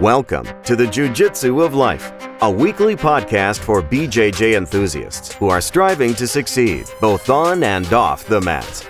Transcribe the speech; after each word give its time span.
Welcome 0.00 0.46
to 0.64 0.76
the 0.76 0.86
Jiu 0.86 1.10
Jitsu 1.10 1.62
of 1.62 1.72
Life, 1.72 2.12
a 2.42 2.50
weekly 2.50 2.94
podcast 2.94 3.60
for 3.60 3.80
BJJ 3.80 4.54
enthusiasts 4.54 5.32
who 5.32 5.48
are 5.48 5.62
striving 5.62 6.14
to 6.16 6.28
succeed 6.28 6.84
both 7.00 7.30
on 7.30 7.62
and 7.62 7.90
off 7.94 8.26
the 8.26 8.38
mats. 8.42 8.86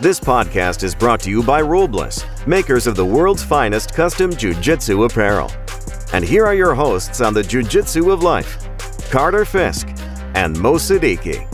This 0.00 0.18
podcast 0.18 0.82
is 0.82 0.94
brought 0.94 1.20
to 1.20 1.30
you 1.30 1.42
by 1.42 1.60
Rulebliss, 1.60 2.24
makers 2.46 2.86
of 2.86 2.96
the 2.96 3.04
world's 3.04 3.42
finest 3.44 3.92
custom 3.92 4.34
Jiu 4.34 4.54
Jitsu 4.54 5.04
apparel. 5.04 5.52
And 6.14 6.24
here 6.24 6.46
are 6.46 6.54
your 6.54 6.74
hosts 6.74 7.20
on 7.20 7.34
the 7.34 7.42
Jiu 7.42 7.62
Jitsu 7.62 8.10
of 8.10 8.22
Life 8.22 8.66
Carter 9.10 9.44
Fisk 9.44 9.88
and 10.34 10.58
Mo 10.58 10.76
Siddiqui. 10.76 11.46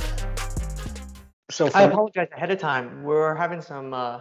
So 1.50 1.68
I 1.74 1.82
apologize 1.82 2.28
ahead 2.32 2.52
of 2.52 2.60
time. 2.60 3.02
We're 3.02 3.34
having 3.34 3.62
some 3.62 3.92
uh, 3.92 4.20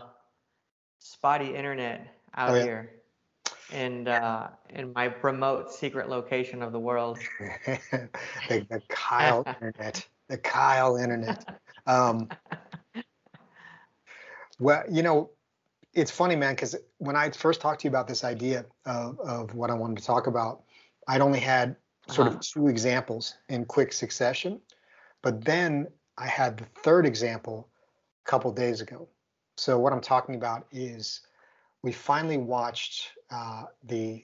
spotty 0.97 1.53
internet 1.53 2.07
out 2.33 2.49
oh, 2.49 2.55
yeah. 2.55 2.63
here 2.63 2.94
and 3.71 4.07
uh, 4.07 4.47
in 4.69 4.93
my 4.93 5.13
remote 5.21 5.71
secret 5.71 6.09
location 6.09 6.61
of 6.61 6.71
the 6.71 6.79
world. 6.79 7.17
the, 7.65 8.65
the, 8.69 8.81
Kyle 8.89 9.43
internet, 9.47 10.07
the 10.27 10.37
Kyle 10.37 10.97
internet. 10.97 11.59
Um, 11.87 12.29
well, 14.59 14.83
you 14.89 15.03
know, 15.03 15.31
it's 15.93 16.11
funny, 16.11 16.35
man, 16.35 16.53
because 16.53 16.75
when 16.97 17.15
I 17.15 17.29
first 17.31 17.61
talked 17.61 17.81
to 17.81 17.85
you 17.85 17.89
about 17.89 18.07
this 18.07 18.23
idea 18.23 18.65
of, 18.85 19.19
of 19.19 19.53
what 19.55 19.69
I 19.69 19.73
wanted 19.73 19.97
to 19.97 20.03
talk 20.03 20.27
about, 20.27 20.63
I'd 21.07 21.21
only 21.21 21.39
had 21.39 21.75
sort 22.09 22.27
uh-huh. 22.27 22.37
of 22.37 22.41
two 22.41 22.67
examples 22.67 23.35
in 23.49 23.65
quick 23.65 23.93
succession, 23.93 24.61
but 25.21 25.43
then 25.43 25.87
I 26.17 26.27
had 26.27 26.57
the 26.57 26.65
third 26.83 27.05
example 27.05 27.69
a 28.25 28.29
couple 28.29 28.51
days 28.51 28.81
ago. 28.81 29.07
So 29.57 29.79
what 29.79 29.93
I'm 29.93 30.01
talking 30.01 30.35
about 30.35 30.67
is 30.71 31.21
we 31.81 31.91
finally 31.91 32.37
watched 32.37 33.09
uh, 33.31 33.63
the 33.83 34.23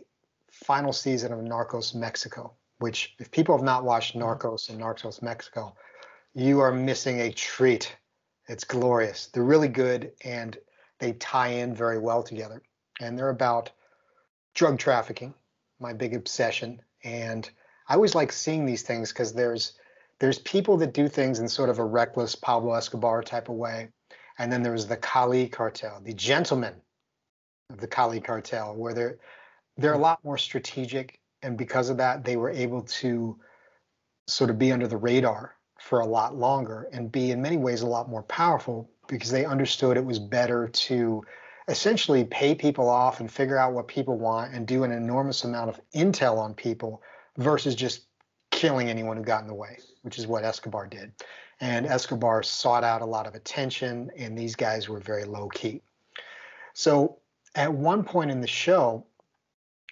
final 0.51 0.93
season 0.93 1.31
of 1.31 1.39
Narcos 1.39 1.95
Mexico, 1.95 2.53
which, 2.79 3.15
if 3.19 3.31
people 3.31 3.55
have 3.55 3.65
not 3.65 3.83
watched 3.83 4.15
mm-hmm. 4.15 4.27
Narcos 4.27 4.69
and 4.69 4.79
Narcos 4.79 5.21
Mexico, 5.21 5.75
you 6.33 6.59
are 6.59 6.71
missing 6.71 7.21
a 7.21 7.31
treat. 7.31 7.95
It's 8.47 8.63
glorious. 8.63 9.27
They're 9.27 9.43
really 9.43 9.67
good 9.67 10.11
and 10.23 10.57
they 10.99 11.13
tie 11.13 11.49
in 11.49 11.75
very 11.75 11.99
well 11.99 12.23
together. 12.23 12.61
And 12.99 13.17
they're 13.17 13.29
about 13.29 13.71
drug 14.53 14.77
trafficking, 14.77 15.33
my 15.79 15.93
big 15.93 16.13
obsession. 16.13 16.81
And 17.03 17.49
I 17.87 17.95
always 17.95 18.15
like 18.15 18.31
seeing 18.31 18.65
these 18.65 18.83
things 18.83 19.11
because 19.11 19.33
there's 19.33 19.73
there's 20.19 20.37
people 20.39 20.77
that 20.77 20.93
do 20.93 21.07
things 21.07 21.39
in 21.39 21.49
sort 21.49 21.69
of 21.69 21.79
a 21.79 21.83
reckless 21.83 22.35
Pablo 22.35 22.75
Escobar 22.75 23.23
type 23.23 23.49
of 23.49 23.55
way. 23.55 23.89
And 24.37 24.51
then 24.51 24.61
there's 24.61 24.85
the 24.85 24.97
Cali 24.97 25.47
cartel, 25.47 25.99
the 26.03 26.13
gentlemen 26.13 26.75
the 27.79 27.87
Cali 27.87 28.19
cartel, 28.19 28.75
where 28.75 28.93
they're 28.93 29.17
they're 29.77 29.93
a 29.93 29.97
mm. 29.97 30.01
lot 30.01 30.23
more 30.23 30.37
strategic, 30.37 31.19
and 31.41 31.57
because 31.57 31.89
of 31.89 31.97
that, 31.97 32.23
they 32.23 32.37
were 32.37 32.49
able 32.49 32.81
to 32.83 33.39
sort 34.27 34.49
of 34.49 34.59
be 34.59 34.71
under 34.71 34.87
the 34.87 34.97
radar 34.97 35.55
for 35.79 35.99
a 35.99 36.05
lot 36.05 36.35
longer 36.35 36.87
and 36.93 37.11
be 37.11 37.31
in 37.31 37.41
many 37.41 37.57
ways 37.57 37.81
a 37.81 37.87
lot 37.87 38.09
more 38.09 38.23
powerful 38.23 38.89
because 39.07 39.31
they 39.31 39.45
understood 39.45 39.97
it 39.97 40.05
was 40.05 40.19
better 40.19 40.67
to 40.67 41.23
essentially 41.67 42.23
pay 42.23 42.53
people 42.53 42.87
off 42.87 43.19
and 43.19 43.31
figure 43.31 43.57
out 43.57 43.73
what 43.73 43.87
people 43.87 44.17
want 44.17 44.53
and 44.53 44.67
do 44.67 44.83
an 44.83 44.91
enormous 44.91 45.43
amount 45.43 45.69
of 45.69 45.79
intel 45.93 46.37
on 46.37 46.53
people 46.53 47.01
versus 47.37 47.75
just 47.75 48.05
killing 48.51 48.89
anyone 48.89 49.17
who 49.17 49.23
got 49.23 49.41
in 49.41 49.47
the 49.47 49.53
way, 49.53 49.77
which 50.03 50.19
is 50.19 50.27
what 50.27 50.43
Escobar 50.43 50.87
did. 50.87 51.11
And 51.59 51.85
Escobar 51.85 52.43
sought 52.43 52.83
out 52.83 53.01
a 53.01 53.05
lot 53.05 53.27
of 53.27 53.35
attention, 53.35 54.11
and 54.17 54.37
these 54.37 54.55
guys 54.55 54.89
were 54.89 54.99
very 54.99 55.25
low 55.25 55.47
key. 55.47 55.81
So 56.73 57.17
at 57.55 57.73
one 57.73 58.03
point 58.03 58.31
in 58.31 58.41
the 58.41 58.47
show, 58.47 59.05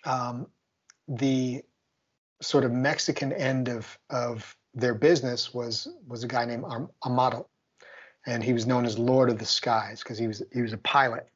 um, 0.05 0.47
the 1.07 1.63
sort 2.41 2.63
of 2.63 2.71
Mexican 2.71 3.33
end 3.33 3.67
of 3.67 3.97
of 4.09 4.55
their 4.73 4.93
business 4.93 5.53
was 5.53 5.87
was 6.07 6.23
a 6.23 6.27
guy 6.27 6.45
named 6.45 6.65
Amado, 7.05 7.47
and 8.25 8.43
he 8.43 8.53
was 8.53 8.65
known 8.65 8.85
as 8.85 8.97
Lord 8.97 9.29
of 9.29 9.39
the 9.39 9.45
Skies 9.45 9.99
because 9.99 10.17
he 10.17 10.27
was 10.27 10.41
he 10.53 10.61
was 10.61 10.73
a 10.73 10.77
pilot, 10.77 11.27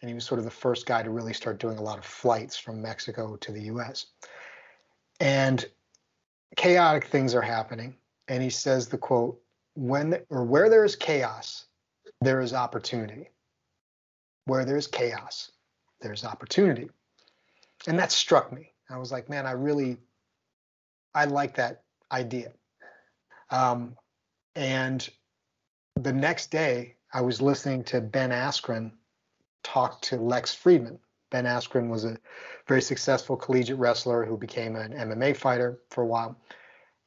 and 0.00 0.08
he 0.08 0.14
was 0.14 0.24
sort 0.24 0.38
of 0.38 0.44
the 0.44 0.50
first 0.50 0.86
guy 0.86 1.02
to 1.02 1.10
really 1.10 1.32
start 1.32 1.58
doing 1.58 1.78
a 1.78 1.82
lot 1.82 1.98
of 1.98 2.04
flights 2.04 2.56
from 2.56 2.82
Mexico 2.82 3.36
to 3.36 3.52
the 3.52 3.62
U.S. 3.62 4.06
And 5.18 5.64
chaotic 6.56 7.06
things 7.06 7.34
are 7.34 7.42
happening, 7.42 7.96
and 8.28 8.42
he 8.42 8.50
says 8.50 8.88
the 8.88 8.98
quote: 8.98 9.40
"When 9.74 10.20
or 10.28 10.44
where 10.44 10.68
there 10.68 10.84
is 10.84 10.96
chaos, 10.96 11.66
there 12.20 12.40
is 12.40 12.52
opportunity. 12.52 13.30
Where 14.46 14.64
there 14.64 14.76
is 14.76 14.86
chaos, 14.86 15.52
there's 16.00 16.24
opportunity. 16.24 16.88
And 17.86 17.98
that 17.98 18.12
struck 18.12 18.52
me. 18.52 18.72
I 18.88 18.98
was 18.98 19.12
like, 19.12 19.28
man, 19.28 19.46
I 19.46 19.52
really, 19.52 19.96
I 21.14 21.24
like 21.24 21.56
that 21.56 21.82
idea. 22.10 22.52
Um, 23.50 23.96
and 24.54 25.08
the 25.96 26.12
next 26.12 26.50
day, 26.50 26.96
I 27.12 27.20
was 27.20 27.40
listening 27.40 27.84
to 27.84 28.00
Ben 28.00 28.30
Askren 28.30 28.92
talk 29.62 30.00
to 30.02 30.16
Lex 30.16 30.54
Fridman. 30.54 30.98
Ben 31.30 31.44
Askren 31.44 31.88
was 31.88 32.04
a 32.04 32.18
very 32.66 32.82
successful 32.82 33.36
collegiate 33.36 33.78
wrestler 33.78 34.24
who 34.24 34.36
became 34.36 34.76
an 34.76 34.92
MMA 34.92 35.36
fighter 35.36 35.80
for 35.90 36.02
a 36.02 36.06
while. 36.06 36.36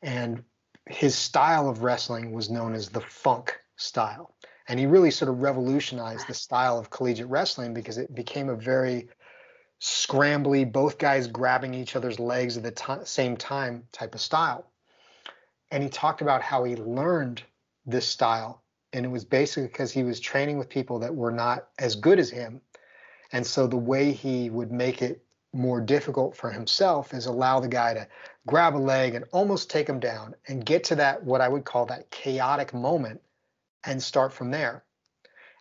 And 0.02 0.44
his 0.88 1.16
style 1.16 1.70
of 1.70 1.84
wrestling 1.84 2.32
was 2.32 2.50
known 2.50 2.74
as 2.74 2.90
the 2.90 3.02
funk 3.02 3.58
style 3.78 4.36
and 4.68 4.80
he 4.80 4.86
really 4.86 5.12
sort 5.12 5.30
of 5.30 5.42
revolutionized 5.42 6.28
the 6.28 6.34
style 6.34 6.80
of 6.80 6.90
collegiate 6.90 7.28
wrestling 7.28 7.74
because 7.74 7.98
it 7.98 8.14
became 8.16 8.50
a 8.50 8.56
very 8.56 9.10
scrambly, 9.82 10.70
both 10.70 10.98
guys 10.98 11.28
grabbing 11.28 11.74
each 11.74 11.96
other's 11.96 12.20
legs 12.20 12.56
at 12.56 12.64
the 12.64 12.72
t- 12.72 13.06
same 13.06 13.36
time 13.36 13.84
type 13.92 14.16
of 14.16 14.22
style. 14.22 14.66
And 15.72 15.84
he 15.84 15.90
talked 15.90 16.22
about 16.22 16.42
how 16.42 16.64
he 16.64 16.76
learned 16.78 17.44
this 17.86 18.08
style, 18.08 18.64
and 18.94 19.06
it 19.06 19.10
was 19.10 19.26
basically 19.26 19.68
because 19.68 19.92
he 19.92 20.04
was 20.04 20.20
training 20.20 20.58
with 20.58 20.70
people 20.70 21.00
that 21.00 21.14
were 21.14 21.32
not 21.32 21.68
as 21.80 21.96
good 21.96 22.20
as 22.20 22.30
him. 22.30 22.62
And 23.34 23.46
so 23.46 23.68
the 23.68 23.76
way 23.76 24.12
he 24.14 24.50
would 24.50 24.72
make 24.72 25.02
it 25.02 25.22
more 25.52 25.82
difficult 25.82 26.38
for 26.38 26.50
himself 26.50 27.14
is 27.14 27.26
allow 27.26 27.60
the 27.60 27.68
guy 27.68 27.94
to 27.94 28.08
grab 28.48 28.76
a 28.76 28.78
leg 28.78 29.16
and 29.16 29.26
almost 29.32 29.70
take 29.70 29.88
him 29.88 30.00
down 30.00 30.36
and 30.48 30.66
get 30.66 30.84
to 30.86 30.96
that 30.96 31.24
what 31.24 31.42
I 31.42 31.50
would 31.50 31.66
call 31.66 31.86
that 31.88 32.10
chaotic 32.10 32.74
moment 32.74 33.22
and 33.86 34.02
start 34.02 34.34
from 34.34 34.52
there. 34.52 34.84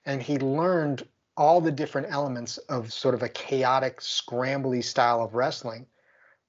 And 0.04 0.22
he 0.22 0.38
learned 0.38 1.06
all 1.36 1.60
the 1.60 1.72
different 1.72 2.08
elements 2.10 2.58
of 2.58 2.92
sort 2.92 3.14
of 3.14 3.22
a 3.22 3.28
chaotic, 3.28 4.00
scrambly 4.00 4.84
style 4.84 5.22
of 5.22 5.34
wrestling 5.34 5.86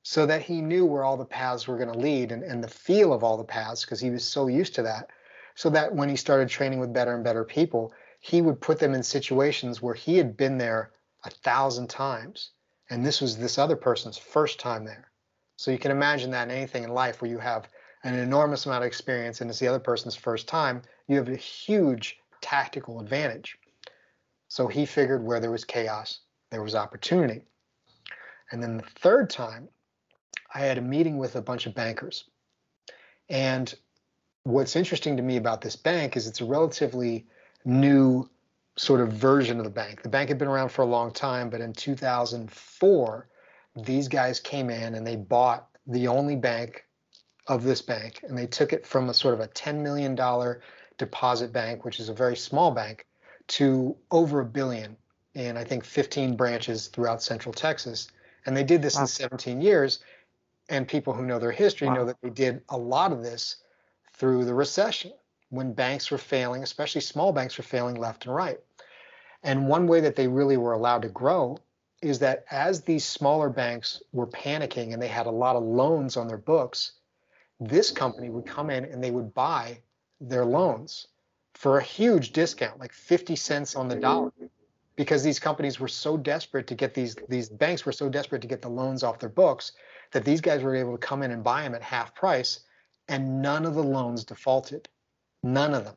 so 0.03 0.25
that 0.25 0.41
he 0.41 0.62
knew 0.62 0.85
where 0.85 1.03
all 1.03 1.16
the 1.16 1.25
paths 1.25 1.67
were 1.67 1.78
going 1.78 1.91
to 1.91 1.97
lead 1.97 2.31
and, 2.31 2.44
and 2.44 2.62
the 2.63 2.67
feel 2.67 3.13
of 3.13 3.23
all 3.23 3.38
the 3.38 3.44
paths 3.44 3.85
because 3.85 4.01
he 4.01 4.09
was 4.09 4.25
so 4.25 4.47
used 4.47 4.75
to 4.75 4.83
that. 4.83 5.09
So 5.56 5.69
that 5.69 5.94
when 5.94 6.09
he 6.09 6.16
started 6.16 6.50
training 6.50 6.79
with 6.79 6.94
better 6.94 7.13
and 7.13 7.23
better 7.23 7.45
people, 7.45 7.94
he 8.19 8.41
would 8.41 8.59
put 8.59 8.79
them 8.79 8.94
in 8.94 9.03
situations 9.03 9.81
where 9.81 9.94
he 9.94 10.17
had 10.17 10.35
been 10.35 10.57
there 10.57 10.91
a 11.23 11.29
thousand 11.29 11.89
times. 11.89 12.51
And 12.89 13.06
this 13.06 13.22
was 13.22 13.38
this 13.38 13.57
other 13.57 13.75
person's 13.75 14.17
first 14.17 14.59
time 14.59 14.83
there. 14.83 15.09
So 15.56 15.72
you 15.72 15.78
can 15.78 15.91
imagine 15.91 16.31
that 16.31 16.50
in 16.50 16.56
anything 16.56 16.83
in 16.83 16.89
life 16.89 17.22
where 17.22 17.31
you 17.31 17.38
have 17.38 17.69
an 18.03 18.16
enormous 18.16 18.66
amount 18.66 18.83
of 18.83 18.88
experience 18.88 19.39
and 19.39 19.50
it's 19.50 19.59
the 19.59 19.67
other 19.67 19.79
person's 19.79 20.16
first 20.16 20.47
time, 20.47 20.81
you 21.07 21.17
have 21.17 21.29
a 21.29 21.35
huge 21.35 22.17
tactical 22.41 22.99
advantage. 22.99 23.57
So 24.47 24.67
he 24.67 24.85
figured 24.85 25.23
where 25.23 25.39
there 25.39 25.51
was 25.51 25.65
chaos, 25.65 26.19
there 26.51 26.63
was 26.63 26.75
opportunity. 26.75 27.41
And 28.51 28.61
then 28.61 28.77
the 28.77 28.83
third 28.83 29.29
time, 29.29 29.67
I 30.53 30.59
had 30.59 30.77
a 30.77 30.81
meeting 30.81 31.17
with 31.17 31.35
a 31.35 31.41
bunch 31.41 31.65
of 31.65 31.73
bankers. 31.73 32.25
And 33.29 33.73
what's 34.43 34.75
interesting 34.75 35.17
to 35.17 35.23
me 35.23 35.37
about 35.37 35.61
this 35.61 35.75
bank 35.75 36.15
is 36.15 36.27
it's 36.27 36.41
a 36.41 36.45
relatively 36.45 37.25
new 37.65 38.29
sort 38.77 39.01
of 39.01 39.11
version 39.13 39.57
of 39.57 39.63
the 39.63 39.71
bank. 39.71 40.01
The 40.01 40.09
bank 40.09 40.29
had 40.29 40.37
been 40.37 40.47
around 40.47 40.69
for 40.69 40.81
a 40.81 40.85
long 40.85 41.11
time, 41.11 41.49
but 41.49 41.61
in 41.61 41.73
2004, 41.73 43.27
these 43.75 44.07
guys 44.07 44.39
came 44.39 44.69
in 44.69 44.95
and 44.95 45.06
they 45.06 45.15
bought 45.15 45.67
the 45.88 46.07
only 46.07 46.35
bank 46.35 46.85
of 47.47 47.63
this 47.63 47.81
bank 47.81 48.21
and 48.23 48.38
they 48.38 48.47
took 48.47 48.73
it 48.73 48.85
from 48.85 49.09
a 49.09 49.13
sort 49.13 49.33
of 49.33 49.39
a 49.39 49.47
$10 49.47 49.81
million 49.81 50.15
deposit 50.98 51.51
bank, 51.51 51.86
which 51.86 52.00
is 52.00 52.10
a 52.10 52.13
very 52.13 52.36
small 52.36 52.72
bank, 52.72 53.06
to 53.48 53.95
over 54.12 54.40
a 54.40 54.45
billion 54.45 54.95
in 55.34 55.57
I 55.57 55.63
think 55.63 55.84
15 55.84 56.36
branches 56.36 56.88
throughout 56.88 57.22
Central 57.22 57.54
Texas. 57.54 58.10
And 58.45 58.56
they 58.56 58.63
did 58.63 58.81
this 58.81 58.95
wow. 58.95 59.01
in 59.01 59.07
17 59.07 59.62
years. 59.62 60.00
And 60.69 60.88
people 60.88 61.13
who 61.13 61.25
know 61.25 61.40
their 61.40 61.51
history 61.51 61.88
wow. 61.88 61.95
know 61.95 62.06
that 62.06 62.22
they 62.22 62.30
did 62.30 62.62
a 62.69 62.78
lot 62.78 63.12
of 63.12 63.22
this 63.22 63.57
through 64.13 64.45
the 64.45 64.54
recession 64.54 65.12
when 65.50 65.74
banks 65.74 66.10
were 66.10 66.18
failing, 66.18 66.63
especially 66.63 67.01
small 67.01 67.31
banks 67.31 67.57
were 67.57 67.63
failing 67.63 67.95
left 67.95 68.25
and 68.25 68.34
right. 68.34 68.60
And 69.44 69.68
one 69.68 69.88
way 69.88 70.00
that 70.00 70.16
they 70.16 70.28
really 70.28 70.57
were 70.57 70.74
allowed 70.74 71.01
to 71.01 71.10
grow 71.10 71.57
is 72.01 72.19
that 72.19 72.45
as 72.50 72.81
these 72.81 73.06
smaller 73.06 73.50
banks 73.50 74.01
were 74.12 74.28
panicking 74.28 74.94
and 74.94 75.01
they 75.01 75.07
had 75.07 75.25
a 75.25 75.31
lot 75.31 75.56
of 75.56 75.63
loans 75.63 76.18
on 76.18 76.28
their 76.28 76.38
books, 76.38 76.94
this 77.60 77.92
company 77.92 78.30
would 78.30 78.45
come 78.45 78.69
in 78.69 78.86
and 78.86 79.04
they 79.04 79.12
would 79.12 79.34
buy 79.34 79.78
their 80.19 80.45
loans 80.45 81.07
for 81.54 81.77
a 81.77 81.83
huge 81.83 82.33
discount, 82.33 82.80
like 82.80 82.92
50 82.92 83.36
cents 83.36 83.75
on 83.75 83.88
the 83.88 83.95
dollar. 83.95 84.30
Mm-hmm. 84.30 84.45
because 84.95 85.24
these 85.24 85.39
companies 85.39 85.80
were 85.80 85.88
so 85.88 86.18
desperate 86.18 86.68
to 86.68 86.75
get 86.75 86.94
these 86.94 87.15
these 87.30 87.50
banks 87.50 87.86
were 87.86 87.92
so 87.92 88.10
desperate 88.10 88.42
to 88.42 88.48
get 88.48 88.62
the 88.62 88.69
loans 88.69 89.04
off 89.04 89.19
their 89.19 89.30
books 89.30 89.71
that 90.12 90.24
these 90.24 90.42
guys 90.42 90.62
were 90.62 90.75
able 90.75 90.92
to 90.92 90.98
come 90.98 91.24
in 91.24 91.31
and 91.31 91.44
buy 91.44 91.63
them 91.63 91.74
at 91.74 91.81
half 91.81 92.13
price 92.13 92.62
and 93.07 93.42
none 93.42 93.65
of 93.65 93.75
the 93.75 93.83
loans 93.83 94.24
defaulted. 94.24 94.88
None 95.42 95.74
of 95.74 95.83
them. 95.83 95.95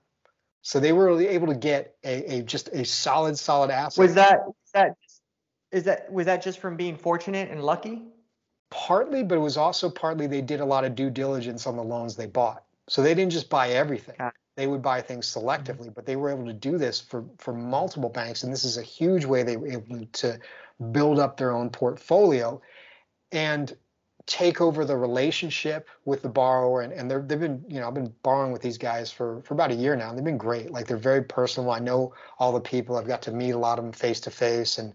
So 0.62 0.81
they 0.81 0.93
were 0.93 1.21
able 1.21 1.47
to 1.47 1.55
get 1.55 1.95
a, 2.05 2.39
a 2.39 2.43
just 2.43 2.69
a 2.69 2.85
solid 2.85 3.39
solid 3.39 3.71
asset. 3.71 4.03
Was 4.03 4.15
that 4.15 4.41
that 4.75 4.97
is 5.71 5.85
that 5.85 6.12
was 6.12 6.27
that 6.27 6.43
just 6.43 6.59
from 6.59 6.77
being 6.77 6.97
fortunate 6.97 7.51
and 7.51 7.62
lucky? 7.62 8.03
Partly 8.71 9.23
but 9.23 9.37
it 9.37 9.41
was 9.41 9.57
also 9.57 9.89
partly 9.89 10.27
they 10.27 10.43
did 10.43 10.61
a 10.61 10.65
lot 10.65 10.85
of 10.85 10.95
due 10.95 11.11
diligence 11.11 11.67
on 11.67 11.77
the 11.77 11.85
loans 11.85 12.17
they 12.17 12.27
bought 12.27 12.66
so 12.88 13.03
they 13.03 13.15
didn't 13.15 13.33
just 13.33 13.50
buy 13.50 13.71
everything 13.71 14.17
they 14.56 14.67
would 14.67 14.83
buy 14.83 15.00
things 15.03 15.33
selectively, 15.33 15.94
but 15.94 16.06
they 16.06 16.17
were 16.17 16.31
able 16.31 16.47
to 16.47 16.53
do 16.53 16.79
this 16.79 17.00
for, 17.00 17.25
for 17.37 17.53
multiple 17.53 18.09
banks. 18.09 18.43
And 18.43 18.53
this 18.53 18.65
is 18.65 18.79
a 18.79 18.83
huge 18.83 19.25
way 19.25 19.43
they 19.43 19.59
were 19.59 19.69
able 19.69 20.06
to 20.06 20.41
build 20.93 21.19
up 21.19 21.37
their 21.37 21.53
own 21.53 21.71
portfolio 21.71 22.61
and 23.33 23.77
take 24.25 24.61
over 24.61 24.85
the 24.85 24.97
relationship 24.97 25.88
with 26.05 26.23
the 26.23 26.29
borrower. 26.29 26.81
And, 26.81 26.93
and 26.93 27.11
they've 27.11 27.38
been, 27.38 27.65
you 27.69 27.81
know, 27.81 27.87
I've 27.87 27.94
been 27.94 28.12
borrowing 28.23 28.50
with 28.50 28.62
these 28.62 28.79
guys 28.79 29.12
for, 29.12 29.43
for 29.43 29.55
about 29.55 29.71
a 29.71 29.75
year 29.75 29.94
now. 29.94 30.09
And 30.09 30.19
they've 30.19 30.25
been 30.25 30.38
great. 30.38 30.71
Like 30.73 30.87
they're 30.87 30.97
very 30.97 31.23
personal. 31.23 31.71
I 31.71 31.79
know 31.79 32.15
all 32.38 32.53
the 32.53 32.61
people. 32.61 32.97
I've 32.97 33.06
got 33.06 33.23
to 33.23 33.33
meet 33.33 33.50
a 33.50 33.59
lot 33.59 33.79
of 33.79 33.85
them 33.85 33.93
face 33.93 34.21
to 34.21 34.31
face. 34.31 34.79
And 34.79 34.94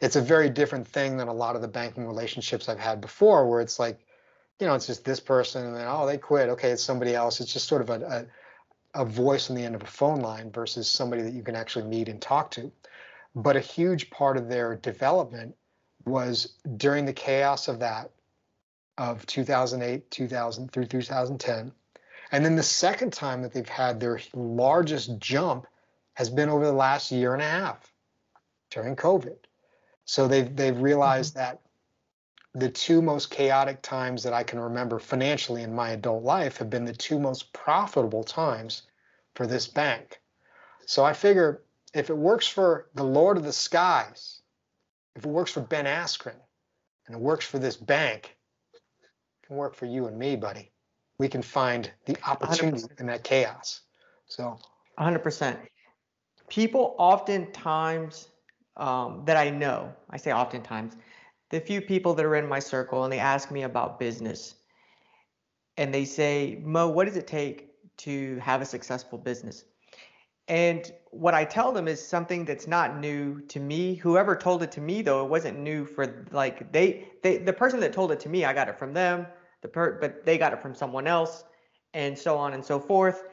it's 0.00 0.16
a 0.16 0.22
very 0.22 0.48
different 0.48 0.86
thing 0.86 1.16
than 1.16 1.28
a 1.28 1.34
lot 1.34 1.56
of 1.56 1.62
the 1.62 1.68
banking 1.68 2.06
relationships 2.06 2.68
I've 2.68 2.78
had 2.78 3.00
before, 3.00 3.48
where 3.50 3.60
it's 3.60 3.78
like, 3.78 3.98
you 4.60 4.66
know, 4.66 4.74
it's 4.74 4.86
just 4.86 5.04
this 5.04 5.20
person 5.20 5.66
and 5.66 5.74
then, 5.74 5.86
oh, 5.88 6.06
they 6.06 6.18
quit. 6.18 6.50
Okay, 6.50 6.70
it's 6.70 6.82
somebody 6.82 7.14
else. 7.14 7.40
It's 7.40 7.52
just 7.52 7.66
sort 7.66 7.82
of 7.82 7.90
a, 7.90 8.06
a 8.06 8.26
a 8.94 9.04
voice 9.04 9.50
on 9.50 9.56
the 9.56 9.62
end 9.62 9.74
of 9.74 9.82
a 9.82 9.86
phone 9.86 10.20
line 10.20 10.50
versus 10.50 10.88
somebody 10.88 11.22
that 11.22 11.32
you 11.32 11.42
can 11.42 11.54
actually 11.54 11.84
meet 11.84 12.08
and 12.08 12.20
talk 12.20 12.50
to. 12.52 12.72
But 13.34 13.56
a 13.56 13.60
huge 13.60 14.10
part 14.10 14.36
of 14.36 14.48
their 14.48 14.76
development 14.76 15.54
was 16.04 16.54
during 16.76 17.04
the 17.04 17.12
chaos 17.12 17.68
of 17.68 17.78
that, 17.80 18.10
of 18.98 19.24
2008, 19.26 20.10
2000 20.10 20.72
through 20.72 20.86
2010. 20.86 21.72
And 22.32 22.44
then 22.44 22.56
the 22.56 22.62
second 22.62 23.12
time 23.12 23.42
that 23.42 23.52
they've 23.52 23.68
had 23.68 24.00
their 24.00 24.20
largest 24.34 25.18
jump 25.18 25.66
has 26.14 26.28
been 26.28 26.48
over 26.48 26.66
the 26.66 26.72
last 26.72 27.12
year 27.12 27.32
and 27.32 27.42
a 27.42 27.48
half 27.48 27.92
during 28.70 28.96
COVID. 28.96 29.36
So 30.04 30.26
they've 30.26 30.54
they've 30.54 30.78
realized 30.78 31.34
mm-hmm. 31.34 31.40
that 31.40 31.60
the 32.54 32.68
two 32.68 33.00
most 33.00 33.30
chaotic 33.30 33.80
times 33.82 34.22
that 34.22 34.32
I 34.32 34.42
can 34.42 34.58
remember 34.58 34.98
financially 34.98 35.62
in 35.62 35.74
my 35.74 35.90
adult 35.90 36.24
life 36.24 36.56
have 36.56 36.70
been 36.70 36.84
the 36.84 36.92
two 36.92 37.18
most 37.18 37.52
profitable 37.52 38.24
times 38.24 38.82
for 39.34 39.46
this 39.46 39.68
bank. 39.68 40.20
So 40.86 41.04
I 41.04 41.12
figure 41.12 41.62
if 41.94 42.10
it 42.10 42.16
works 42.16 42.48
for 42.48 42.88
the 42.94 43.04
Lord 43.04 43.36
of 43.36 43.44
the 43.44 43.52
Skies, 43.52 44.42
if 45.14 45.24
it 45.24 45.28
works 45.28 45.52
for 45.52 45.60
Ben 45.60 45.84
Askren, 45.86 46.36
and 47.06 47.16
it 47.16 47.20
works 47.20 47.44
for 47.44 47.58
this 47.58 47.76
bank, 47.76 48.36
it 48.72 49.46
can 49.46 49.56
work 49.56 49.74
for 49.74 49.86
you 49.86 50.06
and 50.06 50.18
me, 50.18 50.36
buddy. 50.36 50.72
We 51.18 51.28
can 51.28 51.42
find 51.42 51.90
the 52.06 52.16
opportunity 52.26 52.82
100%. 52.82 53.00
in 53.00 53.06
that 53.06 53.24
chaos. 53.24 53.82
So 54.26 54.58
100%. 54.98 55.56
People 56.48 56.94
oftentimes 56.98 58.28
um, 58.76 59.22
that 59.26 59.36
I 59.36 59.50
know, 59.50 59.92
I 60.08 60.16
say 60.16 60.32
oftentimes, 60.32 60.96
the 61.50 61.60
few 61.60 61.80
people 61.80 62.14
that 62.14 62.24
are 62.24 62.36
in 62.36 62.48
my 62.48 62.58
circle 62.58 63.04
and 63.04 63.12
they 63.12 63.18
ask 63.18 63.50
me 63.50 63.62
about 63.62 63.98
business 63.98 64.54
and 65.76 65.92
they 65.92 66.04
say, 66.04 66.60
Mo, 66.64 66.88
what 66.88 67.06
does 67.06 67.16
it 67.16 67.26
take 67.26 67.70
to 67.98 68.38
have 68.38 68.62
a 68.62 68.66
successful 68.66 69.18
business? 69.18 69.64
And 70.48 70.92
what 71.10 71.34
I 71.34 71.44
tell 71.44 71.70
them 71.70 71.86
is 71.86 72.04
something 72.04 72.44
that's 72.44 72.66
not 72.66 72.98
new 72.98 73.40
to 73.42 73.60
me. 73.60 73.94
Whoever 73.94 74.34
told 74.34 74.62
it 74.62 74.72
to 74.72 74.80
me, 74.80 75.00
though, 75.00 75.24
it 75.24 75.30
wasn't 75.30 75.58
new 75.60 75.84
for 75.84 76.26
like 76.32 76.72
they, 76.72 77.08
they 77.22 77.38
the 77.38 77.52
person 77.52 77.78
that 77.80 77.92
told 77.92 78.10
it 78.10 78.18
to 78.20 78.28
me, 78.28 78.44
I 78.44 78.52
got 78.52 78.68
it 78.68 78.78
from 78.78 78.92
them. 78.92 79.26
The 79.62 79.68
per, 79.68 80.00
but 80.00 80.24
they 80.24 80.38
got 80.38 80.52
it 80.52 80.60
from 80.60 80.74
someone 80.74 81.06
else, 81.06 81.44
and 81.94 82.18
so 82.18 82.36
on 82.36 82.54
and 82.54 82.64
so 82.64 82.80
forth. 82.80 83.24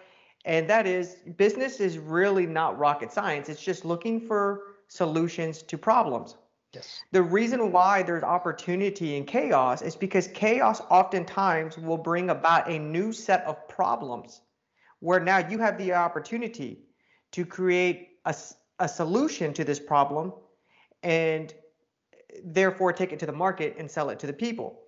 And 0.46 0.70
that 0.70 0.86
is, 0.86 1.18
business 1.38 1.80
is 1.80 1.98
really 1.98 2.46
not 2.46 2.78
rocket 2.78 3.12
science. 3.12 3.50
It's 3.50 3.64
just 3.64 3.84
looking 3.84 4.20
for 4.20 4.62
solutions 4.88 5.62
to 5.64 5.78
problems. 5.78 6.36
The 7.12 7.22
reason 7.22 7.72
why 7.72 8.04
there's 8.04 8.24
opportunity 8.24 9.16
in 9.16 9.26
chaos 9.26 9.82
is 9.82 9.96
because 9.96 10.28
chaos 10.28 10.82
oftentimes 10.90 11.78
will 11.78 11.98
bring 11.98 12.30
about 12.30 12.70
a 12.70 12.80
new 12.80 13.12
set 13.12 13.44
of 13.46 13.68
problems 13.68 14.42
where 15.00 15.20
now 15.20 15.38
you 15.38 15.60
have 15.60 15.78
the 15.78 15.94
opportunity 15.94 16.80
to 17.32 17.46
create 17.46 18.10
a, 18.26 18.36
a 18.80 18.88
solution 18.88 19.54
to 19.54 19.64
this 19.64 19.80
problem 19.80 20.34
and 21.04 21.54
therefore 22.44 22.94
take 22.94 23.12
it 23.14 23.20
to 23.20 23.26
the 23.26 23.32
market 23.32 23.76
and 23.78 23.90
sell 23.90 24.10
it 24.10 24.20
to 24.20 24.28
the 24.28 24.34
people. 24.34 24.82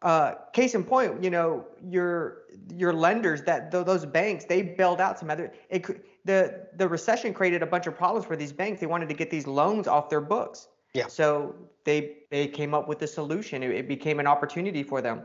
Uh, 0.00 0.34
case 0.52 0.76
in 0.76 0.84
point, 0.84 1.22
you 1.24 1.28
know 1.28 1.66
your 1.82 2.42
your 2.72 2.92
lenders 2.92 3.42
that 3.42 3.72
those 3.72 4.06
banks 4.06 4.44
they 4.44 4.62
bailed 4.62 5.00
out 5.00 5.18
some 5.18 5.28
other 5.28 5.52
it, 5.70 5.84
the 6.24 6.68
the 6.76 6.86
recession 6.86 7.34
created 7.34 7.64
a 7.64 7.66
bunch 7.66 7.88
of 7.88 7.96
problems 7.96 8.24
for 8.24 8.36
these 8.36 8.52
banks. 8.52 8.80
They 8.80 8.86
wanted 8.86 9.08
to 9.08 9.14
get 9.16 9.28
these 9.28 9.48
loans 9.48 9.88
off 9.88 10.08
their 10.08 10.20
books. 10.20 10.68
Yeah. 10.94 11.06
So 11.06 11.54
they 11.84 12.18
they 12.30 12.46
came 12.46 12.74
up 12.74 12.88
with 12.88 13.02
a 13.02 13.06
solution. 13.06 13.62
It, 13.62 13.70
it 13.70 13.88
became 13.88 14.20
an 14.20 14.26
opportunity 14.26 14.82
for 14.82 15.00
them. 15.00 15.22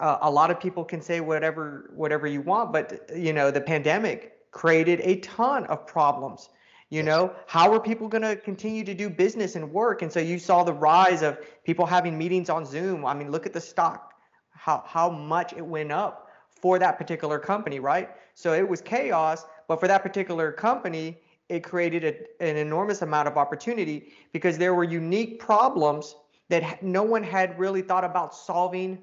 Uh, 0.00 0.18
a 0.22 0.30
lot 0.30 0.50
of 0.50 0.60
people 0.60 0.84
can 0.84 1.00
say 1.00 1.20
whatever 1.20 1.90
whatever 1.94 2.26
you 2.26 2.40
want, 2.40 2.72
but 2.72 3.10
you 3.14 3.32
know 3.32 3.50
the 3.50 3.60
pandemic 3.60 4.50
created 4.50 5.00
a 5.02 5.16
ton 5.20 5.64
of 5.66 5.86
problems. 5.86 6.50
You 6.90 7.02
know, 7.02 7.34
how 7.46 7.70
are 7.74 7.80
people 7.80 8.08
going 8.08 8.22
to 8.22 8.34
continue 8.34 8.82
to 8.82 8.94
do 8.94 9.10
business 9.10 9.56
and 9.56 9.70
work? 9.70 10.00
And 10.00 10.10
so 10.10 10.20
you 10.20 10.38
saw 10.38 10.64
the 10.64 10.72
rise 10.72 11.20
of 11.20 11.38
people 11.62 11.84
having 11.84 12.16
meetings 12.16 12.48
on 12.48 12.64
Zoom. 12.64 13.04
I 13.04 13.12
mean, 13.12 13.30
look 13.30 13.44
at 13.44 13.52
the 13.52 13.60
stock, 13.60 14.14
how 14.52 14.82
how 14.86 15.10
much 15.10 15.52
it 15.52 15.66
went 15.66 15.92
up 15.92 16.28
for 16.48 16.78
that 16.78 16.96
particular 16.96 17.38
company, 17.38 17.78
right? 17.78 18.08
So 18.34 18.54
it 18.54 18.66
was 18.66 18.80
chaos, 18.80 19.44
but 19.66 19.80
for 19.80 19.86
that 19.86 20.02
particular 20.02 20.50
company, 20.50 21.18
it 21.48 21.60
created 21.62 22.04
a, 22.04 22.42
an 22.42 22.56
enormous 22.56 23.02
amount 23.02 23.28
of 23.28 23.36
opportunity 23.36 24.12
because 24.32 24.58
there 24.58 24.74
were 24.74 24.84
unique 24.84 25.38
problems 25.38 26.14
that 26.48 26.82
no 26.82 27.02
one 27.02 27.22
had 27.22 27.58
really 27.58 27.82
thought 27.82 28.04
about 28.04 28.34
solving 28.34 28.98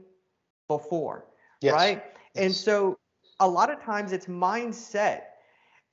before 0.68 1.25
yes. 1.62 1.74
right 1.74 2.03
yes. 2.36 2.44
and 2.44 2.53
so 2.53 2.97
a 3.39 3.47
lot 3.47 3.71
of 3.71 3.81
times 3.81 4.12
it's 4.12 4.25
mindset 4.27 5.21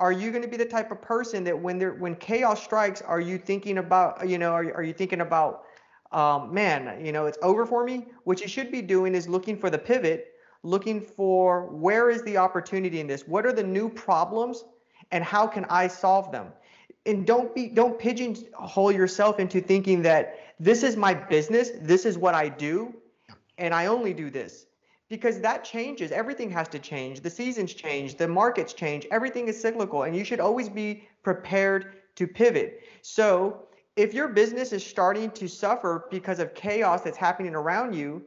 are 0.00 0.12
you 0.12 0.30
going 0.30 0.42
to 0.42 0.48
be 0.48 0.56
the 0.56 0.64
type 0.64 0.90
of 0.90 1.00
person 1.00 1.44
that 1.44 1.58
when 1.58 1.78
there 1.78 1.94
when 1.94 2.14
chaos 2.16 2.62
strikes 2.62 3.02
are 3.02 3.20
you 3.20 3.38
thinking 3.38 3.78
about 3.78 4.28
you 4.28 4.38
know 4.38 4.52
are, 4.52 4.74
are 4.74 4.82
you 4.82 4.92
thinking 4.92 5.20
about 5.20 5.64
um, 6.12 6.52
man 6.52 7.04
you 7.04 7.12
know 7.12 7.26
it's 7.26 7.38
over 7.42 7.66
for 7.66 7.84
me 7.84 8.06
what 8.24 8.40
you 8.40 8.48
should 8.48 8.70
be 8.70 8.82
doing 8.82 9.14
is 9.14 9.28
looking 9.28 9.56
for 9.56 9.70
the 9.70 9.78
pivot 9.78 10.28
looking 10.62 11.00
for 11.00 11.66
where 11.66 12.08
is 12.10 12.22
the 12.22 12.36
opportunity 12.36 13.00
in 13.00 13.06
this 13.06 13.26
what 13.26 13.44
are 13.44 13.52
the 13.52 13.62
new 13.62 13.88
problems 13.88 14.64
and 15.12 15.22
how 15.22 15.46
can 15.46 15.64
I 15.66 15.86
solve 15.86 16.32
them? 16.32 16.48
And 17.06 17.26
don't 17.26 17.54
be 17.54 17.68
don't 17.68 17.98
pigeonhole 17.98 18.92
yourself 18.92 19.38
into 19.38 19.60
thinking 19.60 20.02
that 20.02 20.38
this 20.58 20.82
is 20.82 20.96
my 20.96 21.14
business, 21.14 21.70
this 21.80 22.04
is 22.04 22.18
what 22.18 22.34
I 22.34 22.48
do, 22.48 22.94
and 23.58 23.74
I 23.74 23.86
only 23.86 24.14
do 24.14 24.30
this. 24.30 24.66
Because 25.08 25.40
that 25.40 25.62
changes. 25.62 26.10
Everything 26.10 26.50
has 26.50 26.68
to 26.68 26.78
change. 26.78 27.20
The 27.20 27.28
seasons 27.28 27.74
change, 27.74 28.16
the 28.16 28.26
markets 28.26 28.72
change, 28.72 29.06
everything 29.10 29.48
is 29.48 29.60
cyclical, 29.60 30.04
and 30.04 30.16
you 30.16 30.24
should 30.24 30.40
always 30.40 30.70
be 30.70 31.06
prepared 31.22 31.96
to 32.16 32.26
pivot. 32.26 32.80
So 33.02 33.66
if 33.96 34.14
your 34.14 34.28
business 34.28 34.72
is 34.72 34.84
starting 34.84 35.30
to 35.32 35.48
suffer 35.48 36.06
because 36.10 36.38
of 36.38 36.54
chaos 36.54 37.02
that's 37.02 37.18
happening 37.18 37.54
around 37.54 37.94
you, 37.94 38.22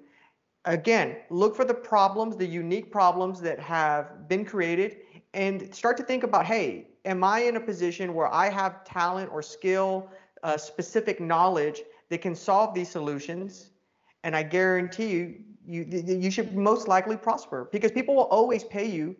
again, 0.66 1.18
look 1.30 1.56
for 1.56 1.66
the 1.66 1.74
problems, 1.74 2.36
the 2.36 2.46
unique 2.46 2.92
problems 2.92 3.42
that 3.42 3.60
have 3.60 4.28
been 4.28 4.46
created, 4.46 4.98
and 5.36 5.76
start 5.76 5.98
to 5.98 6.04
think 6.04 6.24
about 6.24 6.46
hey, 6.46 6.88
am 7.04 7.24
I 7.24 7.42
in 7.42 7.58
a 7.58 7.60
position 7.60 8.14
where 8.14 8.34
I 8.34 8.50
have 8.50 8.84
talent 8.86 9.30
or 9.32 9.42
skill, 9.44 10.10
uh, 10.42 10.58
specific 10.58 11.20
knowledge 11.20 11.82
that 12.10 12.22
can 12.22 12.34
solve 12.34 12.74
these 12.74 12.90
solutions? 12.90 13.70
And 14.24 14.36
I 14.36 14.42
guarantee 14.42 15.10
you, 15.10 15.36
you, 15.68 15.84
you 16.08 16.32
should 16.32 16.56
most 16.56 16.88
likely 16.88 17.18
prosper 17.18 17.70
because 17.72 17.92
people 17.92 18.16
will 18.16 18.24
always 18.24 18.64
pay 18.64 18.86
you 18.86 19.16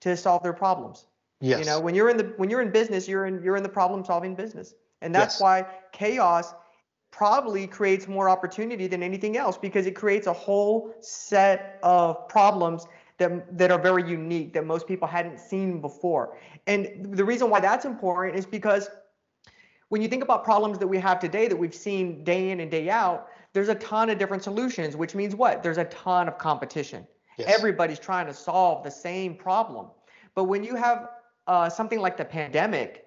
to 0.00 0.16
solve 0.16 0.42
their 0.42 0.52
problems. 0.52 1.06
Yes. 1.40 1.60
You 1.60 1.66
know, 1.66 1.78
when 1.78 1.94
you're 1.94 2.08
in 2.08 2.16
the 2.16 2.32
when 2.36 2.48
you're 2.48 2.62
in 2.62 2.70
business, 2.70 3.06
you're 3.06 3.26
in 3.26 3.42
you're 3.42 3.56
in 3.56 3.62
the 3.62 3.68
problem 3.68 4.04
solving 4.04 4.34
business. 4.34 4.74
And 5.02 5.14
that's 5.14 5.34
yes. 5.34 5.40
why 5.40 5.66
chaos 5.92 6.54
probably 7.10 7.66
creates 7.66 8.08
more 8.08 8.28
opportunity 8.28 8.86
than 8.86 9.02
anything 9.02 9.36
else 9.36 9.58
because 9.58 9.86
it 9.86 9.92
creates 9.92 10.26
a 10.26 10.32
whole 10.32 10.94
set 11.00 11.78
of 11.82 12.26
problems 12.28 12.86
that, 13.18 13.56
that 13.56 13.70
are 13.70 13.78
very 13.78 14.08
unique 14.08 14.52
that 14.54 14.66
most 14.66 14.86
people 14.86 15.06
hadn't 15.06 15.38
seen 15.38 15.80
before. 15.80 16.36
And 16.66 17.06
the 17.16 17.24
reason 17.24 17.50
why 17.50 17.60
that's 17.60 17.84
important 17.84 18.36
is 18.38 18.46
because 18.46 18.88
when 19.88 20.02
you 20.02 20.08
think 20.08 20.22
about 20.22 20.44
problems 20.44 20.78
that 20.78 20.88
we 20.88 20.98
have 20.98 21.20
today 21.20 21.46
that 21.46 21.56
we've 21.56 21.74
seen 21.74 22.24
day 22.24 22.50
in 22.50 22.60
and 22.60 22.70
day 22.70 22.90
out, 22.90 23.28
there's 23.52 23.68
a 23.68 23.76
ton 23.76 24.10
of 24.10 24.18
different 24.18 24.42
solutions, 24.42 24.96
which 24.96 25.14
means 25.14 25.34
what? 25.36 25.62
There's 25.62 25.78
a 25.78 25.84
ton 25.84 26.26
of 26.26 26.38
competition. 26.38 27.06
Yes. 27.38 27.52
Everybody's 27.56 27.98
trying 27.98 28.26
to 28.26 28.34
solve 28.34 28.82
the 28.82 28.90
same 28.90 29.36
problem. 29.36 29.86
But 30.34 30.44
when 30.44 30.64
you 30.64 30.74
have 30.74 31.08
uh, 31.46 31.68
something 31.68 32.00
like 32.00 32.16
the 32.16 32.24
pandemic, 32.24 33.06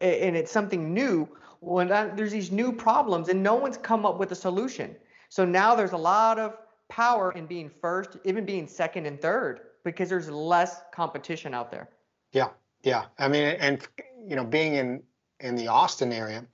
and 0.00 0.36
it's 0.36 0.52
something 0.52 0.92
new, 0.92 1.28
when 1.60 1.88
there's 1.88 2.32
these 2.32 2.52
new 2.52 2.72
problems 2.72 3.28
and 3.28 3.42
no 3.42 3.54
one's 3.54 3.76
come 3.76 4.06
up 4.06 4.18
with 4.18 4.30
a 4.32 4.34
solution. 4.34 4.94
So 5.28 5.44
now 5.44 5.74
there's 5.74 5.92
a 5.92 5.96
lot 5.98 6.38
of 6.38 6.56
power 6.88 7.32
in 7.32 7.46
being 7.46 7.70
first, 7.80 8.16
even 8.24 8.44
being 8.44 8.66
second 8.66 9.06
and 9.06 9.20
third, 9.20 9.60
because 9.84 10.08
there's 10.08 10.30
less 10.30 10.82
competition 10.92 11.54
out 11.54 11.70
there. 11.70 11.88
Yeah, 12.32 12.48
yeah. 12.82 13.06
I 13.18 13.28
mean, 13.28 13.44
and 13.44 13.86
you 14.26 14.36
know, 14.36 14.44
being 14.44 14.74
in 14.74 15.02
in 15.40 15.54
the 15.54 15.68
Austin 15.68 16.12
area, 16.12 16.44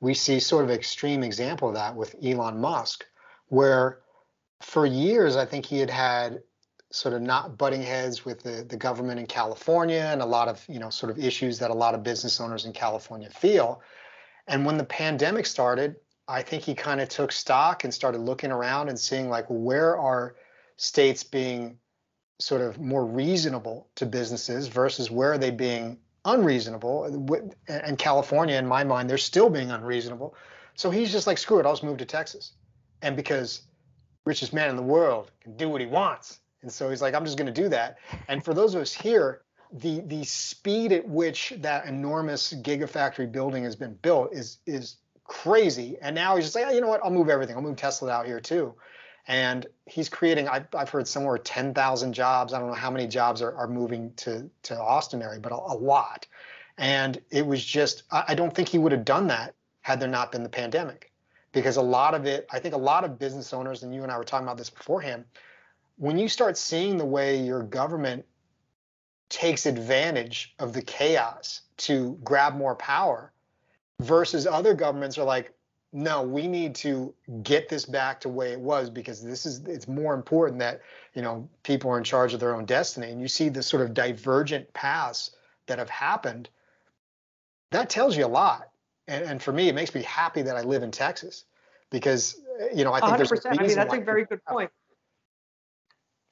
we 0.00 0.14
see 0.14 0.40
sort 0.40 0.64
of 0.64 0.70
extreme 0.70 1.22
example 1.22 1.68
of 1.68 1.74
that 1.74 1.94
with 1.94 2.14
Elon 2.22 2.60
Musk, 2.60 3.04
where 3.48 4.00
for 4.60 4.86
years 4.86 5.36
I 5.36 5.44
think 5.44 5.66
he 5.66 5.78
had 5.78 5.90
had 5.90 6.42
sort 6.92 7.14
of 7.14 7.22
not 7.22 7.56
butting 7.56 7.82
heads 7.82 8.24
with 8.24 8.42
the, 8.42 8.64
the 8.68 8.76
government 8.76 9.20
in 9.20 9.26
California 9.26 10.08
and 10.10 10.20
a 10.20 10.26
lot 10.26 10.48
of 10.48 10.64
you 10.68 10.78
know 10.78 10.90
sort 10.90 11.10
of 11.10 11.18
issues 11.18 11.58
that 11.58 11.70
a 11.70 11.74
lot 11.74 11.94
of 11.94 12.02
business 12.02 12.40
owners 12.40 12.64
in 12.64 12.72
California 12.72 13.30
feel. 13.30 13.82
And 14.46 14.66
when 14.66 14.76
the 14.76 14.84
pandemic 14.84 15.46
started, 15.46 15.96
I 16.30 16.42
think 16.42 16.62
he 16.62 16.74
kind 16.74 17.00
of 17.00 17.08
took 17.08 17.32
stock 17.32 17.82
and 17.82 17.92
started 17.92 18.20
looking 18.20 18.52
around 18.52 18.88
and 18.88 18.98
seeing 18.98 19.28
like 19.28 19.46
where 19.48 19.98
are 19.98 20.36
states 20.76 21.24
being 21.24 21.78
sort 22.38 22.60
of 22.62 22.80
more 22.80 23.04
reasonable 23.04 23.88
to 23.96 24.06
businesses 24.06 24.68
versus 24.68 25.10
where 25.10 25.32
are 25.32 25.38
they 25.38 25.50
being 25.50 25.98
unreasonable. 26.24 27.04
And 27.68 27.98
California, 27.98 28.56
in 28.56 28.66
my 28.66 28.84
mind, 28.84 29.10
they're 29.10 29.18
still 29.18 29.50
being 29.50 29.72
unreasonable. 29.72 30.34
So 30.74 30.90
he's 30.90 31.10
just 31.10 31.26
like, 31.26 31.36
screw 31.36 31.58
it, 31.58 31.66
I'll 31.66 31.72
just 31.72 31.82
move 31.82 31.98
to 31.98 32.06
Texas. 32.06 32.52
And 33.02 33.16
because 33.16 33.62
richest 34.24 34.52
man 34.52 34.70
in 34.70 34.76
the 34.76 34.82
world 34.82 35.32
can 35.42 35.56
do 35.56 35.68
what 35.68 35.80
he 35.80 35.86
wants. 35.86 36.38
And 36.62 36.70
so 36.70 36.90
he's 36.90 37.02
like, 37.02 37.14
I'm 37.14 37.24
just 37.24 37.38
going 37.38 37.52
to 37.52 37.62
do 37.62 37.68
that. 37.70 37.98
And 38.28 38.44
for 38.44 38.54
those 38.54 38.74
of 38.74 38.82
us 38.82 38.92
here, 38.92 39.42
the 39.72 40.00
the 40.00 40.24
speed 40.24 40.92
at 40.92 41.06
which 41.06 41.52
that 41.58 41.86
enormous 41.86 42.52
gigafactory 42.52 43.30
building 43.30 43.64
has 43.64 43.76
been 43.76 43.94
built 44.02 44.32
is 44.32 44.58
is 44.66 44.96
crazy. 45.30 45.96
And 46.02 46.16
now 46.16 46.34
he's 46.34 46.46
just 46.46 46.56
like, 46.56 46.66
oh, 46.66 46.72
you 46.72 46.80
know 46.80 46.88
what? 46.88 47.00
I'll 47.04 47.10
move 47.12 47.28
everything. 47.28 47.54
I'll 47.54 47.62
move 47.62 47.76
Tesla 47.76 48.10
out 48.10 48.26
here 48.26 48.40
too. 48.40 48.74
And 49.28 49.64
he's 49.86 50.08
creating, 50.08 50.48
I've, 50.48 50.66
I've 50.74 50.90
heard 50.90 51.06
somewhere 51.06 51.38
10,000 51.38 52.12
jobs. 52.12 52.52
I 52.52 52.58
don't 52.58 52.66
know 52.66 52.74
how 52.74 52.90
many 52.90 53.06
jobs 53.06 53.40
are, 53.40 53.54
are 53.54 53.68
moving 53.68 54.12
to, 54.16 54.50
to 54.64 54.76
Austin 54.76 55.22
area, 55.22 55.38
but 55.38 55.52
a, 55.52 55.54
a 55.54 55.76
lot. 55.76 56.26
And 56.78 57.20
it 57.30 57.46
was 57.46 57.64
just, 57.64 58.02
I, 58.10 58.24
I 58.28 58.34
don't 58.34 58.52
think 58.52 58.68
he 58.68 58.78
would 58.78 58.90
have 58.90 59.04
done 59.04 59.28
that 59.28 59.54
had 59.82 60.00
there 60.00 60.08
not 60.08 60.32
been 60.32 60.42
the 60.42 60.48
pandemic. 60.48 61.12
Because 61.52 61.76
a 61.76 61.82
lot 61.82 62.14
of 62.14 62.26
it, 62.26 62.48
I 62.50 62.58
think 62.58 62.74
a 62.74 62.78
lot 62.78 63.04
of 63.04 63.16
business 63.16 63.52
owners, 63.52 63.84
and 63.84 63.94
you 63.94 64.02
and 64.02 64.10
I 64.10 64.18
were 64.18 64.24
talking 64.24 64.46
about 64.46 64.58
this 64.58 64.70
beforehand, 64.70 65.26
when 65.96 66.18
you 66.18 66.28
start 66.28 66.58
seeing 66.58 66.96
the 66.96 67.04
way 67.04 67.40
your 67.40 67.62
government 67.62 68.24
takes 69.28 69.64
advantage 69.64 70.56
of 70.58 70.72
the 70.72 70.82
chaos 70.82 71.60
to 71.76 72.18
grab 72.24 72.56
more 72.56 72.74
power 72.74 73.32
versus 74.00 74.46
other 74.46 74.74
governments 74.74 75.18
are 75.18 75.24
like 75.24 75.52
no 75.92 76.22
we 76.22 76.46
need 76.46 76.74
to 76.74 77.12
get 77.42 77.68
this 77.68 77.84
back 77.84 78.20
to 78.20 78.28
the 78.28 78.34
way 78.34 78.52
it 78.52 78.60
was 78.60 78.88
because 78.88 79.22
this 79.22 79.44
is 79.44 79.60
it's 79.66 79.88
more 79.88 80.14
important 80.14 80.58
that 80.58 80.80
you 81.14 81.22
know 81.22 81.48
people 81.62 81.90
are 81.90 81.98
in 81.98 82.04
charge 82.04 82.32
of 82.32 82.40
their 82.40 82.54
own 82.54 82.64
destiny 82.64 83.10
and 83.10 83.20
you 83.20 83.28
see 83.28 83.48
the 83.48 83.62
sort 83.62 83.82
of 83.82 83.92
divergent 83.92 84.72
paths 84.72 85.32
that 85.66 85.78
have 85.78 85.90
happened 85.90 86.48
that 87.70 87.90
tells 87.90 88.16
you 88.16 88.24
a 88.24 88.28
lot 88.28 88.70
and, 89.08 89.24
and 89.24 89.42
for 89.42 89.52
me 89.52 89.68
it 89.68 89.74
makes 89.74 89.94
me 89.94 90.02
happy 90.02 90.42
that 90.42 90.56
i 90.56 90.62
live 90.62 90.82
in 90.82 90.90
texas 90.90 91.44
because 91.90 92.40
you 92.72 92.84
know 92.84 92.92
i 92.92 93.00
think 93.00 93.12
100%. 93.12 93.16
there's 93.16 93.46
I 93.46 93.62
mean 93.62 93.74
that's 93.74 93.94
a 93.94 94.00
very 94.00 94.24
good 94.24 94.44
point 94.44 94.70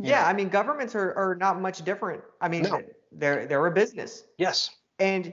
yeah, 0.00 0.26
I 0.26 0.32
mean, 0.32 0.48
governments 0.48 0.94
are, 0.94 1.12
are 1.14 1.34
not 1.34 1.60
much 1.60 1.84
different. 1.84 2.22
I 2.40 2.48
mean, 2.48 2.62
no. 2.62 2.82
they're 3.12 3.46
they're 3.46 3.66
a 3.66 3.70
business. 3.70 4.24
Yes. 4.36 4.70
And 5.00 5.32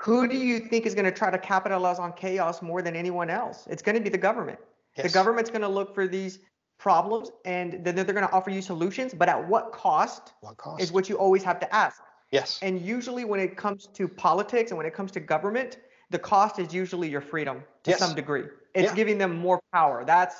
who 0.00 0.26
do 0.26 0.36
you 0.36 0.60
think 0.60 0.86
is 0.86 0.94
going 0.94 1.04
to 1.04 1.12
try 1.12 1.30
to 1.30 1.36
capitalize 1.36 1.98
on 1.98 2.14
chaos 2.14 2.62
more 2.62 2.80
than 2.80 2.96
anyone 2.96 3.28
else? 3.28 3.66
It's 3.68 3.82
going 3.82 3.96
to 3.96 4.00
be 4.00 4.08
the 4.08 4.16
government. 4.16 4.58
Yes. 4.96 5.06
The 5.06 5.12
government's 5.12 5.50
going 5.50 5.60
to 5.60 5.68
look 5.68 5.94
for 5.94 6.08
these 6.08 6.38
problems 6.78 7.30
and 7.44 7.84
then 7.84 7.94
they're 7.94 8.04
going 8.06 8.26
to 8.26 8.32
offer 8.32 8.48
you 8.48 8.62
solutions, 8.62 9.12
but 9.12 9.28
at 9.28 9.46
what 9.46 9.72
cost? 9.72 10.32
What 10.40 10.56
cost? 10.56 10.82
Is 10.82 10.90
what 10.90 11.10
you 11.10 11.16
always 11.16 11.42
have 11.42 11.60
to 11.60 11.74
ask. 11.74 12.00
Yes. 12.30 12.58
And 12.62 12.80
usually 12.80 13.26
when 13.26 13.40
it 13.40 13.58
comes 13.58 13.88
to 13.88 14.08
politics 14.08 14.70
and 14.70 14.78
when 14.78 14.86
it 14.86 14.94
comes 14.94 15.10
to 15.12 15.20
government, 15.20 15.76
the 16.08 16.18
cost 16.18 16.58
is 16.58 16.72
usually 16.72 17.10
your 17.10 17.20
freedom 17.20 17.62
to 17.82 17.90
yes. 17.90 17.98
some 17.98 18.14
degree. 18.14 18.44
It's 18.74 18.88
yeah. 18.88 18.94
giving 18.94 19.18
them 19.18 19.36
more 19.36 19.60
power. 19.70 20.02
That's 20.06 20.36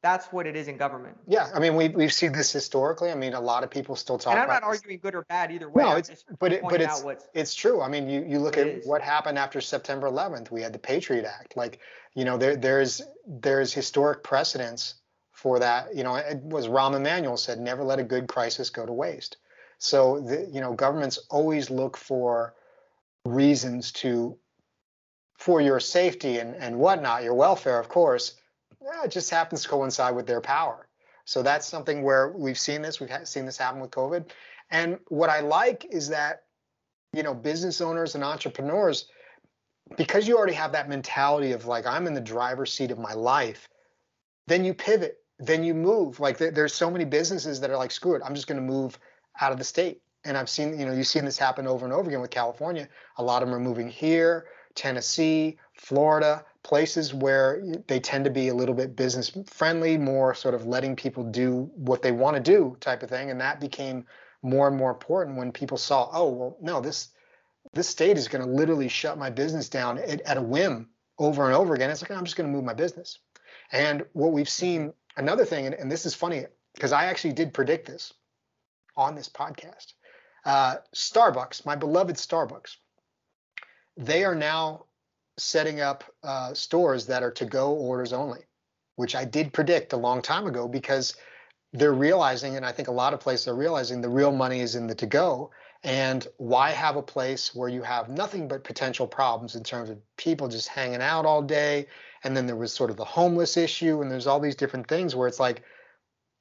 that's 0.00 0.26
what 0.26 0.46
it 0.46 0.54
is 0.54 0.68
in 0.68 0.76
government. 0.76 1.16
Yeah, 1.26 1.50
I 1.52 1.58
mean 1.58 1.74
we 1.74 1.88
we've 1.88 2.12
seen 2.12 2.32
this 2.32 2.52
historically. 2.52 3.10
I 3.10 3.14
mean 3.14 3.34
a 3.34 3.40
lot 3.40 3.64
of 3.64 3.70
people 3.70 3.96
still 3.96 4.18
talk. 4.18 4.34
And 4.34 4.42
I'm 4.42 4.48
not 4.48 4.62
arguing 4.62 5.00
good 5.00 5.14
or 5.14 5.22
bad 5.22 5.50
either 5.50 5.68
way. 5.68 5.82
No, 5.82 5.96
it's 5.96 6.24
but 6.38 6.52
it, 6.52 6.62
but 6.62 6.80
it's 6.80 7.04
it's 7.34 7.54
true. 7.54 7.82
I 7.82 7.88
mean 7.88 8.08
you 8.08 8.24
you 8.24 8.38
look 8.38 8.56
at 8.56 8.66
is. 8.66 8.86
what 8.86 9.02
happened 9.02 9.38
after 9.38 9.60
September 9.60 10.08
11th. 10.08 10.50
We 10.50 10.62
had 10.62 10.72
the 10.72 10.78
Patriot 10.78 11.24
Act. 11.24 11.56
Like 11.56 11.80
you 12.14 12.24
know 12.24 12.36
there 12.36 12.56
there's 12.56 13.02
there's 13.26 13.72
historic 13.72 14.22
precedence 14.22 14.94
for 15.32 15.58
that. 15.58 15.96
You 15.96 16.04
know 16.04 16.14
it 16.14 16.42
was 16.42 16.68
Rahm 16.68 16.94
Emanuel 16.94 17.36
said 17.36 17.58
never 17.58 17.82
let 17.82 17.98
a 17.98 18.04
good 18.04 18.28
crisis 18.28 18.70
go 18.70 18.86
to 18.86 18.92
waste. 18.92 19.36
So 19.78 20.20
the, 20.20 20.48
you 20.52 20.60
know 20.60 20.74
governments 20.74 21.18
always 21.28 21.70
look 21.70 21.96
for 21.96 22.54
reasons 23.24 23.90
to 23.92 24.38
for 25.36 25.60
your 25.60 25.80
safety 25.80 26.38
and 26.38 26.54
and 26.54 26.78
whatnot, 26.78 27.24
your 27.24 27.34
welfare 27.34 27.80
of 27.80 27.88
course 27.88 28.34
yeah, 28.82 29.04
it 29.04 29.10
just 29.10 29.30
happens 29.30 29.62
to 29.62 29.68
coincide 29.68 30.14
with 30.14 30.26
their 30.26 30.40
power. 30.40 30.88
So 31.24 31.42
that's 31.42 31.66
something 31.66 32.02
where 32.02 32.32
we've 32.32 32.58
seen 32.58 32.80
this. 32.80 33.00
We've 33.00 33.10
seen 33.24 33.44
this 33.44 33.58
happen 33.58 33.80
with 33.80 33.90
COVID. 33.90 34.30
And 34.70 34.98
what 35.08 35.30
I 35.30 35.40
like 35.40 35.86
is 35.90 36.08
that, 36.08 36.44
you 37.12 37.22
know, 37.22 37.34
business 37.34 37.80
owners 37.80 38.14
and 38.14 38.24
entrepreneurs, 38.24 39.08
because 39.96 40.28
you 40.28 40.36
already 40.36 40.54
have 40.54 40.72
that 40.72 40.88
mentality 40.88 41.52
of 41.52 41.66
like, 41.66 41.86
I'm 41.86 42.06
in 42.06 42.14
the 42.14 42.20
driver's 42.20 42.72
seat 42.72 42.90
of 42.90 42.98
my 42.98 43.12
life, 43.14 43.68
then 44.46 44.64
you 44.64 44.74
pivot, 44.74 45.18
then 45.38 45.64
you 45.64 45.74
move. 45.74 46.20
Like 46.20 46.38
there's 46.38 46.74
so 46.74 46.90
many 46.90 47.04
businesses 47.04 47.60
that 47.60 47.70
are 47.70 47.76
like, 47.76 47.90
screw 47.90 48.14
it, 48.14 48.22
I'm 48.24 48.34
just 48.34 48.46
going 48.46 48.60
to 48.60 48.66
move 48.66 48.98
out 49.40 49.52
of 49.52 49.58
the 49.58 49.64
state. 49.64 50.00
And 50.24 50.36
I've 50.36 50.48
seen, 50.48 50.78
you 50.78 50.84
know, 50.84 50.92
you've 50.92 51.06
seen 51.06 51.24
this 51.24 51.38
happen 51.38 51.66
over 51.66 51.84
and 51.84 51.94
over 51.94 52.08
again 52.08 52.20
with 52.20 52.30
California. 52.30 52.88
A 53.18 53.22
lot 53.22 53.42
of 53.42 53.48
them 53.48 53.56
are 53.56 53.60
moving 53.60 53.88
here, 53.88 54.46
Tennessee, 54.74 55.58
Florida, 55.74 56.44
places 56.68 57.14
where 57.14 57.62
they 57.86 57.98
tend 57.98 58.26
to 58.26 58.30
be 58.30 58.48
a 58.48 58.54
little 58.54 58.74
bit 58.74 58.94
business 58.94 59.32
friendly, 59.46 59.96
more 59.96 60.34
sort 60.34 60.54
of 60.54 60.66
letting 60.66 60.94
people 60.94 61.24
do 61.24 61.70
what 61.74 62.02
they 62.02 62.12
want 62.12 62.36
to 62.36 62.42
do 62.42 62.76
type 62.80 63.02
of 63.02 63.08
thing. 63.08 63.30
And 63.30 63.40
that 63.40 63.58
became 63.58 64.04
more 64.42 64.68
and 64.68 64.76
more 64.76 64.90
important 64.90 65.38
when 65.38 65.50
people 65.50 65.78
saw, 65.78 66.10
oh, 66.12 66.30
well, 66.30 66.56
no, 66.60 66.80
this 66.80 67.08
this 67.72 67.88
state 67.88 68.16
is 68.16 68.28
going 68.28 68.44
to 68.44 68.50
literally 68.50 68.88
shut 68.88 69.18
my 69.18 69.30
business 69.30 69.68
down 69.68 69.98
at, 69.98 70.20
at 70.22 70.36
a 70.36 70.42
whim 70.42 70.88
over 71.18 71.46
and 71.46 71.54
over 71.54 71.74
again. 71.74 71.90
It's 71.90 72.02
like, 72.02 72.10
I'm 72.10 72.24
just 72.24 72.36
going 72.36 72.50
to 72.50 72.54
move 72.54 72.64
my 72.64 72.74
business. 72.74 73.18
And 73.72 74.04
what 74.12 74.32
we've 74.32 74.48
seen, 74.48 74.92
another 75.16 75.44
thing, 75.44 75.66
and, 75.66 75.74
and 75.74 75.90
this 75.90 76.06
is 76.06 76.14
funny 76.14 76.44
because 76.74 76.92
I 76.92 77.06
actually 77.06 77.32
did 77.34 77.52
predict 77.52 77.86
this 77.86 78.12
on 78.96 79.14
this 79.14 79.28
podcast. 79.28 79.94
Uh, 80.44 80.76
Starbucks, 80.94 81.66
my 81.66 81.76
beloved 81.76 82.16
Starbucks, 82.16 82.76
they 83.96 84.24
are 84.24 84.34
now 84.34 84.84
setting 85.38 85.80
up 85.80 86.04
uh, 86.22 86.52
stores 86.52 87.06
that 87.06 87.22
are 87.22 87.30
to 87.32 87.44
go 87.44 87.72
orders 87.72 88.12
only, 88.12 88.40
which 88.96 89.14
I 89.14 89.24
did 89.24 89.52
predict 89.52 89.92
a 89.92 89.96
long 89.96 90.20
time 90.20 90.46
ago 90.46 90.68
because 90.68 91.14
they're 91.72 91.94
realizing, 91.94 92.56
and 92.56 92.66
I 92.66 92.72
think 92.72 92.88
a 92.88 92.92
lot 92.92 93.14
of 93.14 93.20
places 93.20 93.48
are 93.48 93.54
realizing 93.54 94.00
the 94.00 94.08
real 94.08 94.32
money 94.32 94.60
is 94.60 94.74
in 94.74 94.86
the 94.86 94.94
to 94.96 95.06
go. 95.06 95.50
And 95.84 96.26
why 96.38 96.70
have 96.70 96.96
a 96.96 97.02
place 97.02 97.54
where 97.54 97.68
you 97.68 97.82
have 97.82 98.08
nothing 98.08 98.48
but 98.48 98.64
potential 98.64 99.06
problems 99.06 99.54
in 99.54 99.62
terms 99.62 99.90
of 99.90 99.98
people 100.16 100.48
just 100.48 100.66
hanging 100.66 101.02
out 101.02 101.24
all 101.24 101.40
day? 101.40 101.86
And 102.24 102.36
then 102.36 102.46
there 102.46 102.56
was 102.56 102.72
sort 102.72 102.90
of 102.90 102.96
the 102.96 103.04
homeless 103.04 103.56
issue, 103.56 104.02
and 104.02 104.10
there's 104.10 104.26
all 104.26 104.40
these 104.40 104.56
different 104.56 104.88
things 104.88 105.14
where 105.14 105.28
it's 105.28 105.38
like, 105.38 105.62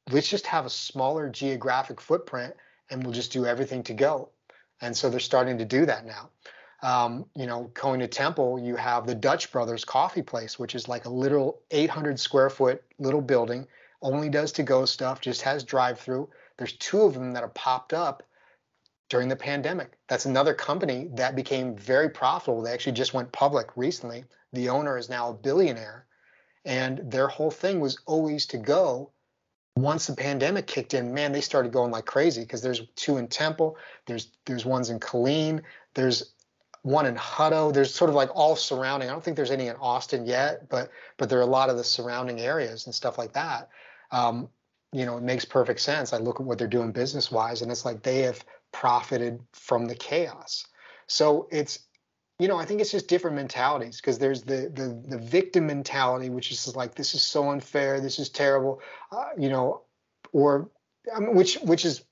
let's 0.09 0.29
just 0.29 0.47
have 0.47 0.65
a 0.65 0.69
smaller 0.69 1.29
geographic 1.29 2.01
footprint 2.01 2.55
and 2.89 3.03
we'll 3.03 3.13
just 3.13 3.33
do 3.33 3.45
everything 3.45 3.83
to 3.83 3.93
go. 3.93 4.29
And 4.81 4.95
so 4.95 5.09
they're 5.09 5.19
starting 5.19 5.57
to 5.57 5.65
do 5.65 5.85
that 5.85 6.05
now 6.05 6.29
um, 6.83 7.25
you 7.35 7.47
know, 7.47 7.71
going 7.73 7.99
to 7.99 8.07
Temple, 8.07 8.59
you 8.59 8.75
have 8.75 9.07
the 9.07 9.15
Dutch 9.15 9.51
Brothers 9.51 9.83
Coffee 9.83 10.21
Place, 10.21 10.59
which 10.59 10.75
is 10.75 10.87
like 10.87 11.05
a 11.05 11.09
little 11.09 11.59
800 11.71 12.19
square 12.19 12.49
foot 12.49 12.83
little 12.99 13.21
building, 13.21 13.67
only 14.01 14.29
does 14.29 14.51
to 14.53 14.63
go 14.63 14.85
stuff, 14.85 15.19
just 15.19 15.41
has 15.41 15.63
drive 15.63 15.99
through. 15.99 16.29
There's 16.57 16.73
two 16.73 17.01
of 17.01 17.13
them 17.13 17.33
that 17.33 17.41
have 17.41 17.53
popped 17.53 17.93
up 17.93 18.23
during 19.09 19.27
the 19.27 19.35
pandemic. 19.35 19.97
That's 20.07 20.25
another 20.25 20.53
company 20.53 21.09
that 21.13 21.35
became 21.35 21.75
very 21.75 22.09
profitable. 22.09 22.61
They 22.61 22.73
actually 22.73 22.93
just 22.93 23.13
went 23.13 23.31
public 23.31 23.69
recently. 23.75 24.25
The 24.53 24.69
owner 24.69 24.97
is 24.97 25.09
now 25.09 25.29
a 25.29 25.33
billionaire, 25.33 26.05
and 26.65 26.99
their 27.11 27.27
whole 27.27 27.51
thing 27.51 27.79
was 27.79 27.99
always 28.05 28.45
to 28.47 28.57
go. 28.57 29.11
Once 29.75 30.07
the 30.07 30.15
pandemic 30.15 30.67
kicked 30.67 30.93
in, 30.93 31.13
man, 31.13 31.31
they 31.31 31.41
started 31.41 31.71
going 31.71 31.91
like 31.91 32.05
crazy 32.05 32.41
because 32.41 32.61
there's 32.61 32.81
two 32.95 33.17
in 33.17 33.27
Temple, 33.27 33.77
there's 34.05 34.31
there's 34.45 34.65
ones 34.65 34.89
in 34.89 34.99
Killeen, 34.99 35.61
there's 35.93 36.33
one 36.83 37.05
in 37.05 37.15
Hutto. 37.15 37.73
There's 37.73 37.93
sort 37.93 38.09
of 38.09 38.15
like 38.15 38.29
all 38.35 38.55
surrounding. 38.55 39.09
I 39.09 39.11
don't 39.11 39.23
think 39.23 39.37
there's 39.37 39.51
any 39.51 39.67
in 39.67 39.75
Austin 39.77 40.25
yet, 40.25 40.69
but 40.69 40.89
but 41.17 41.29
there 41.29 41.39
are 41.39 41.43
a 41.43 41.45
lot 41.45 41.69
of 41.69 41.77
the 41.77 41.83
surrounding 41.83 42.39
areas 42.39 42.85
and 42.85 42.95
stuff 42.95 43.17
like 43.17 43.33
that. 43.33 43.69
Um, 44.11 44.49
you 44.93 45.05
know, 45.05 45.17
it 45.17 45.23
makes 45.23 45.45
perfect 45.45 45.81
sense. 45.81 46.13
I 46.13 46.17
look 46.17 46.39
at 46.39 46.45
what 46.45 46.57
they're 46.57 46.67
doing 46.67 46.91
business 46.91 47.31
wise, 47.31 47.61
and 47.61 47.71
it's 47.71 47.85
like 47.85 48.03
they 48.03 48.19
have 48.21 48.43
profited 48.71 49.39
from 49.53 49.85
the 49.85 49.95
chaos. 49.95 50.65
So 51.07 51.47
it's 51.51 51.79
you 52.39 52.47
know, 52.47 52.57
I 52.57 52.65
think 52.65 52.81
it's 52.81 52.91
just 52.91 53.07
different 53.07 53.35
mentalities 53.35 53.97
because 53.97 54.19
there's 54.19 54.43
the, 54.43 54.71
the 54.73 55.03
the 55.07 55.17
victim 55.17 55.67
mentality, 55.67 56.29
which 56.29 56.51
is 56.51 56.75
like 56.75 56.93
this 56.93 57.15
is 57.15 57.23
so 57.23 57.49
unfair, 57.49 57.99
this 57.99 58.19
is 58.19 58.29
terrible, 58.29 58.79
uh, 59.11 59.29
you 59.37 59.49
know, 59.49 59.81
or 60.33 60.69
I 61.13 61.19
mean, 61.19 61.35
which 61.35 61.55
which 61.63 61.83
is 61.83 62.03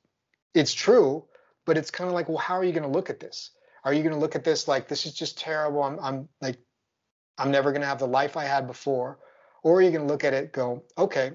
it's 0.56 0.74
true, 0.74 1.26
but 1.66 1.78
it's 1.78 1.92
kind 1.92 2.08
of 2.08 2.16
like, 2.16 2.28
well, 2.28 2.40
how 2.40 2.56
are 2.56 2.64
you 2.64 2.72
going 2.72 2.84
to 2.84 2.90
look 2.90 3.10
at 3.10 3.20
this? 3.20 3.52
Are 3.86 3.94
you 3.94 4.02
going 4.02 4.16
to 4.16 4.20
look 4.20 4.36
at 4.36 4.44
this 4.44 4.68
like 4.68 4.88
this 4.88 5.06
is 5.06 5.14
just 5.14 5.38
terrible? 5.38 5.84
I'm 5.84 6.00
I'm 6.00 6.30
like 6.42 6.58
I'm 7.38 7.52
never 7.52 7.72
going 7.72 7.82
to 7.82 7.88
have 7.88 8.00
the 8.00 8.08
life 8.08 8.36
I 8.36 8.46
had 8.46 8.68
before, 8.68 9.20
or 9.64 9.78
are 9.78 9.82
you 9.82 9.92
going 9.92 10.06
to 10.06 10.12
look 10.12 10.24
at 10.24 10.34
it 10.34 10.52
go, 10.52 10.84
okay, 10.98 11.34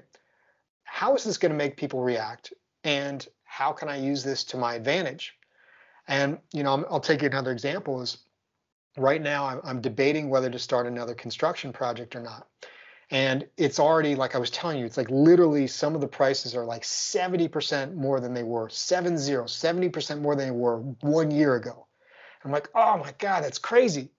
how 0.83 1.15
is 1.15 1.23
this 1.23 1.37
going 1.37 1.51
to 1.51 1.57
make 1.57 1.77
people 1.77 2.01
react, 2.01 2.53
and 2.83 3.25
how 3.45 3.71
can 3.71 3.87
I 3.89 3.97
use 3.97 4.23
this 4.23 4.43
to 4.45 4.57
my 4.57 4.75
advantage? 4.75 5.33
And 6.07 6.37
you 6.53 6.63
know, 6.63 6.85
I'll 6.91 6.99
take 6.99 7.21
you 7.21 7.27
another 7.27 7.51
example 7.51 8.01
is 8.01 8.17
right 8.97 9.21
now 9.21 9.45
I'm, 9.45 9.61
I'm 9.63 9.81
debating 9.81 10.29
whether 10.29 10.49
to 10.49 10.59
start 10.59 10.87
another 10.87 11.13
construction 11.15 11.71
project 11.71 12.15
or 12.15 12.21
not. 12.21 12.47
And 13.11 13.47
it's 13.57 13.79
already, 13.79 14.15
like 14.15 14.35
I 14.35 14.39
was 14.39 14.49
telling 14.49 14.79
you, 14.79 14.85
it's 14.85 14.95
like 14.95 15.09
literally 15.09 15.67
some 15.67 15.95
of 15.95 16.01
the 16.01 16.07
prices 16.07 16.55
are 16.55 16.63
like 16.63 16.83
70% 16.83 17.93
more 17.93 18.21
than 18.21 18.33
they 18.33 18.43
were, 18.43 18.69
70, 18.69 19.17
70% 19.19 20.21
more 20.21 20.35
than 20.35 20.47
they 20.47 20.55
were 20.55 20.77
one 21.01 21.29
year 21.29 21.55
ago. 21.55 21.87
I'm 22.43 22.51
like, 22.51 22.69
oh 22.75 22.97
my 22.97 23.13
God, 23.19 23.43
that's 23.43 23.59
crazy. 23.59 24.09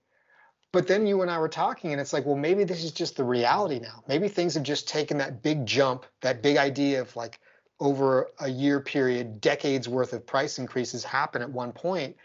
But 0.72 0.86
then 0.86 1.06
you 1.06 1.20
and 1.20 1.30
I 1.30 1.38
were 1.38 1.50
talking, 1.50 1.92
and 1.92 2.00
it's 2.00 2.14
like, 2.14 2.24
well, 2.24 2.36
maybe 2.36 2.64
this 2.64 2.82
is 2.82 2.92
just 2.92 3.16
the 3.16 3.24
reality 3.24 3.78
now. 3.78 4.02
Maybe 4.08 4.28
things 4.28 4.54
have 4.54 4.62
just 4.62 4.88
taken 4.88 5.18
that 5.18 5.42
big 5.42 5.66
jump, 5.66 6.06
that 6.22 6.42
big 6.42 6.56
idea 6.56 7.02
of 7.02 7.14
like 7.14 7.40
over 7.78 8.30
a 8.40 8.48
year 8.48 8.80
period, 8.80 9.40
decades 9.40 9.88
worth 9.88 10.14
of 10.14 10.26
price 10.26 10.58
increases 10.58 11.04
happen 11.04 11.42
at 11.42 11.50
one 11.50 11.72
point. 11.72 12.16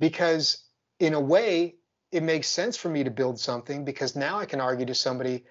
Because 0.00 0.64
in 0.98 1.14
a 1.14 1.20
way, 1.20 1.76
it 2.10 2.22
makes 2.22 2.48
sense 2.48 2.76
for 2.76 2.88
me 2.88 3.04
to 3.04 3.10
build 3.10 3.38
something 3.38 3.84
because 3.84 4.16
now 4.16 4.38
I 4.38 4.46
can 4.46 4.60
argue 4.60 4.86
to 4.86 4.94
somebody, 4.94 5.44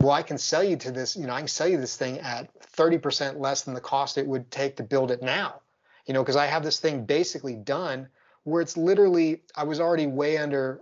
well, 0.00 0.12
I 0.12 0.22
can 0.22 0.38
sell 0.38 0.64
you 0.64 0.76
to 0.76 0.90
this, 0.90 1.16
you 1.16 1.26
know, 1.26 1.32
I 1.32 1.38
can 1.38 1.48
sell 1.48 1.68
you 1.68 1.78
this 1.78 1.96
thing 1.96 2.18
at 2.18 2.48
30% 2.72 3.38
less 3.38 3.62
than 3.62 3.74
the 3.74 3.80
cost 3.80 4.18
it 4.18 4.26
would 4.26 4.50
take 4.50 4.76
to 4.76 4.82
build 4.82 5.10
it 5.10 5.22
now. 5.22 5.60
You 6.06 6.14
know, 6.14 6.22
because 6.22 6.36
I 6.36 6.46
have 6.46 6.64
this 6.64 6.80
thing 6.80 7.04
basically 7.04 7.54
done 7.54 8.08
where 8.44 8.60
it's 8.60 8.76
literally, 8.76 9.42
I 9.54 9.64
was 9.64 9.80
already 9.80 10.06
way 10.06 10.38
under 10.38 10.80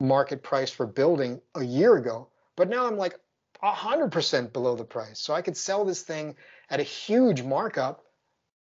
market 0.00 0.42
price 0.42 0.70
for 0.70 0.86
building 0.86 1.40
a 1.54 1.64
year 1.64 1.96
ago, 1.96 2.28
but 2.56 2.68
now 2.68 2.86
I'm 2.86 2.96
like 2.96 3.18
100% 3.62 4.52
below 4.52 4.76
the 4.76 4.84
price. 4.84 5.18
So 5.18 5.34
I 5.34 5.42
could 5.42 5.56
sell 5.56 5.84
this 5.84 6.02
thing 6.02 6.36
at 6.70 6.80
a 6.80 6.84
huge 6.84 7.42
markup 7.42 8.04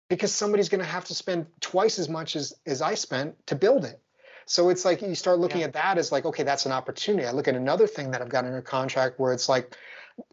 because 0.09 0.33
somebody's 0.33 0.69
going 0.69 0.83
to 0.83 0.87
have 0.87 1.07
to 1.07 1.15
spend 1.15 1.47
twice 1.61 1.99
as 1.99 2.09
much 2.09 2.37
as, 2.37 2.55
as 2.67 2.83
I 2.83 2.95
spent 2.95 3.47
to 3.49 3.57
build 3.57 3.85
it. 3.85 4.01
So 4.45 4.69
it's 4.69 4.85
like 4.85 5.03
you 5.03 5.17
start 5.17 5.41
looking 5.41 5.61
yeah. 5.61 5.67
at 5.67 5.73
that 5.73 5.99
as 5.99 6.13
like, 6.13 6.25
okay, 6.25 6.45
that's 6.45 6.67
an 6.67 6.73
opportunity. 6.73 7.27
I 7.27 7.33
look 7.33 7.49
at 7.49 7.57
another 7.57 7.89
thing 7.89 8.13
that 8.13 8.23
I've 8.23 8.29
got 8.29 8.45
under 8.45 8.63
contract 8.63 9.19
where 9.19 9.33
it's 9.33 9.49
like, 9.49 9.77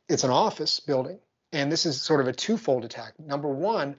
it's 0.07 0.23
an 0.23 0.29
office 0.29 0.79
building. 0.79 1.19
And 1.51 1.71
this 1.71 1.85
is 1.85 2.01
sort 2.01 2.21
of 2.21 2.27
a 2.27 2.33
twofold 2.33 2.85
attack. 2.85 3.13
Number 3.19 3.49
one, 3.49 3.95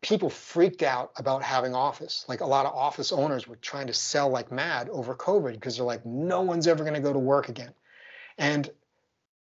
people 0.00 0.30
freaked 0.30 0.82
out 0.82 1.12
about 1.16 1.42
having 1.42 1.74
office. 1.74 2.24
Like 2.28 2.40
a 2.40 2.46
lot 2.46 2.66
of 2.66 2.74
office 2.74 3.12
owners 3.12 3.48
were 3.48 3.56
trying 3.56 3.88
to 3.88 3.94
sell 3.94 4.28
like 4.28 4.52
mad 4.52 4.88
over 4.90 5.14
COVID 5.14 5.54
because 5.54 5.76
they're 5.76 5.86
like, 5.86 6.06
no 6.06 6.42
one's 6.42 6.66
ever 6.66 6.84
going 6.84 6.94
to 6.94 7.00
go 7.00 7.12
to 7.12 7.18
work 7.18 7.48
again. 7.48 7.72
And 8.38 8.70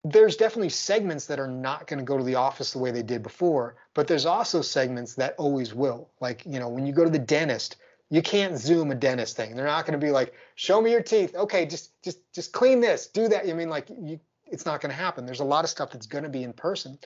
there's 0.02 0.36
definitely 0.36 0.68
segments 0.68 1.26
that 1.26 1.40
are 1.40 1.48
not 1.48 1.86
going 1.86 1.98
to 1.98 2.04
go 2.04 2.16
to 2.16 2.24
the 2.24 2.36
office 2.36 2.72
the 2.72 2.78
way 2.78 2.90
they 2.90 3.02
did 3.02 3.22
before, 3.22 3.76
but 3.92 4.06
there's 4.06 4.24
also 4.24 4.62
segments 4.62 5.14
that 5.16 5.34
always 5.36 5.74
will. 5.74 6.08
Like, 6.20 6.42
you 6.46 6.60
know, 6.60 6.68
when 6.68 6.86
you 6.86 6.92
go 6.92 7.04
to 7.04 7.10
the 7.10 7.18
dentist, 7.18 7.76
you 8.08 8.22
can't 8.22 8.56
zoom 8.56 8.92
a 8.92 8.94
dentist 8.94 9.36
thing. 9.36 9.56
They're 9.56 9.66
not 9.66 9.84
going 9.84 9.98
to 9.98 10.04
be 10.06 10.12
like, 10.12 10.32
"Show 10.54 10.80
me 10.80 10.92
your 10.92 11.02
teeth." 11.02 11.34
Okay, 11.34 11.66
just 11.66 11.90
just 12.04 12.20
just 12.32 12.52
clean 12.52 12.80
this, 12.80 13.08
do 13.08 13.26
that. 13.26 13.48
I 13.48 13.52
mean, 13.52 13.68
like 13.68 13.90
you, 13.90 14.20
it's 14.46 14.64
not 14.64 14.80
going 14.80 14.90
to 14.90 14.96
happen. 14.96 15.26
There's 15.26 15.40
a 15.40 15.44
lot 15.44 15.64
of 15.64 15.70
stuff 15.70 15.90
that's 15.90 16.06
going 16.06 16.22
to 16.22 16.30
be 16.30 16.44
in 16.44 16.52
person. 16.52 17.00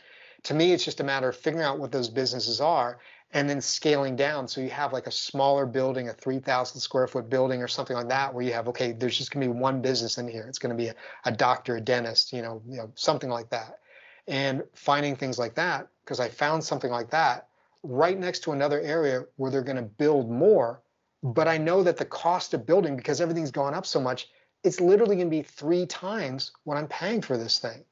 To 0.45 0.54
me, 0.54 0.73
it's 0.73 0.85
just 0.85 1.00
a 1.00 1.04
matter 1.04 1.30
of 1.30 1.37
figuring 1.37 1.64
out 1.64 1.78
what 1.78 1.90
those 1.90 2.11
businesses 2.11 2.61
are 2.61 2.99
and 3.32 3.49
then 3.49 3.60
scaling 3.60 4.16
down. 4.16 4.49
So 4.49 4.60
you 4.60 4.71
have 4.71 4.93
like 4.93 5.06
a 5.06 5.12
smaller 5.12 5.66
building, 5.66 6.08
a 6.08 6.12
3,000 6.12 6.80
square 6.80 7.06
foot 7.06 7.30
building 7.30 7.62
or 7.62 7.69
something 7.69 7.97
like 7.97 8.08
that, 8.08 8.34
where 8.34 8.45
you 8.45 8.52
have 8.52 8.69
okay, 8.69 8.93
there's 8.93 9.16
just 9.16 9.30
going 9.30 9.47
to 9.47 9.52
be 9.52 9.58
one 9.58 9.80
business 9.80 10.19
in 10.19 10.28
here. 10.28 10.47
It's 10.49 10.58
going 10.58 10.76
to 10.76 10.82
be 10.82 10.88
a, 10.88 10.95
a 11.25 11.32
doctor, 11.32 11.76
a 11.76 11.80
dentist, 11.80 12.32
you 12.32 12.43
know, 12.43 12.62
you 12.69 12.76
know, 12.76 12.90
something 12.95 13.30
like 13.30 13.50
that. 13.50 13.78
And 14.26 14.62
finding 14.75 15.16
things 15.16 15.38
like 15.38 15.54
that, 15.54 15.88
because 16.04 16.21
I 16.21 16.28
found 16.28 16.62
something 16.62 16.90
like 16.90 17.10
that 17.10 17.49
right 17.82 18.19
next 18.19 18.40
to 18.40 18.52
another 18.52 18.80
area 18.80 19.25
where 19.36 19.50
they're 19.50 19.62
going 19.62 19.76
to 19.76 19.82
build 19.82 20.30
more 20.30 20.82
but 21.23 21.49
I 21.49 21.58
know 21.58 21.82
that 21.82 21.97
the 21.97 22.04
cost 22.04 22.54
of 22.54 22.66
building, 22.66 22.97
because 22.97 23.21
everything's 23.21 23.50
gone 23.50 23.75
up 23.75 23.86
so 23.86 24.00
much, 24.00 24.28
it's 24.64 24.80
literally 24.80 25.16
going 25.16 25.28
to 25.28 25.36
be 25.36 25.43
three 25.43 25.86
times 25.86 26.52
what 26.64 26.76
I'm 26.76 26.88
paying 26.88 27.23
for 27.23 27.36
this 27.36 27.58
thing. 27.58 27.84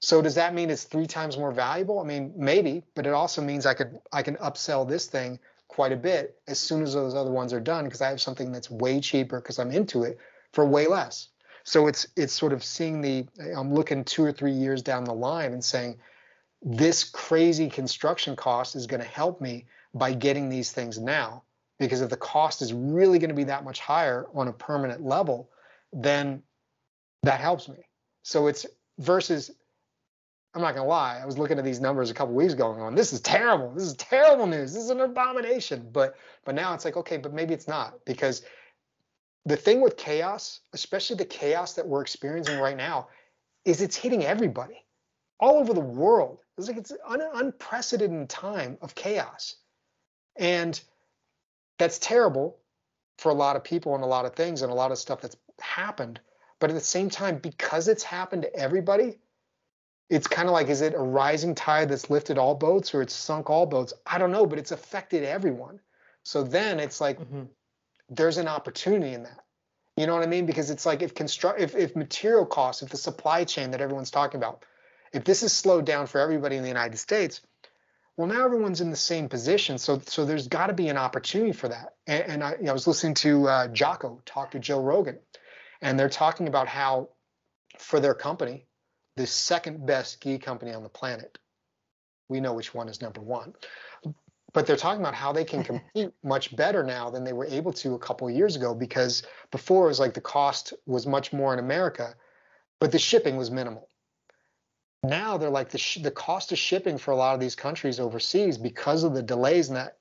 So 0.00 0.22
does 0.22 0.34
that 0.36 0.54
mean 0.54 0.70
it's 0.70 0.84
three 0.84 1.06
times 1.06 1.36
more 1.36 1.52
valuable? 1.52 2.00
I 2.00 2.04
mean, 2.04 2.32
maybe, 2.36 2.82
but 2.94 3.06
it 3.06 3.12
also 3.12 3.42
means 3.42 3.66
I 3.66 3.74
could 3.74 3.98
I 4.12 4.22
can 4.22 4.36
upsell 4.36 4.88
this 4.88 5.06
thing 5.06 5.38
quite 5.68 5.92
a 5.92 5.96
bit 5.96 6.36
as 6.48 6.58
soon 6.58 6.82
as 6.82 6.94
those 6.94 7.14
other 7.14 7.30
ones 7.30 7.52
are 7.52 7.60
done 7.60 7.84
because 7.84 8.00
I 8.00 8.08
have 8.08 8.20
something 8.20 8.50
that's 8.50 8.70
way 8.70 9.00
cheaper 9.00 9.40
because 9.40 9.58
I'm 9.58 9.70
into 9.70 10.02
it 10.02 10.18
for 10.52 10.64
way 10.64 10.86
less. 10.86 11.28
So 11.64 11.86
it's 11.86 12.06
it's 12.16 12.32
sort 12.32 12.52
of 12.52 12.64
seeing 12.64 13.02
the 13.02 13.26
I'm 13.54 13.74
looking 13.74 14.04
two 14.04 14.24
or 14.24 14.32
three 14.32 14.52
years 14.52 14.82
down 14.82 15.04
the 15.04 15.14
line 15.14 15.52
and 15.52 15.62
saying 15.62 15.98
this 16.62 17.04
crazy 17.04 17.68
construction 17.68 18.36
cost 18.36 18.76
is 18.76 18.86
going 18.86 19.00
to 19.02 19.08
help 19.08 19.40
me 19.40 19.66
by 19.94 20.12
getting 20.12 20.48
these 20.48 20.72
things 20.72 20.98
now 20.98 21.42
because 21.78 22.00
if 22.00 22.10
the 22.10 22.16
cost 22.16 22.62
is 22.62 22.72
really 22.72 23.18
going 23.18 23.30
to 23.30 23.34
be 23.34 23.44
that 23.44 23.64
much 23.64 23.80
higher 23.80 24.26
on 24.34 24.48
a 24.48 24.52
permanent 24.52 25.02
level, 25.02 25.50
then 25.92 26.42
that 27.22 27.40
helps 27.40 27.68
me. 27.68 27.78
So 28.22 28.46
it's 28.46 28.66
versus 28.98 29.50
I'm 30.54 30.62
not 30.62 30.74
gonna 30.74 30.88
lie, 30.88 31.20
I 31.22 31.26
was 31.26 31.38
looking 31.38 31.58
at 31.58 31.64
these 31.64 31.80
numbers 31.80 32.10
a 32.10 32.14
couple 32.14 32.34
weeks 32.34 32.54
ago 32.54 32.72
going, 32.72 32.82
on. 32.82 32.94
this 32.94 33.12
is 33.12 33.20
terrible. 33.20 33.70
This 33.72 33.84
is 33.84 33.94
terrible 33.94 34.46
news. 34.46 34.72
This 34.72 34.82
is 34.82 34.90
an 34.90 35.00
abomination. 35.00 35.88
But 35.92 36.16
but 36.44 36.54
now 36.54 36.74
it's 36.74 36.84
like, 36.84 36.96
okay, 36.96 37.18
but 37.18 37.32
maybe 37.32 37.54
it's 37.54 37.68
not 37.68 38.04
because 38.04 38.42
the 39.46 39.56
thing 39.56 39.80
with 39.80 39.96
chaos, 39.96 40.60
especially 40.72 41.16
the 41.16 41.24
chaos 41.24 41.74
that 41.74 41.86
we're 41.86 42.02
experiencing 42.02 42.58
right 42.58 42.76
now, 42.76 43.08
is 43.64 43.80
it's 43.80 43.96
hitting 43.96 44.24
everybody 44.24 44.84
all 45.38 45.56
over 45.56 45.72
the 45.72 45.80
world. 45.80 46.42
It's 46.58 46.68
like 46.68 46.76
it's 46.76 46.90
an 46.90 47.22
unprecedented 47.34 48.28
time 48.28 48.76
of 48.82 48.94
chaos. 48.94 49.56
And 50.36 50.80
that's 51.78 51.98
terrible 51.98 52.58
for 53.18 53.30
a 53.30 53.34
lot 53.34 53.56
of 53.56 53.64
people 53.64 53.94
and 53.94 54.04
a 54.04 54.06
lot 54.06 54.24
of 54.24 54.34
things 54.34 54.62
and 54.62 54.70
a 54.70 54.74
lot 54.74 54.92
of 54.92 54.98
stuff 54.98 55.20
that's 55.20 55.36
happened. 55.60 56.20
But 56.58 56.70
at 56.70 56.74
the 56.74 56.80
same 56.80 57.08
time, 57.08 57.38
because 57.38 57.88
it's 57.88 58.02
happened 58.02 58.42
to 58.42 58.54
everybody, 58.54 59.18
it's 60.10 60.26
kind 60.26 60.48
of 60.48 60.52
like 60.52 60.68
is 60.68 60.80
it 60.80 60.94
a 60.94 60.98
rising 60.98 61.54
tide 61.54 61.88
that's 61.88 62.10
lifted 62.10 62.36
all 62.36 62.56
boats 62.56 62.94
or 62.94 63.00
it's 63.00 63.14
sunk 63.14 63.48
all 63.48 63.64
boats? 63.64 63.94
I 64.04 64.18
don't 64.18 64.32
know, 64.32 64.44
but 64.44 64.58
it's 64.58 64.72
affected 64.72 65.22
everyone. 65.22 65.78
So 66.24 66.42
then 66.42 66.80
it's 66.80 67.00
like 67.00 67.18
mm-hmm. 67.20 67.44
there's 68.08 68.36
an 68.36 68.48
opportunity 68.48 69.14
in 69.14 69.22
that. 69.22 69.40
You 69.96 70.06
know 70.06 70.14
what 70.14 70.24
I 70.24 70.26
mean? 70.26 70.46
Because 70.46 70.70
it's 70.70 70.84
like 70.84 71.02
if 71.02 71.14
construct 71.14 71.60
if, 71.60 71.76
if 71.76 71.94
material 71.94 72.44
costs, 72.44 72.82
if 72.82 72.90
the 72.90 72.96
supply 72.96 73.44
chain 73.44 73.70
that 73.70 73.80
everyone's 73.80 74.10
talking 74.10 74.38
about, 74.38 74.64
if 75.12 75.24
this 75.24 75.42
is 75.42 75.52
slowed 75.52 75.86
down 75.86 76.06
for 76.06 76.20
everybody 76.20 76.56
in 76.56 76.62
the 76.62 76.68
United 76.68 76.98
States, 76.98 77.40
well, 78.16 78.26
now 78.26 78.44
everyone's 78.44 78.80
in 78.80 78.90
the 78.90 78.96
same 78.96 79.28
position, 79.28 79.78
so 79.78 80.00
so 80.06 80.24
there's 80.24 80.48
got 80.48 80.66
to 80.66 80.72
be 80.72 80.88
an 80.88 80.96
opportunity 80.96 81.52
for 81.52 81.68
that. 81.68 81.94
And, 82.06 82.24
and 82.24 82.44
I, 82.44 82.56
you 82.56 82.64
know, 82.64 82.70
I 82.70 82.72
was 82.72 82.86
listening 82.86 83.14
to 83.14 83.48
uh, 83.48 83.68
Jocko 83.68 84.20
talk 84.26 84.50
to 84.50 84.58
Joe 84.58 84.80
Rogan, 84.80 85.18
and 85.80 85.98
they're 85.98 86.08
talking 86.08 86.48
about 86.48 86.66
how 86.66 87.10
for 87.78 88.00
their 88.00 88.14
company, 88.14 88.66
the 89.20 89.26
second 89.26 89.84
best 89.84 90.22
gi 90.22 90.38
company 90.38 90.72
on 90.72 90.82
the 90.82 90.88
planet, 90.88 91.36
we 92.30 92.40
know 92.40 92.54
which 92.54 92.72
one 92.72 92.88
is 92.88 93.02
number 93.02 93.20
one, 93.20 93.52
but 94.54 94.66
they're 94.66 94.78
talking 94.78 95.02
about 95.02 95.14
how 95.14 95.30
they 95.30 95.44
can 95.44 95.62
compete 95.70 96.10
much 96.24 96.56
better 96.56 96.82
now 96.82 97.10
than 97.10 97.22
they 97.22 97.34
were 97.34 97.44
able 97.44 97.70
to 97.74 97.92
a 97.92 97.98
couple 97.98 98.26
of 98.26 98.34
years 98.34 98.56
ago 98.56 98.74
because 98.74 99.22
before 99.50 99.84
it 99.84 99.88
was 99.88 100.00
like 100.00 100.14
the 100.14 100.22
cost 100.22 100.72
was 100.86 101.06
much 101.06 101.34
more 101.34 101.52
in 101.52 101.58
America, 101.58 102.14
but 102.80 102.92
the 102.92 102.98
shipping 102.98 103.36
was 103.36 103.50
minimal. 103.50 103.86
Now 105.02 105.36
they're 105.36 105.50
like 105.50 105.68
the 105.68 105.76
sh- 105.76 105.98
the 106.02 106.10
cost 106.10 106.50
of 106.52 106.58
shipping 106.58 106.96
for 106.96 107.10
a 107.10 107.16
lot 107.16 107.34
of 107.34 107.40
these 107.40 107.54
countries 107.54 108.00
overseas 108.00 108.56
because 108.56 109.04
of 109.04 109.12
the 109.12 109.22
delays 109.22 109.68
and 109.68 109.76
that 109.76 109.98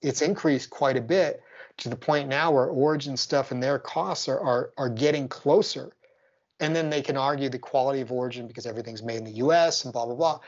it's 0.00 0.22
increased 0.22 0.70
quite 0.70 0.96
a 0.96 1.02
bit 1.02 1.42
to 1.76 1.90
the 1.90 1.96
point 1.96 2.26
now 2.26 2.52
where 2.52 2.66
origin 2.66 3.18
stuff 3.18 3.50
and 3.50 3.62
their 3.62 3.78
costs 3.78 4.30
are 4.30 4.40
are, 4.40 4.72
are 4.78 4.88
getting 4.88 5.28
closer 5.28 5.92
and 6.62 6.74
then 6.74 6.88
they 6.88 7.02
can 7.02 7.16
argue 7.16 7.48
the 7.48 7.58
quality 7.58 8.00
of 8.00 8.10
origin 8.10 8.46
because 8.46 8.66
everything's 8.66 9.02
made 9.02 9.18
in 9.18 9.24
the 9.24 9.44
US 9.46 9.84
and 9.84 9.92
blah 9.92 10.06
blah 10.06 10.14
blah 10.14 10.40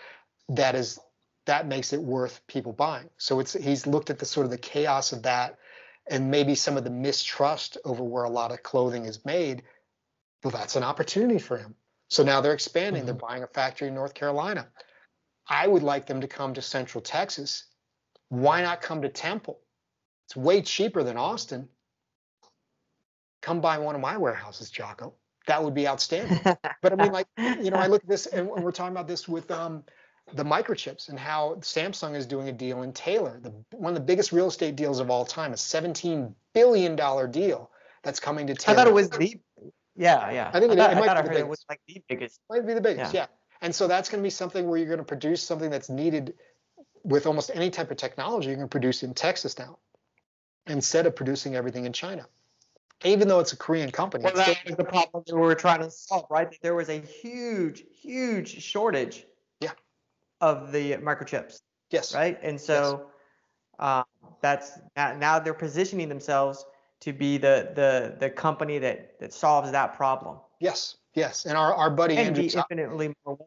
that 0.48 0.74
is 0.74 0.98
that 1.46 1.66
makes 1.66 1.92
it 1.92 2.00
worth 2.00 2.40
people 2.46 2.72
buying 2.72 3.10
so 3.18 3.40
it's 3.40 3.52
he's 3.52 3.86
looked 3.86 4.08
at 4.08 4.18
the 4.18 4.26
sort 4.26 4.46
of 4.46 4.50
the 4.50 4.58
chaos 4.58 5.12
of 5.12 5.22
that 5.24 5.58
and 6.06 6.30
maybe 6.30 6.54
some 6.54 6.76
of 6.76 6.84
the 6.84 6.90
mistrust 6.90 7.76
over 7.84 8.02
where 8.02 8.24
a 8.24 8.30
lot 8.30 8.52
of 8.52 8.62
clothing 8.62 9.04
is 9.04 9.24
made 9.24 9.62
well 10.42 10.50
that's 10.50 10.76
an 10.76 10.82
opportunity 10.82 11.38
for 11.38 11.58
him 11.58 11.74
so 12.08 12.22
now 12.22 12.40
they're 12.40 12.54
expanding. 12.54 13.00
Mm-hmm. 13.02 13.06
They're 13.06 13.28
buying 13.28 13.42
a 13.42 13.48
factory 13.48 13.88
in 13.88 13.94
North 13.94 14.14
Carolina. 14.14 14.68
I 15.48 15.66
would 15.66 15.82
like 15.82 16.06
them 16.06 16.20
to 16.20 16.28
come 16.28 16.54
to 16.54 16.62
Central 16.62 17.02
Texas. 17.02 17.64
Why 18.28 18.62
not 18.62 18.82
come 18.82 19.02
to 19.02 19.08
Temple? 19.08 19.58
It's 20.26 20.36
way 20.36 20.62
cheaper 20.62 21.02
than 21.02 21.16
Austin. 21.16 21.68
come 23.42 23.60
by 23.60 23.78
one 23.78 23.94
of 23.94 24.00
my 24.00 24.16
warehouses, 24.16 24.70
Jocko. 24.70 25.14
That 25.46 25.62
would 25.62 25.74
be 25.74 25.86
outstanding. 25.86 26.40
but 26.82 26.92
I 26.92 26.96
mean, 26.96 27.12
like, 27.12 27.26
you 27.38 27.70
know, 27.70 27.76
I 27.76 27.86
look 27.86 28.02
at 28.02 28.08
this 28.08 28.26
and 28.26 28.48
we're 28.48 28.72
talking 28.72 28.92
about 28.92 29.06
this 29.06 29.28
with 29.28 29.50
um, 29.50 29.84
the 30.32 30.44
microchips 30.44 31.08
and 31.10 31.18
how 31.18 31.56
Samsung 31.60 32.14
is 32.16 32.26
doing 32.26 32.48
a 32.48 32.52
deal 32.52 32.82
in 32.82 32.92
Taylor, 32.92 33.38
the, 33.42 33.52
one 33.76 33.90
of 33.90 33.94
the 33.94 34.04
biggest 34.04 34.32
real 34.32 34.48
estate 34.48 34.74
deals 34.76 35.00
of 35.00 35.10
all 35.10 35.24
time, 35.24 35.52
a 35.52 35.56
$17 35.56 36.32
billion 36.54 36.96
deal 37.30 37.70
that's 38.02 38.20
coming 38.20 38.46
to 38.46 38.54
Taylor. 38.54 38.74
I 38.74 38.80
thought 38.80 38.88
it 38.88 38.94
was 38.94 39.10
the, 39.10 39.38
yeah, 39.96 40.30
yeah. 40.30 40.50
I 40.52 40.60
think 40.60 40.72
I 40.72 40.74
it, 40.74 40.78
thought, 40.78 40.92
it 40.92 40.96
might 40.96 41.08
I 41.08 41.22
be 41.22 41.28
the 41.28 41.28
heard 41.28 41.30
it 41.30 41.30
biggest. 41.30 41.48
was 41.48 41.64
like 41.68 41.80
the 41.86 42.02
biggest. 42.08 42.40
Might 42.48 42.66
be 42.66 42.74
the 42.74 42.80
biggest, 42.80 43.12
Yeah. 43.14 43.22
yeah. 43.22 43.26
And 43.60 43.74
so 43.74 43.86
that's 43.86 44.08
going 44.08 44.22
to 44.22 44.26
be 44.26 44.30
something 44.30 44.68
where 44.68 44.78
you're 44.78 44.88
going 44.88 44.98
to 44.98 45.04
produce 45.04 45.42
something 45.42 45.70
that's 45.70 45.88
needed 45.88 46.34
with 47.02 47.26
almost 47.26 47.50
any 47.54 47.70
type 47.70 47.90
of 47.90 47.96
technology. 47.96 48.48
You're 48.48 48.56
going 48.56 48.68
to 48.68 48.70
produce 48.72 49.02
in 49.02 49.14
Texas 49.14 49.58
now, 49.58 49.78
instead 50.66 51.06
of 51.06 51.14
producing 51.16 51.54
everything 51.54 51.84
in 51.86 51.92
China. 51.92 52.26
Even 53.04 53.28
though 53.28 53.40
it's 53.40 53.52
a 53.52 53.56
Korean 53.56 53.90
company, 53.90 54.24
Well, 54.24 54.34
that 54.34 54.56
was 54.66 54.76
the 54.76 54.84
problem 54.84 55.24
that 55.26 55.34
we 55.34 55.40
were 55.40 55.54
trying 55.54 55.80
to 55.80 55.90
solve, 55.90 56.26
right? 56.30 56.56
There 56.62 56.74
was 56.74 56.88
a 56.88 57.00
huge, 57.00 57.84
huge 58.00 58.62
shortage. 58.62 59.26
Yeah. 59.60 59.72
Of 60.40 60.72
the 60.72 60.94
microchips, 60.94 61.60
yes, 61.90 62.14
right? 62.14 62.38
And 62.42 62.60
so, 62.60 63.06
uh, 63.78 64.02
that's 64.40 64.78
now, 64.96 65.38
they're 65.38 65.54
positioning 65.54 66.08
themselves 66.08 66.64
to 67.00 67.12
be 67.12 67.38
the 67.38 67.72
the 67.74 68.16
the 68.18 68.30
company 68.30 68.78
that 68.78 69.18
that 69.20 69.32
solves 69.32 69.70
that 69.72 69.96
problem 69.96 70.38
yes, 70.64 70.96
yes. 71.14 71.46
And 71.46 71.56
our, 71.56 71.74
our 71.74 71.90
buddy 71.90 72.16
and 72.16 72.28
Andrew, 72.28 72.42
be 72.42 72.54
infinitely 72.54 73.14
more. 73.24 73.38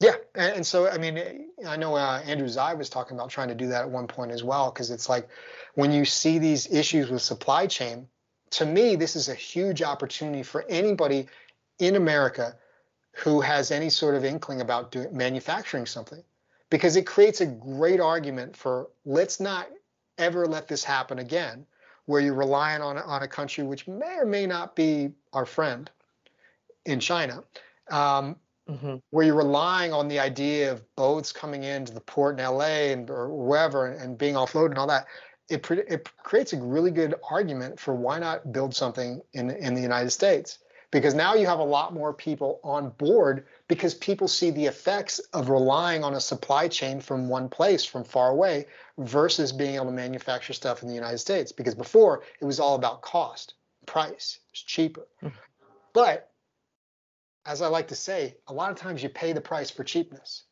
yeah, 0.00 0.14
and, 0.34 0.56
and 0.56 0.66
so 0.66 0.88
I 0.88 0.98
mean, 0.98 1.50
I 1.66 1.76
know 1.76 1.94
uh, 1.94 2.22
Andrew 2.24 2.48
Zai 2.48 2.74
was 2.74 2.88
talking 2.88 3.16
about 3.16 3.30
trying 3.30 3.48
to 3.48 3.54
do 3.54 3.68
that 3.68 3.82
at 3.82 3.90
one 3.90 4.06
point 4.06 4.30
as 4.30 4.42
well, 4.42 4.70
because 4.70 4.90
it's 4.90 5.08
like 5.08 5.28
when 5.74 5.92
you 5.92 6.04
see 6.04 6.38
these 6.38 6.72
issues 6.72 7.10
with 7.10 7.22
supply 7.22 7.66
chain, 7.66 8.08
to 8.50 8.66
me, 8.66 8.96
this 8.96 9.16
is 9.16 9.28
a 9.28 9.34
huge 9.34 9.82
opportunity 9.82 10.42
for 10.42 10.64
anybody 10.68 11.26
in 11.78 11.96
America 11.96 12.56
who 13.12 13.40
has 13.40 13.70
any 13.70 13.88
sort 13.90 14.14
of 14.14 14.24
inkling 14.24 14.60
about 14.60 14.90
doing, 14.90 15.14
manufacturing 15.16 15.86
something, 15.86 16.22
because 16.70 16.96
it 16.96 17.06
creates 17.06 17.40
a 17.40 17.46
great 17.46 18.00
argument 18.00 18.56
for 18.56 18.88
let's 19.04 19.40
not 19.40 19.68
ever 20.18 20.46
let 20.46 20.68
this 20.68 20.84
happen 20.84 21.18
again, 21.18 21.66
where 22.06 22.20
you're 22.20 22.34
relying 22.34 22.82
on 22.82 22.98
on 22.98 23.22
a 23.22 23.28
country 23.28 23.64
which 23.64 23.88
may 23.88 24.16
or 24.16 24.26
may 24.26 24.46
not 24.46 24.76
be 24.76 25.10
our 25.32 25.46
friend 25.46 25.90
in 26.84 27.00
China. 27.00 27.42
Um, 27.90 28.36
Mhm. 28.68 29.00
where 29.10 29.24
you're 29.24 29.36
relying 29.36 29.92
on 29.92 30.08
the 30.08 30.18
idea 30.18 30.72
of 30.72 30.82
boats 30.96 31.30
coming 31.30 31.62
into 31.62 31.92
the 31.92 32.00
port 32.00 32.36
in 32.36 32.44
LA 32.44 32.90
and 32.90 33.08
or 33.10 33.28
wherever 33.28 33.86
and, 33.86 34.00
and 34.00 34.18
being 34.18 34.34
offloaded 34.34 34.70
and 34.70 34.78
all 34.78 34.88
that, 34.88 35.06
it 35.48 35.62
pre- 35.62 35.78
it 35.78 36.08
creates 36.22 36.52
a 36.52 36.60
really 36.60 36.90
good 36.90 37.14
argument 37.30 37.78
for 37.78 37.94
why 37.94 38.18
not 38.18 38.52
build 38.52 38.74
something 38.74 39.20
in 39.32 39.50
in 39.50 39.74
the 39.74 39.80
United 39.80 40.10
States 40.10 40.58
because 40.92 41.14
now 41.14 41.34
you 41.34 41.46
have 41.46 41.58
a 41.58 41.64
lot 41.64 41.92
more 41.92 42.12
people 42.14 42.60
on 42.62 42.90
board 42.90 43.46
because 43.66 43.92
people 43.94 44.28
see 44.28 44.50
the 44.50 44.64
effects 44.66 45.18
of 45.32 45.50
relying 45.50 46.04
on 46.04 46.14
a 46.14 46.20
supply 46.20 46.68
chain 46.68 47.00
from 47.00 47.28
one 47.28 47.48
place 47.48 47.84
from 47.84 48.04
far 48.04 48.30
away 48.30 48.66
versus 48.98 49.52
being 49.52 49.74
able 49.74 49.86
to 49.86 49.92
manufacture 49.92 50.52
stuff 50.52 50.82
in 50.82 50.88
the 50.88 50.94
United 50.94 51.18
States 51.18 51.52
because 51.52 51.74
before 51.74 52.22
it 52.40 52.44
was 52.44 52.60
all 52.60 52.76
about 52.76 53.02
cost 53.02 53.54
price 53.86 54.38
it's 54.50 54.62
cheaper 54.62 55.06
Mhm. 55.22 55.32
but 55.92 56.32
as 57.46 57.62
I 57.62 57.68
like 57.68 57.88
to 57.88 57.94
say, 57.94 58.36
a 58.48 58.52
lot 58.52 58.72
of 58.72 58.76
times 58.76 59.02
you 59.02 59.08
pay 59.08 59.32
the 59.32 59.40
price 59.40 59.70
for 59.70 59.84
cheapness. 59.84 60.42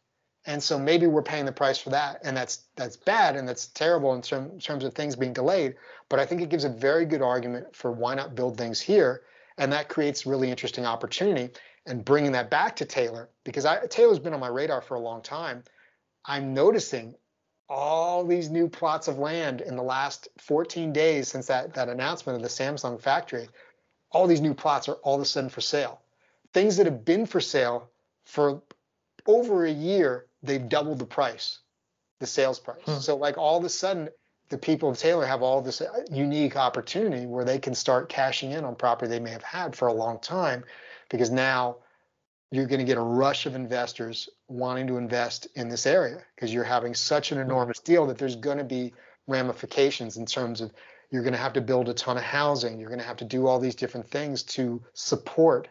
And 0.47 0.63
so 0.63 0.79
maybe 0.79 1.07
we're 1.07 1.23
paying 1.23 1.47
the 1.47 1.53
price 1.53 1.79
for 1.79 1.91
that, 1.91 2.21
and 2.23 2.37
that's 2.37 2.65
that's 2.77 2.97
bad 2.97 3.37
and 3.37 3.49
that's 3.49 3.69
terrible 3.69 4.15
in 4.15 4.23
term, 4.23 4.59
terms 4.59 4.85
of 4.85 4.95
things 4.95 5.17
being 5.17 5.33
delayed. 5.33 5.77
But 6.09 6.21
I 6.21 6.27
think 6.27 6.43
it 6.43 6.51
gives 6.51 6.65
a 6.65 6.69
very 6.69 7.07
good 7.07 7.23
argument 7.23 7.75
for 7.75 7.91
why 7.91 8.15
not 8.15 8.35
build 8.35 8.59
things 8.59 8.81
here, 8.81 9.23
and 9.57 9.73
that 9.73 9.89
creates 9.89 10.27
really 10.27 10.51
interesting 10.51 10.85
opportunity. 10.85 11.51
And 11.87 12.05
bringing 12.05 12.33
that 12.33 12.51
back 12.51 12.77
to 12.77 12.87
Taylor, 12.87 13.29
because 13.45 13.67
I, 13.67 13.87
Taylor's 13.87 14.19
been 14.19 14.33
on 14.33 14.41
my 14.41 14.49
radar 14.49 14.81
for 14.81 14.95
a 14.95 15.01
long 15.01 15.21
time, 15.21 15.65
I'm 16.25 16.55
noticing 16.55 17.15
all 17.69 18.25
these 18.25 18.51
new 18.51 18.69
plots 18.69 19.09
of 19.09 19.19
land 19.19 19.61
in 19.61 19.77
the 19.77 19.83
last 19.83 20.29
14 20.39 20.93
days 20.93 21.29
since 21.29 21.47
that 21.47 21.75
that 21.75 21.89
announcement 21.89 22.37
of 22.37 22.43
the 22.43 22.49
Samsung 22.49 23.01
factory. 23.01 23.49
All 24.11 24.27
these 24.27 24.41
new 24.41 24.55
plots 24.55 24.89
are 24.89 24.95
all 25.03 25.17
of 25.17 25.21
a 25.21 25.25
sudden 25.25 25.51
for 25.51 25.61
sale 25.61 26.01
things 26.55 26.77
that 26.77 26.87
have 26.87 27.05
been 27.05 27.27
for 27.27 27.41
sale 27.41 27.91
for 28.25 28.63
over 29.27 29.67
a 29.67 29.71
year, 29.71 30.27
they've 30.45 30.69
doubled 30.69 30.99
the 30.99 31.07
price, 31.07 31.59
the 32.21 32.27
sales 32.27 32.59
price. 32.59 32.83
Hmm. 32.85 32.99
So 32.99 33.17
like 33.17 33.39
all 33.39 33.59
of 33.59 33.65
a 33.65 33.69
sudden, 33.69 34.09
the 34.51 34.59
people 34.59 34.91
of 34.91 34.99
Taylor 34.99 35.27
have 35.27 35.43
all 35.43 35.63
this 35.63 35.81
uh, 35.81 36.03
unique 36.11 36.57
opportunity 36.57 37.27
where 37.27 37.45
they 37.45 37.59
can 37.59 37.75
start 37.75 38.09
cashing 38.09 38.53
in 38.53 38.65
on 38.65 38.77
property 38.77 39.09
they 39.09 39.21
may 39.21 39.31
have 39.31 39.43
had 39.43 39.75
for 39.75 39.89
a 39.89 39.93
long 39.93 40.19
time, 40.21 40.65
because 41.09 41.31
now 41.31 41.77
you're 42.51 42.67
going 42.67 42.79
to 42.79 42.85
get 42.85 42.99
a 42.99 43.03
rush 43.03 43.47
of 43.47 43.55
investors 43.55 44.29
wanting 44.49 44.87
to 44.87 44.97
invest 44.97 45.49
in 45.57 45.69
this 45.69 45.87
area 45.87 46.23
because 46.35 46.53
you're 46.53 46.63
having 46.63 46.95
such 46.95 47.33
an 47.33 47.39
enormous 47.39 47.81
deal 47.81 48.07
that 48.07 48.19
there's 48.19 48.37
going 48.37 48.59
to 48.59 48.65
be 48.65 48.93
ramifications 49.27 50.19
in 50.19 50.27
terms 50.27 50.61
of 50.61 50.73
you're 51.11 51.23
going 51.23 51.33
to 51.33 51.39
have 51.39 51.55
to 51.55 51.61
build 51.61 51.89
a 51.89 51.95
ton 51.95 52.17
of 52.17 52.23
housing, 52.23 52.79
you're 52.79 52.91
going 52.91 53.01
to 53.01 53.07
have 53.07 53.17
to 53.17 53.25
do 53.25 53.47
all 53.47 53.59
these 53.59 53.75
different 53.75 54.09
things 54.09 54.43
to 54.43 54.83
support 54.93 55.69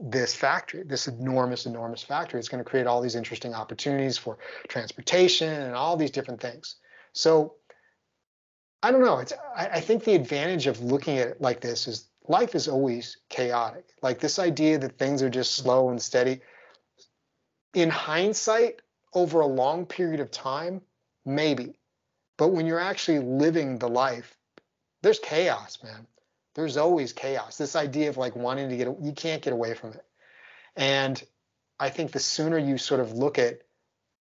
this 0.00 0.34
factory, 0.34 0.82
this 0.82 1.08
enormous, 1.08 1.66
enormous 1.66 2.02
factory. 2.02 2.40
It's 2.40 2.48
going 2.48 2.62
to 2.62 2.68
create 2.68 2.86
all 2.86 3.00
these 3.00 3.14
interesting 3.14 3.54
opportunities 3.54 4.16
for 4.16 4.38
transportation 4.68 5.48
and 5.48 5.74
all 5.74 5.96
these 5.96 6.10
different 6.10 6.40
things. 6.40 6.76
So 7.12 7.56
I 8.82 8.90
don't 8.90 9.02
know. 9.02 9.18
It's 9.18 9.32
I, 9.54 9.66
I 9.66 9.80
think 9.80 10.04
the 10.04 10.14
advantage 10.14 10.66
of 10.66 10.80
looking 10.80 11.18
at 11.18 11.28
it 11.28 11.40
like 11.40 11.60
this 11.60 11.86
is 11.86 12.08
life 12.28 12.54
is 12.54 12.66
always 12.66 13.18
chaotic. 13.28 13.84
Like 14.02 14.20
this 14.20 14.38
idea 14.38 14.78
that 14.78 14.98
things 14.98 15.22
are 15.22 15.30
just 15.30 15.54
slow 15.54 15.90
and 15.90 16.00
steady. 16.00 16.40
In 17.74 17.90
hindsight, 17.90 18.80
over 19.12 19.40
a 19.40 19.46
long 19.46 19.86
period 19.86 20.20
of 20.20 20.30
time, 20.30 20.80
maybe. 21.26 21.78
But 22.38 22.48
when 22.48 22.66
you're 22.66 22.80
actually 22.80 23.18
living 23.18 23.78
the 23.78 23.88
life, 23.88 24.36
there's 25.02 25.18
chaos, 25.18 25.78
man 25.82 26.06
there's 26.54 26.76
always 26.76 27.12
chaos. 27.12 27.56
This 27.56 27.76
idea 27.76 28.08
of 28.08 28.16
like 28.16 28.36
wanting 28.36 28.68
to 28.68 28.76
get, 28.76 28.88
you 29.00 29.12
can't 29.12 29.42
get 29.42 29.52
away 29.52 29.74
from 29.74 29.90
it. 29.90 30.04
And 30.76 31.22
I 31.78 31.90
think 31.90 32.12
the 32.12 32.20
sooner 32.20 32.58
you 32.58 32.78
sort 32.78 33.00
of 33.00 33.12
look 33.12 33.38
at 33.38 33.62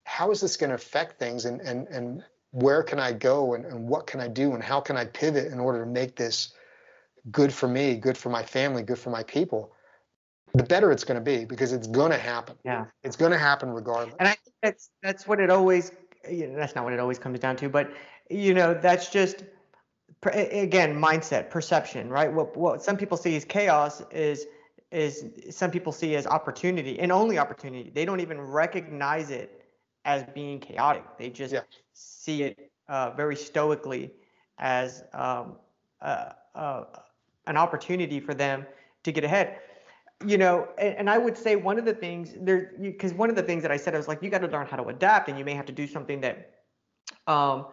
how 0.05 0.31
is 0.31 0.41
this 0.41 0.57
going 0.57 0.69
to 0.69 0.75
affect 0.75 1.19
things 1.19 1.45
and, 1.45 1.61
and, 1.61 1.87
and 1.87 2.23
where 2.51 2.83
can 2.83 2.99
I 2.99 3.11
go 3.13 3.53
and, 3.53 3.65
and 3.65 3.87
what 3.87 4.07
can 4.07 4.19
I 4.19 4.27
do 4.27 4.53
and 4.53 4.63
how 4.63 4.79
can 4.79 4.97
I 4.97 5.05
pivot 5.05 5.51
in 5.51 5.59
order 5.59 5.83
to 5.83 5.89
make 5.89 6.15
this 6.15 6.53
good 7.31 7.53
for 7.53 7.67
me, 7.67 7.95
good 7.95 8.17
for 8.17 8.29
my 8.29 8.43
family, 8.43 8.81
good 8.81 8.97
for 8.97 9.09
my 9.09 9.23
people, 9.23 9.71
the 10.53 10.63
better 10.63 10.91
it's 10.91 11.03
going 11.03 11.19
to 11.19 11.23
be 11.23 11.45
because 11.45 11.73
it's 11.73 11.87
going 11.87 12.11
to 12.11 12.17
happen. 12.17 12.55
Yeah. 12.63 12.85
It's 13.03 13.15
going 13.15 13.31
to 13.31 13.37
happen 13.37 13.69
regardless. 13.69 14.15
And 14.19 14.27
I 14.27 14.31
think 14.31 14.55
that's 14.63 14.89
that's 15.03 15.27
what 15.27 15.39
it 15.39 15.49
always. 15.49 15.91
You 16.29 16.47
know, 16.47 16.55
that's 16.55 16.75
not 16.75 16.83
what 16.83 16.93
it 16.93 16.99
always 16.99 17.19
comes 17.19 17.39
down 17.39 17.55
to, 17.57 17.69
but 17.69 17.91
you 18.29 18.53
know, 18.53 18.73
that's 18.73 19.09
just 19.09 19.43
again 20.23 20.95
mindset, 20.95 21.49
perception, 21.49 22.09
right? 22.09 22.31
What 22.31 22.55
what 22.57 22.83
some 22.83 22.97
people 22.97 23.17
see 23.17 23.35
as 23.35 23.45
chaos 23.45 24.01
is 24.11 24.47
is 24.91 25.25
some 25.49 25.71
people 25.71 25.91
see 25.91 26.15
as 26.15 26.27
opportunity 26.27 26.99
and 26.99 27.11
only 27.11 27.37
opportunity. 27.37 27.89
They 27.89 28.05
don't 28.05 28.19
even 28.19 28.41
recognize 28.41 29.29
it 29.29 29.65
as 30.05 30.23
being 30.33 30.59
chaotic. 30.59 31.03
They 31.17 31.29
just 31.29 31.53
Yeah. 31.53 31.61
see 31.93 32.43
it 32.43 32.71
uh, 32.87 33.11
very 33.11 33.35
stoically 33.35 34.11
as 34.57 35.03
um, 35.13 35.57
uh, 36.01 36.31
uh, 36.55 36.85
an 37.47 37.57
opportunity 37.57 38.19
for 38.19 38.33
them 38.33 38.65
to 39.03 39.11
get 39.11 39.23
ahead 39.23 39.59
you 40.25 40.37
know, 40.37 40.67
and, 40.77 40.95
and 40.97 41.09
I 41.09 41.17
would 41.17 41.37
say 41.37 41.55
one 41.55 41.79
of 41.79 41.85
the 41.85 41.93
things 41.93 42.33
there, 42.41 42.73
because 42.81 43.13
one 43.13 43.29
of 43.29 43.35
the 43.35 43.43
things 43.43 43.61
that 43.61 43.71
I 43.71 43.77
said, 43.77 43.93
I 43.93 43.97
was 43.97 44.07
like, 44.07 44.21
you 44.21 44.29
got 44.29 44.41
to 44.41 44.47
learn 44.47 44.67
how 44.67 44.77
to 44.77 44.83
adapt, 44.89 45.29
and 45.29 45.37
you 45.39 45.45
may 45.45 45.53
have 45.53 45.65
to 45.67 45.71
do 45.71 45.87
something 45.87 46.19
that, 46.21 46.51
um, 47.27 47.67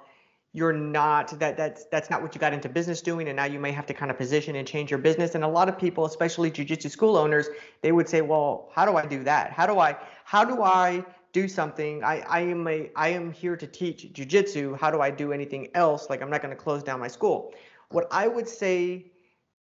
you're 0.57 0.73
not 0.73 1.39
that 1.39 1.55
that's 1.59 1.85
that's 1.93 2.09
not 2.09 2.23
what 2.23 2.35
you 2.35 2.41
got 2.41 2.55
into 2.55 2.67
business 2.71 3.03
doing, 3.03 3.29
and 3.29 3.37
now 3.37 3.45
you 3.45 3.61
may 3.61 3.73
have 3.73 3.85
to 3.85 3.93
kind 3.93 4.11
of 4.11 4.17
position 4.17 4.57
and 4.57 4.67
change 4.67 4.91
your 4.91 4.97
business. 4.99 5.35
And 5.35 5.45
a 5.45 5.49
lot 5.49 5.69
of 5.69 5.79
people, 5.79 6.07
especially 6.07 6.51
jujitsu 6.51 6.91
school 6.91 7.19
owners, 7.19 7.49
they 7.83 7.93
would 7.93 8.09
say, 8.09 8.23
well, 8.23 8.71
how 8.73 8.87
do 8.87 8.97
I 8.97 9.05
do 9.05 9.23
that? 9.25 9.53
How 9.53 9.67
do 9.67 9.79
I 9.79 9.99
how 10.25 10.47
do 10.47 10.63
I 10.63 11.05
do 11.33 11.47
something? 11.47 12.03
I 12.03 12.21
I 12.21 12.41
am 12.41 12.67
a 12.69 12.91
I 12.97 13.11
am 13.11 13.31
here 13.33 13.55
to 13.55 13.67
teach 13.67 14.11
jujitsu. 14.15 14.81
How 14.81 14.91
do 14.91 15.03
I 15.03 15.11
do 15.11 15.31
anything 15.31 15.69
else? 15.75 16.09
Like 16.09 16.23
I'm 16.23 16.31
not 16.31 16.41
going 16.41 16.57
to 16.57 16.63
close 16.63 16.83
down 16.83 17.01
my 17.01 17.09
school. 17.09 17.53
What 17.91 18.07
I 18.11 18.27
would 18.27 18.49
say 18.49 19.13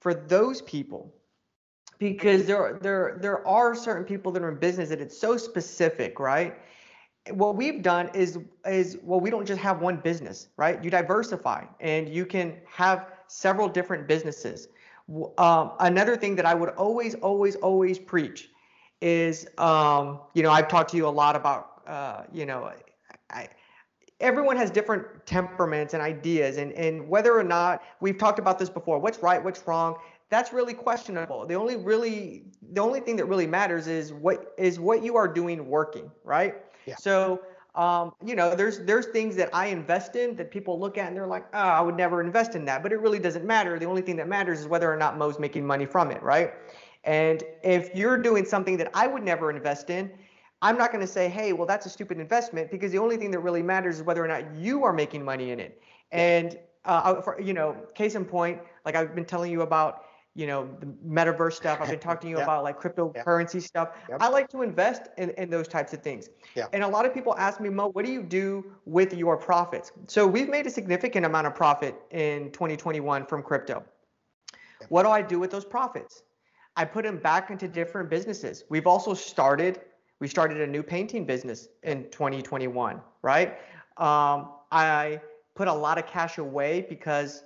for 0.00 0.14
those 0.14 0.62
people 0.62 1.12
because 1.98 2.46
there 2.46 2.78
there 2.80 3.18
there 3.20 3.46
are 3.46 3.74
certain 3.74 4.04
people 4.04 4.32
that 4.32 4.42
are 4.42 4.48
in 4.48 4.58
business 4.58 4.88
that 4.88 5.02
it's 5.02 5.18
so 5.18 5.36
specific, 5.36 6.18
right? 6.18 6.58
What 7.32 7.56
we've 7.56 7.82
done 7.82 8.10
is 8.14 8.38
is 8.66 8.98
well, 9.02 9.20
we 9.20 9.30
don't 9.30 9.46
just 9.46 9.60
have 9.60 9.80
one 9.80 9.96
business, 9.96 10.48
right? 10.56 10.82
You 10.82 10.90
diversify 10.90 11.64
and 11.80 12.08
you 12.08 12.26
can 12.26 12.56
have 12.66 13.06
several 13.28 13.68
different 13.68 14.06
businesses. 14.06 14.68
Um, 15.38 15.72
another 15.80 16.16
thing 16.16 16.36
that 16.36 16.44
I 16.44 16.54
would 16.54 16.70
always, 16.70 17.14
always, 17.16 17.56
always 17.56 17.98
preach 17.98 18.50
is, 19.00 19.46
um, 19.56 20.20
you 20.34 20.42
know, 20.42 20.50
I've 20.50 20.68
talked 20.68 20.90
to 20.90 20.96
you 20.96 21.06
a 21.06 21.08
lot 21.08 21.34
about, 21.34 21.82
uh, 21.86 22.24
you 22.32 22.44
know, 22.44 22.70
I, 23.30 23.48
everyone 24.20 24.56
has 24.56 24.70
different 24.70 25.24
temperaments 25.26 25.94
and 25.94 26.02
ideas, 26.02 26.56
and 26.56 26.72
and 26.72 27.08
whether 27.08 27.36
or 27.38 27.44
not 27.44 27.82
we've 28.00 28.18
talked 28.18 28.38
about 28.38 28.58
this 28.58 28.68
before, 28.68 28.98
what's 28.98 29.22
right, 29.22 29.42
what's 29.42 29.66
wrong, 29.66 29.96
that's 30.30 30.52
really 30.52 30.74
questionable. 30.74 31.46
The 31.46 31.54
only 31.54 31.76
really 31.76 32.44
the 32.72 32.80
only 32.80 33.00
thing 33.00 33.16
that 33.16 33.26
really 33.26 33.46
matters 33.46 33.86
is 33.86 34.12
what 34.12 34.54
is 34.58 34.78
what 34.78 35.02
you 35.02 35.16
are 35.16 35.28
doing 35.28 35.66
working, 35.68 36.10
right? 36.24 36.56
Yeah. 36.88 36.96
So 36.96 37.40
um, 37.74 38.12
you 38.24 38.34
know, 38.34 38.56
there's 38.56 38.80
there's 38.80 39.06
things 39.06 39.36
that 39.36 39.50
I 39.52 39.66
invest 39.66 40.16
in 40.16 40.34
that 40.36 40.50
people 40.50 40.80
look 40.80 40.98
at 40.98 41.06
and 41.06 41.16
they're 41.16 41.28
like, 41.28 41.46
oh, 41.54 41.58
I 41.58 41.80
would 41.80 41.96
never 41.96 42.20
invest 42.20 42.56
in 42.56 42.64
that. 42.64 42.82
But 42.82 42.92
it 42.92 42.96
really 43.00 43.20
doesn't 43.20 43.44
matter. 43.44 43.78
The 43.78 43.86
only 43.86 44.02
thing 44.02 44.16
that 44.16 44.26
matters 44.26 44.60
is 44.60 44.66
whether 44.66 44.92
or 44.92 44.96
not 44.96 45.16
Mo's 45.16 45.38
making 45.38 45.64
money 45.64 45.86
from 45.86 46.10
it, 46.10 46.20
right? 46.20 46.54
And 47.04 47.44
if 47.62 47.94
you're 47.94 48.18
doing 48.18 48.44
something 48.44 48.76
that 48.78 48.90
I 48.94 49.06
would 49.06 49.22
never 49.22 49.50
invest 49.50 49.90
in, 49.90 50.10
I'm 50.60 50.76
not 50.76 50.90
going 50.90 51.02
to 51.02 51.10
say, 51.10 51.28
hey, 51.28 51.52
well, 51.52 51.66
that's 51.66 51.86
a 51.86 51.88
stupid 51.88 52.18
investment 52.18 52.70
because 52.70 52.90
the 52.90 52.98
only 52.98 53.16
thing 53.16 53.30
that 53.30 53.38
really 53.38 53.62
matters 53.62 53.98
is 53.98 54.02
whether 54.02 54.24
or 54.24 54.28
not 54.28 54.52
you 54.56 54.82
are 54.82 54.92
making 54.92 55.24
money 55.24 55.52
in 55.52 55.60
it. 55.60 55.80
And 56.10 56.58
uh, 56.84 57.20
for, 57.20 57.40
you 57.40 57.52
know, 57.52 57.76
case 57.94 58.16
in 58.16 58.24
point, 58.24 58.60
like 58.84 58.96
I've 58.96 59.14
been 59.14 59.24
telling 59.24 59.52
you 59.52 59.62
about 59.62 60.04
you 60.38 60.46
know 60.46 60.68
the 60.78 60.86
metaverse 61.04 61.54
stuff. 61.54 61.80
I've 61.80 61.90
been 61.90 61.98
talking 61.98 62.30
to 62.30 62.38
you 62.38 62.42
about 62.44 62.62
like 62.62 62.80
cryptocurrency 62.80 63.60
stuff. 63.60 63.88
Yep. 64.08 64.18
i 64.22 64.28
like 64.28 64.48
to 64.50 64.62
invest 64.62 65.08
in, 65.18 65.30
in 65.30 65.50
those 65.50 65.66
types 65.66 65.92
of 65.92 66.00
things. 66.00 66.28
Yeah. 66.54 66.66
and 66.72 66.84
a 66.84 66.88
lot 66.88 67.04
of 67.04 67.12
people 67.12 67.34
ask 67.36 67.60
me 67.60 67.68
mo 67.68 67.88
what 67.88 68.04
do 68.04 68.12
you 68.12 68.22
do 68.22 68.64
with 68.84 69.12
your 69.12 69.36
profits? 69.36 69.90
So 70.06 70.28
we've 70.28 70.48
made 70.48 70.64
a 70.68 70.70
significant 70.70 71.26
amount 71.26 71.48
of 71.48 71.56
profit 71.56 71.96
in 72.12 72.52
2021 72.52 73.26
from 73.26 73.42
crypto. 73.42 73.82
Yep. 74.80 74.90
what 74.90 75.02
do 75.02 75.08
i 75.10 75.20
do 75.20 75.40
with 75.40 75.50
those 75.50 75.64
profits? 75.64 76.22
I 76.76 76.84
put 76.84 77.02
them 77.04 77.18
back 77.18 77.50
into 77.50 77.66
different 77.66 78.08
businesses. 78.08 78.62
We've 78.68 78.86
also 78.86 79.14
started 79.14 79.80
we 80.20 80.28
started 80.28 80.60
a 80.60 80.66
new 80.66 80.84
painting 80.84 81.24
business 81.26 81.68
in 81.82 82.04
2021 82.10 83.00
right? 83.22 83.58
Um, 83.96 84.50
i 84.70 85.20
put 85.56 85.66
a 85.66 85.72
lot 85.86 85.98
of 85.98 86.06
cash 86.06 86.38
away 86.38 86.86
because 86.88 87.42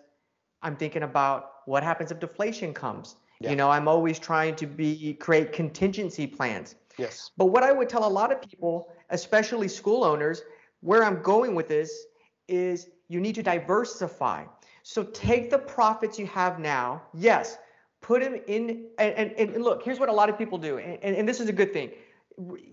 i'm 0.61 0.77
thinking 0.77 1.05
about 1.05 1.52
what 1.67 1.83
happens 1.83 2.11
if 2.11 2.21
deflation 2.21 2.73
comes? 2.75 3.17
Yeah. 3.41 3.51
You 3.51 3.57
know, 3.57 3.71
I'm 3.71 3.89
always 3.89 4.19
trying 4.19 4.55
to 4.57 4.67
be 4.67 5.15
create 5.15 5.53
contingency 5.53 6.27
plans. 6.27 6.77
Yes. 6.99 7.31
But 7.37 7.47
what 7.47 7.63
I 7.63 7.73
would 7.73 7.89
tell 7.89 8.07
a 8.07 8.09
lot 8.09 8.31
of 8.33 8.41
people, 8.41 8.93
especially 9.11 9.69
school 9.69 10.05
owners, 10.05 10.43
where 10.81 11.05
I'm 11.05 11.23
going 11.23 11.55
with 11.55 11.69
this 11.69 12.07
is 12.49 12.89
you 13.09 13.21
need 13.21 13.35
to 13.37 13.43
diversify. 13.43 14.45
So 14.83 15.05
take 15.05 15.51
the 15.51 15.59
profits 15.59 16.19
you 16.19 16.27
have 16.27 16.59
now. 16.59 17.03
Yes, 17.15 17.59
put 18.01 18.23
them 18.23 18.41
in. 18.47 18.87
And, 18.99 19.15
and, 19.15 19.33
and 19.55 19.63
look, 19.63 19.83
here's 19.83 20.01
what 20.01 20.09
a 20.09 20.13
lot 20.13 20.29
of 20.29 20.37
people 20.37 20.59
do. 20.59 20.79
And, 20.79 20.99
and, 21.03 21.17
and 21.17 21.29
this 21.29 21.41
is 21.41 21.49
a 21.49 21.53
good 21.53 21.73
thing. 21.73 21.91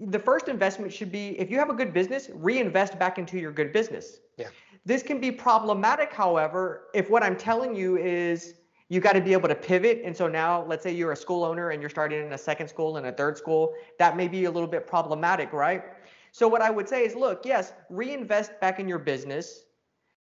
The 0.01 0.19
first 0.19 0.47
investment 0.47 0.91
should 0.93 1.11
be 1.11 1.39
if 1.39 1.51
you 1.51 1.57
have 1.57 1.69
a 1.69 1.73
good 1.73 1.93
business, 1.93 2.29
reinvest 2.33 2.97
back 2.97 3.17
into 3.17 3.37
your 3.37 3.51
good 3.51 3.71
business. 3.73 4.19
Yeah. 4.37 4.47
This 4.85 5.03
can 5.03 5.19
be 5.19 5.31
problematic, 5.31 6.13
however, 6.13 6.87
if 6.93 7.09
what 7.09 7.21
I'm 7.21 7.35
telling 7.35 7.75
you 7.75 7.97
is 7.97 8.55
you 8.89 8.99
got 8.99 9.13
to 9.13 9.21
be 9.21 9.33
able 9.33 9.47
to 9.47 9.55
pivot. 9.55 10.01
And 10.03 10.15
so 10.15 10.27
now, 10.27 10.65
let's 10.65 10.83
say 10.83 10.91
you're 10.91 11.11
a 11.11 11.15
school 11.15 11.43
owner 11.43 11.69
and 11.69 11.81
you're 11.81 11.91
starting 11.91 12.25
in 12.25 12.33
a 12.33 12.37
second 12.37 12.67
school 12.67 12.97
and 12.97 13.05
a 13.05 13.11
third 13.11 13.37
school, 13.37 13.73
that 13.99 14.17
may 14.17 14.27
be 14.27 14.45
a 14.45 14.51
little 14.51 14.67
bit 14.67 14.87
problematic, 14.87 15.53
right? 15.53 15.83
So, 16.31 16.47
what 16.47 16.61
I 16.61 16.69
would 16.69 16.89
say 16.89 17.05
is 17.05 17.15
look, 17.15 17.45
yes, 17.45 17.73
reinvest 17.89 18.59
back 18.59 18.79
in 18.79 18.87
your 18.87 18.99
business 18.99 19.65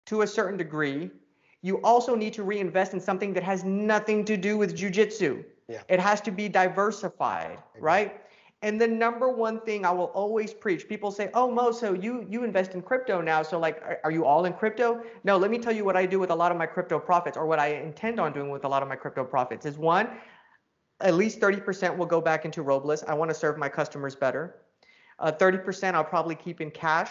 to 0.06 0.22
a 0.22 0.26
certain 0.26 0.56
degree. 0.56 1.10
You 1.62 1.82
also 1.82 2.14
need 2.14 2.32
to 2.34 2.42
reinvest 2.42 2.94
in 2.94 3.00
something 3.00 3.32
that 3.34 3.42
has 3.42 3.64
nothing 3.64 4.24
to 4.26 4.36
do 4.36 4.56
with 4.56 4.76
jujitsu. 4.76 5.44
Yeah. 5.68 5.82
It 5.88 6.00
has 6.00 6.20
to 6.22 6.30
be 6.30 6.48
diversified, 6.48 7.58
right? 7.78 8.20
And 8.62 8.80
the 8.80 8.88
number 8.88 9.30
one 9.30 9.60
thing 9.60 9.84
I 9.84 9.90
will 9.90 10.06
always 10.06 10.54
preach, 10.54 10.88
people 10.88 11.10
say, 11.10 11.30
"Oh, 11.34 11.50
Mo, 11.50 11.70
so 11.72 11.92
you 11.92 12.26
you 12.28 12.42
invest 12.42 12.74
in 12.74 12.80
crypto 12.80 13.20
now? 13.20 13.42
So 13.42 13.58
like, 13.58 13.82
are, 13.82 14.00
are, 14.04 14.10
you 14.10 14.24
all 14.24 14.46
in 14.46 14.54
crypto?" 14.54 15.02
No, 15.24 15.36
let 15.36 15.50
me 15.50 15.58
tell 15.58 15.72
you 15.72 15.84
what 15.84 15.96
I 15.96 16.06
do 16.06 16.18
with 16.18 16.30
a 16.30 16.34
lot 16.34 16.50
of 16.50 16.58
my 16.58 16.66
crypto 16.66 16.98
profits, 16.98 17.36
or 17.36 17.46
what 17.46 17.58
I 17.58 17.74
intend 17.74 18.18
on 18.18 18.32
doing 18.32 18.50
with 18.50 18.64
a 18.64 18.68
lot 18.68 18.82
of 18.82 18.88
my 18.88 18.96
crypto 18.96 19.24
profits. 19.24 19.66
Is 19.66 19.76
one, 19.76 20.08
at 21.00 21.14
least 21.14 21.38
30% 21.40 21.96
will 21.96 22.06
go 22.06 22.20
back 22.20 22.44
into 22.46 22.62
Robles. 22.62 23.02
I 23.04 23.12
want 23.14 23.30
to 23.30 23.34
serve 23.34 23.58
my 23.58 23.68
customers 23.68 24.14
better. 24.14 24.62
Uh, 25.18 25.32
30% 25.32 25.94
I'll 25.94 26.04
probably 26.04 26.34
keep 26.34 26.60
in 26.62 26.70
cash, 26.70 27.10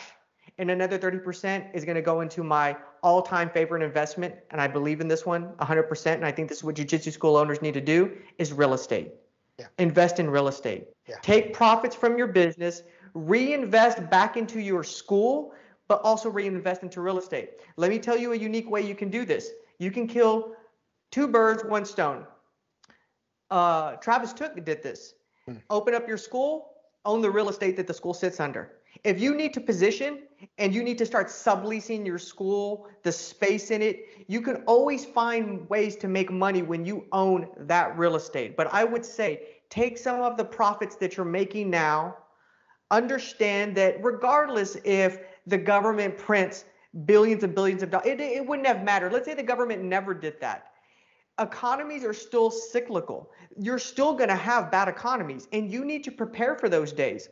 and 0.58 0.72
another 0.72 0.98
30% 0.98 1.76
is 1.76 1.86
going 1.86 1.96
to 1.96 2.02
go 2.02 2.22
into 2.22 2.44
my 2.44 2.76
all-time 3.04 3.52
favorite 3.52 3.84
investment, 3.84 4.34
and 4.50 4.60
I 4.60 4.68
believe 4.68 5.00
in 5.00 5.08
this 5.08 5.28
one 5.28 5.50
100%. 5.60 6.14
And 6.16 6.26
I 6.26 6.32
think 6.32 6.50
this 6.50 6.60
is 6.60 6.64
what 6.64 6.76
jiu-jitsu 6.76 7.12
school 7.12 7.38
owners 7.38 7.62
need 7.62 7.76
to 7.76 7.82
do: 7.82 8.18
is 8.40 8.52
real 8.52 8.74
estate. 8.74 9.12
Yeah. 9.60 9.68
Invest 9.78 10.20
in 10.20 10.30
real 10.30 10.48
estate. 10.48 10.88
Yeah. 11.08 11.16
Take 11.22 11.54
profits 11.54 11.96
from 11.96 12.18
your 12.18 12.28
business, 12.28 12.84
reinvest 13.14 14.10
back 14.10 14.38
into 14.38 14.60
your 14.60 14.84
school, 14.84 15.54
but 15.88 16.02
also 16.04 16.30
reinvest 16.30 16.84
into 16.84 17.02
real 17.02 17.18
estate. 17.18 17.52
Let 17.78 17.92
me 17.92 18.00
tell 18.00 18.18
you 18.18 18.34
a 18.34 18.36
unique 18.36 18.70
way 18.70 18.82
you 18.82 18.96
can 18.96 19.10
do 19.10 19.26
this. 19.26 19.52
You 19.78 19.92
can 19.92 20.08
kill 20.08 20.56
two 21.12 21.28
birds, 21.28 21.64
one 21.64 21.86
stone. 21.86 22.26
Uh, 23.52 23.94
Travis 23.98 24.34
Tooke 24.34 24.64
did 24.66 24.82
this. 24.82 25.14
Hmm. 25.46 25.58
Open 25.70 25.94
up 25.94 26.08
your 26.08 26.18
school, 26.18 26.72
own 27.06 27.22
the 27.22 27.30
real 27.30 27.50
estate 27.50 27.78
that 27.78 27.88
the 27.88 27.94
school 27.94 28.14
sits 28.14 28.40
under. 28.40 28.72
If 29.04 29.20
you 29.20 29.36
need 29.36 29.54
to 29.54 29.62
position 29.62 30.24
and 30.58 30.74
you 30.74 30.82
need 30.82 30.98
to 31.00 31.06
start 31.06 31.28
subleasing 31.28 32.06
your 32.06 32.18
school, 32.18 32.88
the 33.04 33.12
space 33.12 33.70
in 33.70 33.82
it, 33.82 34.26
you 34.28 34.42
can 34.42 34.64
always 34.66 35.06
find 35.06 35.70
ways 35.70 35.96
to 35.98 36.08
make 36.08 36.32
money 36.32 36.62
when 36.62 36.86
you 36.86 37.06
own 37.12 37.48
that 37.58 37.98
real 37.98 38.16
estate. 38.16 38.56
But 38.56 38.74
I 38.74 38.84
would 38.84 39.06
say 39.06 39.55
take 39.76 39.98
some 39.98 40.22
of 40.22 40.38
the 40.38 40.46
profits 40.46 40.96
that 40.96 41.18
you're 41.18 41.26
making 41.26 41.70
now, 41.70 42.16
understand 42.92 43.76
that 43.76 44.02
regardless 44.02 44.78
if 44.86 45.20
the 45.48 45.58
government 45.58 46.18
prints 46.18 46.64
billions 47.06 47.44
and 47.44 47.54
billions 47.54 47.84
of 47.84 47.92
dollars, 47.92 48.08
it, 48.08 48.22
it 48.22 48.46
wouldn't 48.46 48.68
have 48.68 48.84
mattered. 48.84 49.12
Let's 49.12 49.26
say 49.26 49.34
the 49.34 49.44
government 49.44 49.84
never 49.84 50.14
did 50.14 50.40
that. 50.40 50.68
Economies 51.42 52.06
are 52.06 52.14
still 52.14 52.50
cyclical. 52.50 53.30
You're 53.60 53.80
still 53.80 54.14
going 54.14 54.30
to 54.30 54.36
have 54.36 54.72
bad 54.72 54.88
economies, 54.88 55.50
and 55.52 55.70
you 55.70 55.84
need 55.84 56.06
to 56.06 56.12
prepare 56.12 56.56
for 56.56 56.70
those 56.70 56.94
days. 56.94 57.28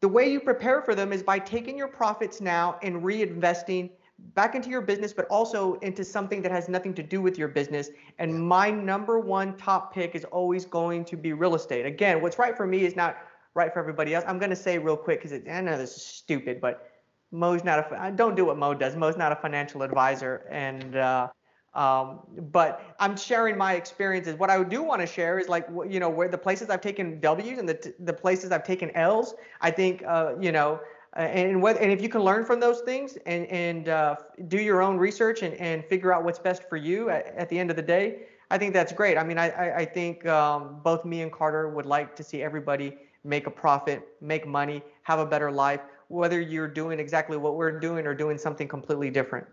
The 0.00 0.08
way 0.08 0.32
you 0.32 0.40
prepare 0.40 0.80
for 0.80 0.94
them 0.94 1.12
is 1.12 1.22
by 1.22 1.38
taking 1.38 1.76
your 1.76 1.88
profits 1.88 2.40
now 2.40 2.78
and 2.82 3.02
reinvesting 3.02 3.90
back 4.34 4.54
into 4.54 4.70
your 4.70 4.80
business, 4.80 5.12
but 5.12 5.26
also 5.26 5.74
into 5.74 6.04
something 6.04 6.42
that 6.42 6.50
has 6.50 6.68
nothing 6.68 6.94
to 6.94 7.02
do 7.02 7.20
with 7.20 7.38
your 7.38 7.48
business. 7.48 7.90
And 8.18 8.48
my 8.48 8.70
number 8.70 9.18
one 9.18 9.56
top 9.56 9.92
pick 9.92 10.14
is 10.14 10.24
always 10.24 10.64
going 10.64 11.04
to 11.06 11.16
be 11.16 11.32
real 11.32 11.54
estate. 11.54 11.86
Again, 11.86 12.22
what's 12.22 12.38
right 12.38 12.56
for 12.56 12.66
me 12.66 12.84
is 12.84 12.96
not 12.96 13.18
right 13.54 13.72
for 13.72 13.78
everybody 13.78 14.14
else. 14.14 14.24
I'm 14.26 14.38
going 14.38 14.50
to 14.50 14.56
say 14.56 14.78
real 14.78 14.96
quick 14.96 15.22
because 15.22 15.38
I 15.48 15.60
know 15.60 15.76
this 15.76 15.96
is 15.96 16.02
stupid, 16.02 16.60
but 16.60 16.90
Mo's 17.30 17.64
not 17.64 17.92
a. 17.92 18.12
Don't 18.12 18.36
do 18.36 18.44
what 18.46 18.56
Mo 18.56 18.74
does. 18.74 18.96
Mo's 18.96 19.16
not 19.16 19.32
a 19.32 19.36
financial 19.36 19.82
advisor, 19.82 20.46
and 20.50 20.96
uh, 20.96 21.28
um, 21.74 22.20
but 22.52 22.94
I'm 23.00 23.16
sharing 23.16 23.58
my 23.58 23.74
experiences. 23.74 24.36
What 24.36 24.50
I 24.50 24.62
do 24.62 24.82
want 24.82 25.00
to 25.00 25.06
share 25.06 25.40
is 25.40 25.48
like, 25.48 25.66
you 25.88 25.98
know, 25.98 26.08
where 26.08 26.28
the 26.28 26.38
places 26.38 26.70
I've 26.70 26.80
taken 26.80 27.18
W's 27.18 27.58
and 27.58 27.68
the, 27.68 27.94
the 27.98 28.12
places 28.12 28.52
I've 28.52 28.64
taken 28.64 28.92
L's. 28.92 29.34
I 29.60 29.72
think, 29.72 30.04
uh, 30.06 30.34
you 30.40 30.52
know, 30.52 30.80
and 31.14 31.62
what, 31.62 31.76
and 31.78 31.92
if 31.92 32.02
you 32.02 32.08
can 32.08 32.22
learn 32.22 32.44
from 32.44 32.60
those 32.60 32.80
things 32.80 33.16
and, 33.26 33.46
and 33.46 33.88
uh, 33.88 34.16
do 34.48 34.60
your 34.60 34.82
own 34.82 34.96
research 34.96 35.42
and, 35.42 35.54
and 35.54 35.84
figure 35.84 36.12
out 36.12 36.24
what's 36.24 36.38
best 36.38 36.68
for 36.68 36.76
you 36.76 37.10
at, 37.10 37.26
at 37.36 37.48
the 37.48 37.58
end 37.58 37.70
of 37.70 37.76
the 37.76 37.82
day, 37.82 38.26
I 38.50 38.58
think 38.58 38.74
that's 38.74 38.92
great. 38.92 39.16
I 39.16 39.24
mean, 39.24 39.38
I, 39.38 39.50
I, 39.50 39.76
I 39.78 39.84
think 39.84 40.26
um, 40.26 40.80
both 40.82 41.04
me 41.04 41.22
and 41.22 41.32
Carter 41.32 41.68
would 41.68 41.86
like 41.86 42.14
to 42.16 42.24
see 42.24 42.42
everybody 42.42 42.98
make 43.24 43.46
a 43.46 43.50
profit, 43.50 44.06
make 44.20 44.46
money, 44.46 44.82
have 45.02 45.18
a 45.18 45.26
better 45.26 45.50
life, 45.50 45.80
whether 46.08 46.40
you're 46.40 46.68
doing 46.68 46.98
exactly 47.00 47.36
what 47.36 47.56
we're 47.56 47.78
doing 47.78 48.06
or 48.06 48.14
doing 48.14 48.36
something 48.36 48.68
completely 48.68 49.10
different. 49.10 49.46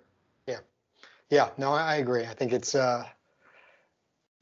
Yeah, 0.48 0.60
yeah 1.30 1.50
no, 1.58 1.72
I 1.72 1.96
agree. 1.96 2.26
I 2.26 2.34
think 2.34 2.54
it's 2.54 2.76
uh, 2.76 3.06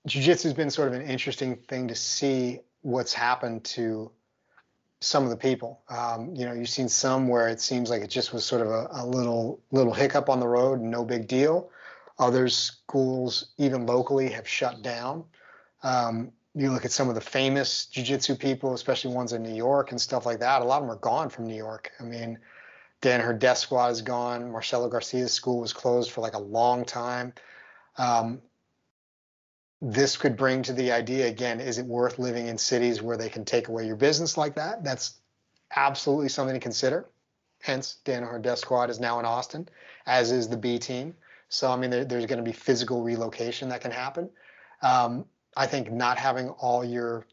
jiu-jitsu 0.08 0.48
has 0.48 0.56
been 0.56 0.72
sort 0.72 0.88
of 0.88 0.94
an 0.96 1.04
interesting 1.04 1.56
thing 1.68 1.88
to 1.88 1.96
see 1.96 2.60
what's 2.82 3.14
happened 3.14 3.64
to 3.66 4.12
some 5.02 5.24
of 5.24 5.30
the 5.30 5.38
people. 5.38 5.82
Um, 5.90 6.36
you 6.36 6.46
know, 6.46 6.54
you've 6.54 6.70
seen 6.70 6.90
some 6.90 7.28
where 7.28 7.48
it 7.48 7.62
seems 7.62 7.90
like 7.90 8.02
it 8.02 8.10
just 8.10 8.34
was 8.34 8.46
sort 8.46 8.62
of 8.62 8.68
a, 8.70 8.88
a 8.92 9.06
little 9.06 9.62
little 9.72 9.94
hiccup 9.94 10.30
on 10.30 10.40
the 10.40 10.48
road, 10.48 10.82
no 10.82 11.06
big 11.06 11.28
deal. 11.28 11.70
Other 12.18 12.50
schools, 12.50 13.54
even 13.58 13.86
locally, 13.86 14.30
have 14.30 14.48
shut 14.48 14.82
down. 14.82 15.24
Um, 15.84 16.32
you 16.54 16.70
look 16.72 16.84
at 16.84 16.92
some 16.92 17.08
of 17.08 17.16
the 17.16 17.22
famous 17.22 17.86
jiu-jitsu 17.86 18.36
people, 18.36 18.74
especially 18.74 19.14
ones 19.14 19.32
in 19.32 19.42
New 19.42 19.56
York 19.56 19.92
and 19.92 20.02
stuff 20.02 20.26
like 20.26 20.40
that. 20.40 20.62
A 20.62 20.66
lot 20.66 20.82
of 20.82 20.84
them 20.84 20.92
are 20.92 21.00
gone 21.00 21.30
from 21.30 21.46
New 21.46 21.56
York. 21.56 21.92
I 22.00 22.04
mean, 22.04 22.38
Danaher 23.02 23.38
Death 23.38 23.60
Squad 23.60 23.92
is 23.92 24.02
gone. 24.02 24.52
Marcelo 24.52 24.90
Garcia's 24.90 25.32
school 25.32 25.62
was 25.62 25.72
closed 25.72 26.12
for 26.12 26.20
like 26.20 26.34
a 26.34 26.40
long 26.40 26.84
time. 26.84 27.32
Um, 27.98 28.42
this 29.82 30.18
could 30.18 30.36
bring 30.36 30.62
to 30.64 30.74
the 30.74 30.92
idea 30.92 31.28
again 31.28 31.62
is 31.62 31.78
it 31.78 31.86
worth 31.86 32.20
living 32.20 32.48
in 32.48 32.58
cities 32.58 33.02
where 33.02 33.18
they 33.18 33.30
can 33.30 33.46
take 33.46 33.70
away 33.70 33.86
your 33.86 33.96
business 33.96 34.38
like 34.38 34.56
that? 34.56 34.84
That's 34.84 35.20
absolutely 35.76 36.30
something 36.30 36.56
to 36.56 36.60
consider. 36.60 37.08
Hence, 37.62 37.98
dan 38.04 38.24
Danaher 38.24 38.42
Death 38.42 38.60
Squad 38.60 38.90
is 38.90 39.00
now 39.00 39.20
in 39.20 39.26
Austin, 39.26 39.68
as 40.06 40.32
is 40.32 40.48
the 40.48 40.58
B 40.58 40.80
team. 40.80 41.14
So, 41.50 41.72
I 41.72 41.76
mean, 41.76 41.90
there, 41.90 42.06
there's 42.06 42.26
going 42.26 42.38
to 42.38 42.44
be 42.44 42.54
physical 42.54 43.02
relocation 43.04 43.70
that 43.70 43.82
can 43.82 43.92
happen. 43.92 44.30
Um, 44.82 45.26
I 45.58 45.66
think 45.66 45.92
not 45.92 46.18
having 46.18 46.50
all 46.50 46.86
your 46.86 47.26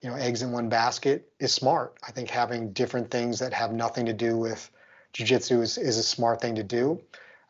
you 0.00 0.10
know 0.10 0.16
eggs 0.16 0.42
in 0.42 0.50
one 0.50 0.68
basket 0.68 1.30
is 1.38 1.52
smart. 1.52 1.96
I 2.06 2.10
think 2.10 2.28
having 2.28 2.72
different 2.72 3.10
things 3.10 3.38
that 3.38 3.52
have 3.52 3.72
nothing 3.72 4.06
to 4.06 4.12
do 4.12 4.36
with 4.36 4.70
jujitsu 5.14 5.62
is, 5.62 5.78
is 5.78 5.98
a 5.98 6.02
smart 6.02 6.40
thing 6.40 6.56
to 6.56 6.64
do. 6.64 7.00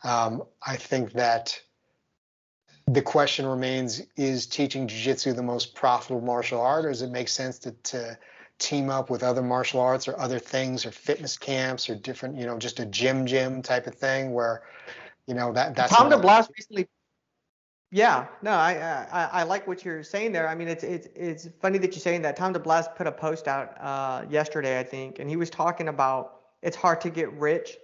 Um, 0.05 0.43
I 0.67 0.77
think 0.77 1.13
that 1.13 1.59
the 2.87 3.03
question 3.03 3.47
remains: 3.47 4.03
Is 4.17 4.47
teaching 4.47 4.87
jujitsu 4.87 5.35
the 5.35 5.43
most 5.43 5.75
profitable 5.75 6.21
martial 6.21 6.61
art, 6.61 6.85
or 6.85 6.91
does 6.91 7.03
it 7.03 7.11
make 7.11 7.29
sense 7.29 7.59
to, 7.61 7.73
to 7.73 8.19
team 8.59 8.91
up 8.91 9.11
with 9.11 9.23
other 9.23 9.43
martial 9.43 9.81
arts 9.81 10.09
or 10.09 10.19
other 10.19 10.39
things, 10.39 10.87
or 10.87 10.91
fitness 10.91 11.37
camps, 11.37 11.89
or 11.89 11.95
different, 11.95 12.37
you 12.37 12.47
know, 12.47 12.59
just 12.59 12.81
a 12.81 12.87
gym 12.87 13.27
gym 13.27 13.63
type 13.63 13.87
of 13.87 13.95
thing 13.95 14.33
where, 14.33 14.63
you 15.27 15.35
know, 15.35 15.53
that 15.53 15.75
that's. 15.75 15.93
Tom 15.93 16.11
DeBlass 16.11 16.49
recently 16.57 16.89
yeah, 17.95 18.29
no, 18.41 18.53
I, 18.53 19.07
I 19.13 19.29
I 19.33 19.43
like 19.43 19.67
what 19.67 19.85
you're 19.85 20.03
saying 20.03 20.33
there. 20.33 20.49
I 20.49 20.55
mean, 20.55 20.67
it's 20.67 20.83
it's 20.83 21.09
it's 21.15 21.49
funny 21.61 21.77
that 21.77 21.93
you're 21.93 22.01
saying 22.01 22.23
that. 22.23 22.37
Tom 22.37 22.55
DeBlass 22.55 22.97
put 22.97 23.07
a 23.07 23.13
post 23.13 23.47
out 23.47 23.77
uh, 23.79 24.25
yesterday, 24.31 24.81
I 24.81 24.83
think, 24.83 25.19
and 25.19 25.29
he 25.29 25.37
was 25.37 25.51
talking 25.51 25.89
about 25.89 26.41
it's 26.63 26.77
hard 26.77 27.03
to 27.03 27.11
get 27.11 27.31
rich 27.35 27.77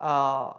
uh, 0.00 0.54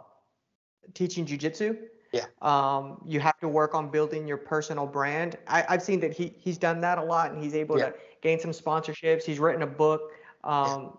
teaching 0.94 1.26
jujitsu. 1.26 1.76
Yeah. 2.14 2.26
Um, 2.42 3.00
you 3.04 3.20
have 3.20 3.38
to 3.40 3.48
work 3.48 3.74
on 3.74 3.90
building 3.90 4.26
your 4.26 4.36
personal 4.36 4.86
brand. 4.86 5.36
I, 5.48 5.64
I've 5.68 5.82
seen 5.82 6.00
that 6.00 6.12
he 6.12 6.34
he's 6.38 6.58
done 6.58 6.80
that 6.82 6.98
a 6.98 7.02
lot, 7.02 7.32
and 7.32 7.42
he's 7.42 7.54
able 7.54 7.78
yeah. 7.78 7.86
to 7.86 7.94
gain 8.20 8.38
some 8.38 8.52
sponsorships. 8.52 9.24
He's 9.24 9.38
written 9.38 9.62
a 9.62 9.66
book. 9.66 10.12
Um, 10.44 10.96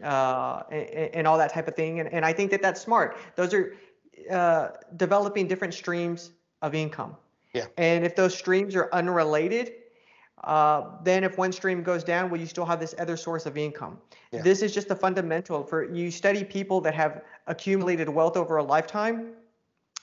yeah. 0.00 0.12
uh, 0.12 0.62
and, 0.72 1.14
and, 1.14 1.26
all 1.28 1.38
that 1.38 1.52
type 1.52 1.68
of 1.68 1.76
thing. 1.76 2.00
And, 2.00 2.12
and 2.12 2.24
I 2.24 2.32
think 2.32 2.50
that 2.50 2.60
that's 2.60 2.80
smart. 2.80 3.16
Those 3.36 3.54
are 3.54 3.76
uh, 4.28 4.70
developing 4.96 5.46
different 5.46 5.74
streams 5.74 6.32
of 6.60 6.74
income. 6.74 7.16
Yeah. 7.52 7.66
And 7.76 8.04
if 8.04 8.16
those 8.16 8.36
streams 8.36 8.74
are 8.74 8.88
unrelated, 8.92 9.72
uh, 10.44 10.82
then 11.02 11.22
if 11.24 11.36
one 11.36 11.52
stream 11.52 11.82
goes 11.82 12.02
down, 12.02 12.30
well, 12.30 12.40
you 12.40 12.46
still 12.46 12.64
have 12.64 12.80
this 12.80 12.94
other 12.98 13.16
source 13.16 13.46
of 13.46 13.56
income. 13.56 13.98
Yeah. 14.32 14.42
This 14.42 14.62
is 14.62 14.72
just 14.72 14.90
a 14.90 14.96
fundamental 14.96 15.62
for 15.62 15.92
you 15.92 16.10
study 16.10 16.44
people 16.44 16.80
that 16.80 16.94
have 16.94 17.22
accumulated 17.46 18.08
wealth 18.08 18.36
over 18.36 18.56
a 18.56 18.62
lifetime. 18.62 19.32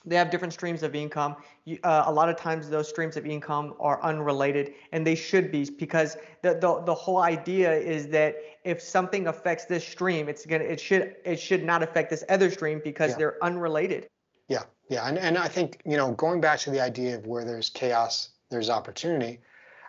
They 0.08 0.16
have 0.16 0.30
different 0.30 0.54
streams 0.54 0.82
of 0.82 0.94
income. 0.94 1.36
You, 1.64 1.78
uh, 1.84 2.04
a 2.06 2.12
lot 2.12 2.28
of 2.28 2.36
times, 2.36 2.68
those 2.70 2.88
streams 2.88 3.16
of 3.16 3.26
income 3.26 3.74
are 3.78 4.02
unrelated, 4.02 4.74
and 4.92 5.06
they 5.06 5.14
should 5.14 5.52
be 5.52 5.68
because 5.68 6.16
the, 6.42 6.54
the 6.54 6.82
the 6.84 6.94
whole 6.94 7.18
idea 7.18 7.72
is 7.72 8.08
that 8.08 8.36
if 8.64 8.80
something 8.80 9.26
affects 9.26 9.66
this 9.66 9.86
stream, 9.86 10.28
it's 10.28 10.46
gonna 10.46 10.64
it 10.64 10.80
should 10.80 11.16
it 11.24 11.38
should 11.38 11.64
not 11.64 11.82
affect 11.82 12.10
this 12.10 12.24
other 12.28 12.50
stream 12.50 12.80
because 12.82 13.12
yeah. 13.12 13.18
they're 13.18 13.44
unrelated. 13.44 14.08
Yeah, 14.48 14.62
yeah, 14.88 15.06
and, 15.06 15.18
and 15.18 15.36
I 15.36 15.48
think 15.48 15.82
you 15.84 15.96
know 15.96 16.12
going 16.12 16.40
back 16.40 16.58
to 16.60 16.70
the 16.70 16.80
idea 16.80 17.16
of 17.16 17.26
where 17.26 17.44
there's 17.44 17.70
chaos, 17.70 18.30
there's 18.50 18.70
opportunity. 18.70 19.40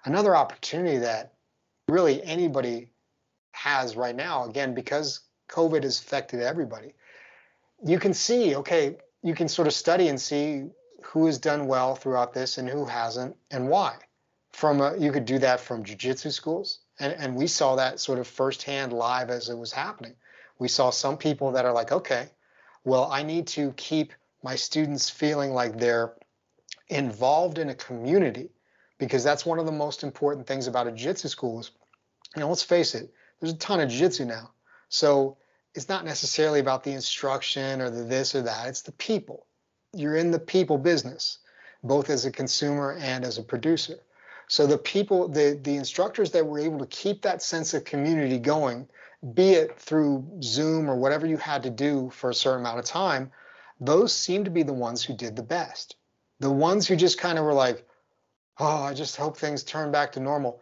Another 0.06 0.36
opportunity 0.36 0.98
that 0.98 1.34
really 1.88 2.24
anybody 2.24 2.90
has 3.52 3.96
right 3.96 4.16
now, 4.16 4.46
again 4.46 4.74
because 4.74 5.22
COVID 5.50 5.84
has 5.84 6.00
affected 6.00 6.42
everybody. 6.42 6.94
You 7.84 8.00
can 8.00 8.14
see, 8.14 8.56
okay, 8.58 8.98
you 9.22 9.36
can 9.36 9.48
sort 9.48 9.68
of 9.68 9.74
study 9.74 10.08
and 10.08 10.20
see 10.20 10.66
who 11.04 11.26
has 11.26 11.38
done 11.38 11.68
well 11.68 11.96
throughout 11.96 12.34
this 12.34 12.58
and 12.58 12.70
who 12.70 12.86
hasn't 12.86 13.36
and 13.52 13.70
why. 13.70 13.96
From 14.52 14.82
a, 14.82 14.98
you 14.98 15.12
could 15.12 15.26
do 15.26 15.40
that 15.40 15.60
from 15.60 15.84
jujitsu 15.84 16.32
schools, 16.32 16.80
and 17.00 17.14
and 17.14 17.36
we 17.36 17.48
saw 17.48 17.76
that 17.76 18.00
sort 18.00 18.20
of 18.20 18.28
firsthand 18.28 18.94
live 18.94 19.30
as 19.30 19.50
it 19.50 19.58
was 19.58 19.72
happening. 19.72 20.16
We 20.58 20.68
saw 20.68 20.90
some 20.90 21.18
people 21.18 21.52
that 21.52 21.66
are 21.66 21.74
like, 21.74 21.92
okay, 21.92 22.30
well, 22.84 23.10
I 23.12 23.24
need 23.24 23.48
to 23.48 23.74
keep 23.78 24.14
my 24.44 24.56
students 24.56 25.10
feeling 25.10 25.52
like 25.52 25.78
they're 25.78 26.14
involved 26.88 27.60
in 27.60 27.70
a 27.70 27.76
community 27.76 28.50
because 28.98 29.24
that's 29.24 29.46
one 29.46 29.60
of 29.60 29.66
the 29.66 29.72
most 29.72 30.04
important 30.04 30.48
things 30.48 30.68
about 30.68 30.88
a 30.88 30.92
jiu-jitsu 30.92 31.28
school 31.28 31.60
is, 31.60 31.72
you 32.36 32.42
know, 32.42 32.50
let's 32.50 32.64
face 32.64 32.96
it, 32.96 33.14
there's 33.40 33.54
a 33.54 33.58
ton 33.58 33.80
of 33.80 33.90
jiu-jitsu 33.90 34.26
now. 34.26 34.52
So 34.90 35.38
it's 35.76 35.90
not 35.90 36.06
necessarily 36.06 36.60
about 36.60 36.84
the 36.84 36.92
instruction 36.92 37.82
or 37.82 37.90
the 37.90 38.04
this 38.04 38.36
or 38.36 38.42
that, 38.44 38.68
it's 38.68 38.82
the 38.82 38.92
people. 38.94 39.46
You're 39.94 40.16
in 40.16 40.32
the 40.32 40.40
people 40.40 40.78
business, 40.78 41.40
both 41.84 42.10
as 42.10 42.26
a 42.26 42.32
consumer 42.32 42.98
and 43.00 43.24
as 43.24 43.38
a 43.38 43.44
producer. 43.44 44.00
So 44.48 44.66
the 44.66 44.78
people, 44.78 45.28
the, 45.28 45.60
the 45.62 45.76
instructors 45.76 46.32
that 46.32 46.46
were 46.46 46.60
able 46.60 46.80
to 46.80 46.88
keep 46.88 47.22
that 47.22 47.44
sense 47.44 47.74
of 47.74 47.84
community 47.84 48.40
going, 48.40 48.88
be 49.34 49.52
it 49.52 49.80
through 49.80 50.26
Zoom 50.42 50.90
or 50.90 50.96
whatever 50.96 51.28
you 51.28 51.38
had 51.38 51.64
to 51.64 51.70
do 51.70 52.10
for 52.10 52.30
a 52.30 52.34
certain 52.34 52.62
amount 52.62 52.80
of 52.80 52.86
time, 52.86 53.32
those 53.80 54.14
seem 54.14 54.44
to 54.46 54.52
be 54.52 54.64
the 54.64 54.74
ones 54.74 55.04
who 55.04 55.16
did 55.16 55.36
the 55.36 55.44
best. 55.44 55.96
The 56.40 56.50
ones 56.50 56.88
who 56.88 56.96
just 56.96 57.20
kind 57.20 57.38
of 57.38 57.46
were 57.46 57.54
like, 57.54 57.86
oh, 58.60 58.84
I 58.84 58.94
just 58.94 59.16
hope 59.16 59.38
things 59.38 59.64
turn 59.64 59.92
back 59.92 60.14
to 60.14 60.20
normal. 60.20 60.62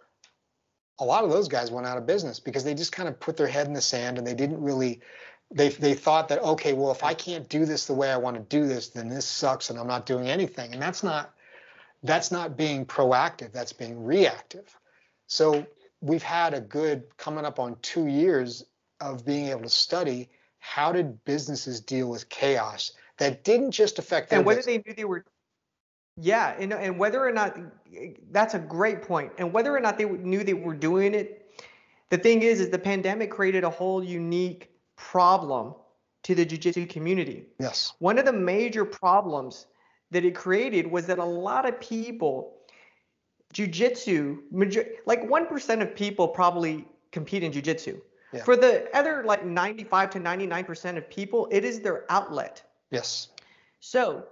A 1.00 1.06
lot 1.06 1.24
of 1.24 1.30
those 1.30 1.48
guys 1.48 1.72
went 1.72 1.88
out 1.88 1.98
of 1.98 2.06
business 2.06 2.40
because 2.40 2.64
they 2.64 2.74
just 2.74 2.92
kind 2.92 3.08
of 3.08 3.20
put 3.20 3.38
their 3.38 3.48
head 3.48 3.68
in 3.68 3.74
the 3.74 3.82
sand 3.82 4.18
and 4.18 4.26
they 4.26 4.34
didn't 4.34 4.62
really 4.62 5.02
they 5.52 5.70
they 5.70 5.94
thought 5.94 6.28
that 6.30 6.42
okay, 6.42 6.74
well 6.74 6.92
if 6.92 7.04
I 7.04 7.14
can't 7.14 7.48
do 7.48 7.66
this 7.66 7.86
the 7.86 7.94
way 7.94 8.12
I 8.12 8.18
want 8.18 8.36
to 8.36 8.44
do 8.44 8.68
this, 8.68 8.90
then 8.90 9.08
this 9.08 9.26
sucks 9.26 9.70
and 9.70 9.80
I'm 9.80 9.88
not 9.88 10.06
doing 10.06 10.28
anything. 10.30 10.74
And 10.74 10.82
that's 10.82 11.04
not 11.04 11.34
that's 12.04 12.32
not 12.32 12.58
being 12.58 12.86
proactive, 12.86 13.52
that's 13.52 13.74
being 13.74 14.04
reactive. 14.04 14.76
So 15.28 15.66
we've 16.02 16.24
had 16.24 16.54
a 16.54 16.62
good 16.62 17.04
coming 17.18 17.46
up 17.46 17.60
on 17.60 17.78
2 17.82 18.08
years 18.08 18.66
of 19.00 19.26
being 19.26 19.48
able 19.48 19.62
to 19.62 19.70
study 19.70 20.30
how 20.60 20.92
did 20.92 21.24
businesses 21.26 21.80
deal 21.80 22.10
with 22.10 22.28
chaos 22.30 22.92
that 23.18 23.44
didn't 23.44 23.72
just 23.72 24.00
affect 24.00 24.30
them. 24.30 24.40
and 24.40 24.46
whether 24.46 24.62
they 24.62 24.78
knew 24.78 24.94
they 24.96 25.06
were 25.06 25.24
yeah 26.18 26.56
and, 26.60 26.74
and 26.74 26.98
whether 26.98 27.26
or 27.26 27.32
not 27.32 27.58
that's 28.32 28.54
a 28.54 28.60
great 28.60 29.02
point 29.02 29.32
and 29.38 29.52
whether 29.54 29.76
or 29.76 29.80
not 29.80 29.98
they 29.98 30.06
knew 30.06 30.44
they 30.44 30.54
were 30.54 30.74
doing 30.74 31.14
it 31.14 31.50
the 32.10 32.18
thing 32.18 32.42
is 32.42 32.60
is 32.60 32.70
the 32.70 32.80
pandemic 32.80 33.32
created 33.32 33.64
a 33.64 33.70
whole 33.70 34.04
unique 34.04 34.70
problem 34.96 35.74
to 36.24 36.36
the 36.36 36.46
jiu-jitsu 36.46 36.86
community 36.88 37.46
yes 37.60 37.94
one 38.00 38.18
of 38.18 38.26
the 38.26 38.34
major 38.34 38.84
problems 38.84 39.68
that 40.12 40.24
it 40.26 40.36
created 40.36 40.90
was 40.90 41.06
that 41.06 41.20
a 41.20 41.26
lot 41.26 41.68
of 41.68 41.80
people 41.80 42.58
jiu-jitsu 43.54 44.38
like 45.06 45.22
1% 45.24 45.82
of 45.82 45.96
people 45.96 46.28
probably 46.28 46.86
compete 47.12 47.44
in 47.44 47.52
jiu-jitsu 47.52 48.00
yeah. 48.34 48.44
for 48.44 48.58
the 48.58 48.90
other 48.96 49.24
like 49.26 49.46
95 49.46 50.10
to 50.10 50.20
99% 50.20 50.98
of 50.98 51.10
people 51.10 51.48
it 51.52 51.64
is 51.64 51.80
their 51.80 52.06
outlet 52.10 52.64
Yes. 52.92 53.30
So 53.80 54.26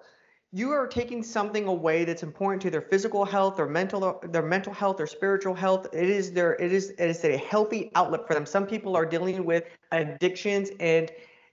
you 0.56 0.72
are 0.72 0.88
taking 0.88 1.22
something 1.22 1.68
away 1.68 2.06
that's 2.06 2.24
important 2.24 2.62
to 2.62 2.70
their 2.70 2.80
physical 2.80 3.26
health 3.26 3.60
or 3.60 3.68
mental 3.68 4.22
their 4.30 4.42
mental 4.42 4.72
health 4.72 5.02
or 5.02 5.06
spiritual 5.06 5.54
health. 5.54 5.86
It 5.92 6.10
is 6.10 6.32
their 6.32 6.54
it 6.54 6.72
is 6.72 6.92
it 6.92 7.10
is 7.10 7.26
a 7.26 7.36
healthy 7.36 7.92
outlet 7.94 8.26
for 8.26 8.36
them. 8.36 8.46
Some 8.46 8.66
people 8.66 8.96
are 8.96 9.06
dealing 9.06 9.44
with 9.44 9.66
addictions 9.92 10.72
and 10.80 11.12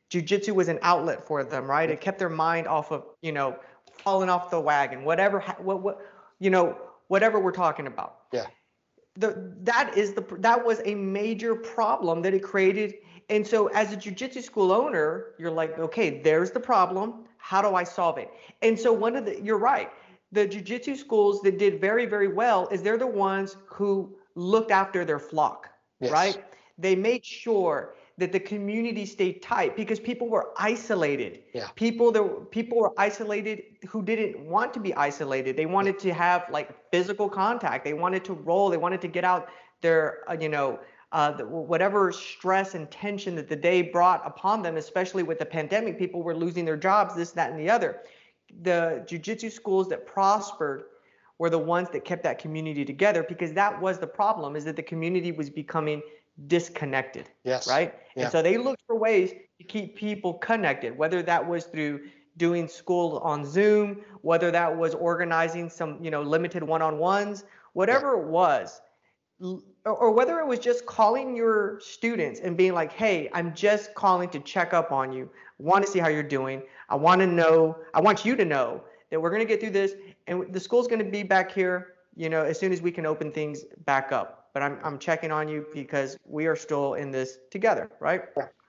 jiu-jitsu 0.09 0.55
was 0.55 0.69
an 0.69 0.79
outlet 0.83 1.27
for 1.27 1.43
them 1.43 1.69
right? 1.69 1.91
It 1.91 2.01
kept 2.01 2.21
their 2.21 2.31
mind 2.31 2.69
off 2.69 2.93
of 2.93 3.05
you 3.23 3.33
know 3.33 3.59
falling 4.05 4.31
off 4.31 4.51
the 4.53 4.61
wagon 4.61 5.05
whatever 5.05 5.41
what 5.59 5.83
what 5.83 5.99
you 6.39 6.51
know 6.51 6.79
whatever 7.09 7.41
we're 7.41 7.51
talking 7.51 7.89
about. 7.89 8.19
Yeah. 8.33 8.47
The 9.17 9.53
that 9.63 9.99
is 9.99 10.13
the 10.13 10.25
that 10.39 10.65
was 10.65 10.81
a 10.85 10.95
major 10.95 11.57
problem 11.57 12.23
that 12.23 12.35
it 12.35 12.45
created. 12.45 12.95
And 13.31 13.45
so 13.45 13.67
as 13.69 13.93
a 13.93 13.97
jujitsu 13.97 14.43
school 14.43 14.71
owner, 14.71 15.35
you're 15.41 15.51
like, 15.51 15.77
okay, 15.81 16.23
there's 16.23 16.53
the 16.53 16.61
problem. 16.61 17.25
How 17.43 17.61
do 17.61 17.75
I 17.75 17.83
solve 17.85 18.19
it? 18.19 18.31
And 18.63 18.79
so 18.79 18.93
one 18.93 19.17
of 19.17 19.25
the, 19.27 19.43
you're 19.43 19.59
right. 19.59 19.91
The 20.31 20.47
jujitsu 20.47 20.97
schools 20.97 21.43
that 21.43 21.59
did 21.59 21.81
very, 21.81 22.07
very 22.07 22.29
well 22.29 22.69
is 22.69 22.83
they're 22.83 22.97
the 22.97 23.07
ones 23.07 23.57
who 23.67 24.15
looked 24.37 24.71
after 24.71 25.05
their 25.05 25.19
flock, 25.19 25.69
yes. 26.01 26.13
right? 26.13 26.45
They 26.79 26.95
made 26.95 27.25
sure 27.25 27.95
that 28.19 28.31
the 28.31 28.39
community 28.39 29.05
stayed 29.05 29.43
tight 29.43 29.77
because 29.77 29.99
people 29.99 30.29
were 30.29 30.51
isolated. 30.57 31.41
Yeah. 31.53 31.67
People 31.75 32.13
that 32.13 32.51
people 32.53 32.79
were 32.79 32.93
isolated 32.97 33.65
who 33.89 34.03
didn't 34.03 34.39
want 34.39 34.73
to 34.75 34.81
be 34.81 34.95
isolated. 34.95 35.57
They 35.57 35.67
wanted 35.67 35.99
to 36.01 36.15
have 36.15 36.45
like 36.49 36.69
physical 36.93 37.29
contact. 37.29 37.85
They 37.85 37.95
wanted 37.95 38.25
to 38.27 38.35
roll. 38.35 38.71
They 38.71 38.77
wanted 38.77 39.01
to 39.01 39.09
get 39.09 39.25
out 39.25 39.49
their, 39.81 40.21
uh, 40.31 40.37
you 40.41 40.49
know, 40.49 40.79
uh, 41.13 41.35
whatever 41.45 42.11
stress 42.11 42.75
and 42.75 42.91
tension 42.91 43.37
that 43.37 43.49
the 43.49 43.57
day 43.57 43.83
brought 43.83 44.27
upon 44.27 44.63
them, 44.63 44.77
especially 44.77 45.23
with 45.23 45.39
the 45.39 45.45
pandemic, 45.45 45.99
people 45.99 46.23
were 46.23 46.35
losing 46.35 46.65
their 46.65 46.77
jobs, 46.77 47.15
this, 47.15 47.33
that, 47.33 47.51
and 47.51 47.61
the 47.61 47.69
other. 47.69 48.01
The 48.63 49.05
jujitsu 49.07 49.53
schools 49.53 49.89
that 49.91 50.07
prospered 50.07 50.85
were 51.39 51.51
the 51.51 51.59
ones 51.59 51.91
that 51.91 52.05
kept 52.05 52.23
that 52.23 52.39
community 52.39 52.85
together 52.85 53.23
because 53.23 53.53
that 53.53 53.79
was 53.81 53.99
the 53.99 54.07
problem 54.07 54.57
is 54.57 54.65
that 54.65 54.77
the 54.77 54.83
community 54.83 55.33
was 55.33 55.51
becoming 55.51 56.03
disconnected. 56.47 57.29
Yes. 57.45 57.69
Right. 57.69 57.95
Yeah. 58.17 58.25
And 58.25 58.33
so 58.33 58.43
they 58.43 58.57
looked 58.57 58.83
for 58.87 58.97
ways 58.97 59.33
to 59.59 59.65
keep 59.65 59.97
people 59.97 60.35
connected, 60.35 60.97
whether 60.97 61.23
that 61.23 61.47
was 61.47 61.65
through 61.65 62.01
doing 62.39 62.67
school 62.69 63.19
on 63.19 63.45
Zoom, 63.45 64.01
whether 64.23 64.51
that 64.51 64.75
was 64.75 64.95
organizing 64.95 65.69
some, 65.69 66.03
you 66.03 66.11
know, 66.11 66.23
limited 66.23 66.63
one-on-ones, 66.63 67.45
whatever 67.75 68.17
yeah. 68.17 68.23
it 68.23 68.29
was 68.29 68.81
or 69.85 70.13
whether 70.13 70.39
it 70.39 70.47
was 70.47 70.59
just 70.59 70.87
calling 70.87 71.35
your 71.35 71.81
students 71.81 72.41
and 72.41 72.57
being 72.57 72.73
like, 72.73 72.93
hey, 72.93 73.29
I'm 73.33 73.55
just 73.55 73.95
calling 73.95 74.29
to 74.31 74.39
check 74.41 74.73
up 74.73 74.93
on 74.93 75.13
you, 75.13 75.29
want 75.59 75.85
to 75.85 75.91
see 75.91 75.99
how 75.99 76.09
you're 76.09 76.23
doing. 76.23 76.63
I 76.89 76.97
want 76.97 77.21
to 77.21 77.27
know, 77.27 77.77
I 77.95 78.01
want 78.01 78.25
you 78.25 78.37
to 78.37 78.45
know 78.45 78.83
that 79.11 79.21
we're 79.21 79.31
going 79.31 79.41
to 79.41 79.47
get 79.47 79.61
through 79.61 79.71
this 79.71 79.95
and 80.27 80.53
the 80.53 80.61
school's 80.61 80.87
going 80.87 81.05
to 81.05 81.11
be 81.11 81.23
back 81.23 81.51
here, 81.51 81.95
you 82.17 82.29
know, 82.29 82.43
as 82.45 82.59
soon 82.59 82.73
as 82.73 82.81
we 82.81 82.93
can 82.93 83.07
open 83.07 83.33
things 83.33 83.65
back 83.85 84.13
up. 84.13 84.51
But 84.55 84.63
I'm, 84.63 84.79
I'm 84.85 84.99
checking 84.99 85.33
on 85.33 85.49
you 85.49 85.67
because 85.73 86.17
we 86.27 86.47
are 86.47 86.57
still 86.57 86.95
in 86.95 87.11
this 87.11 87.39
together, 87.51 87.91
right? 88.01 88.23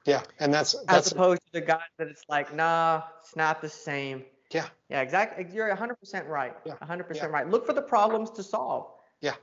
Yeah. 0.06 0.24
And 0.40 0.54
that's, 0.54 0.74
that's 0.88 1.08
as 1.08 1.12
opposed 1.12 1.42
to 1.46 1.52
the 1.54 1.62
guys 1.62 1.82
that 1.98 2.08
it's 2.08 2.24
like, 2.30 2.56
nah, 2.56 3.04
it's 3.22 3.36
not 3.36 3.62
the 3.62 3.70
same. 3.70 4.24
Yeah. 4.52 4.68
Yeah, 4.90 5.02
exactly. 5.02 5.46
You're 5.52 5.76
100% 5.76 6.28
right. 6.28 6.54
Yeah. 6.66 6.74
100% 6.82 7.16
Yeah. 7.16 7.26
right. 7.26 7.50
Look 7.50 7.66
for 7.66 7.74
the 7.74 7.82
problems 7.82 8.30
to 8.32 8.44
solve. 8.44 8.88
Yeah. 9.22 9.34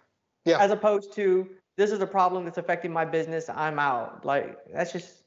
Yeah. 0.45 0.59
As 0.59 0.71
opposed 0.71 1.13
to 1.15 1.49
this 1.81 1.93
is 1.93 2.01
a 2.01 2.07
problem 2.07 2.45
that's 2.45 2.59
affecting 2.59 2.93
my 2.93 3.07
business. 3.07 3.49
I'm 3.49 3.79
out. 3.79 4.23
Like 4.23 4.59
that's 4.71 4.93
just 4.93 5.23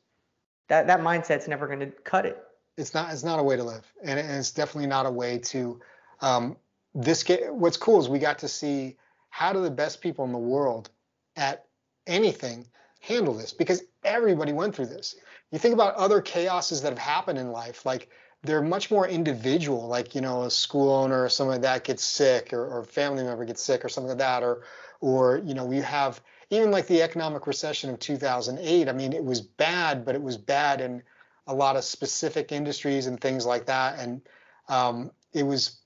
that 0.69 0.85
that 0.85 0.99
mindset's 0.99 1.47
never 1.47 1.65
going 1.65 1.79
to 1.79 1.87
cut 1.87 2.27
it. 2.27 2.37
It's 2.77 2.93
not. 2.93 3.11
It's 3.11 3.23
not 3.23 3.39
a 3.39 3.43
way 3.43 3.55
to 3.55 3.63
live, 3.63 3.91
and 4.03 4.19
it's 4.19 4.51
definitely 4.51 4.87
not 4.87 5.07
a 5.07 5.11
way 5.11 5.39
to. 5.39 5.81
Um, 6.21 6.55
this 6.93 7.23
get, 7.23 7.51
what's 7.51 7.75
cool 7.75 7.99
is 7.99 8.07
we 8.07 8.19
got 8.19 8.37
to 8.39 8.47
see 8.47 8.97
how 9.31 9.51
do 9.51 9.63
the 9.63 9.71
best 9.71 9.99
people 9.99 10.25
in 10.25 10.31
the 10.31 10.37
world 10.37 10.91
at 11.35 11.65
anything 12.05 12.67
handle 13.01 13.33
this 13.33 13.51
because 13.51 13.81
everybody 14.03 14.53
went 14.53 14.75
through 14.75 14.85
this. 14.85 15.15
You 15.51 15.57
think 15.57 15.73
about 15.73 15.95
other 15.95 16.21
chaoses 16.21 16.83
that 16.83 16.89
have 16.89 16.99
happened 16.99 17.39
in 17.39 17.51
life, 17.51 17.83
like 17.83 18.09
they're 18.43 18.61
much 18.61 18.91
more 18.91 19.07
individual, 19.07 19.87
like 19.87 20.13
you 20.13 20.21
know, 20.21 20.43
a 20.43 20.51
school 20.51 20.91
owner 20.91 21.23
or 21.23 21.29
something 21.29 21.53
like 21.53 21.61
that 21.61 21.83
gets 21.85 22.03
sick 22.03 22.51
or, 22.53 22.65
or 22.67 22.83
family 22.83 23.23
member 23.23 23.45
gets 23.45 23.63
sick 23.63 23.83
or 23.83 23.89
something 23.89 24.09
like 24.09 24.17
that, 24.17 24.43
or 24.43 24.63
or 24.99 25.41
you 25.45 25.53
know, 25.53 25.65
we 25.65 25.77
have 25.77 26.21
even 26.49 26.69
like 26.69 26.87
the 26.87 27.01
economic 27.01 27.47
recession 27.47 27.89
of 27.89 27.99
2008. 27.99 28.89
I 28.89 28.91
mean, 28.91 29.13
it 29.13 29.23
was 29.23 29.41
bad, 29.41 30.05
but 30.05 30.15
it 30.15 30.21
was 30.21 30.37
bad 30.37 30.81
in 30.81 31.01
a 31.47 31.55
lot 31.55 31.75
of 31.75 31.83
specific 31.83 32.51
industries 32.51 33.07
and 33.07 33.19
things 33.19 33.45
like 33.45 33.65
that, 33.65 33.99
and 33.99 34.21
um, 34.67 35.11
it 35.33 35.43
was 35.43 35.79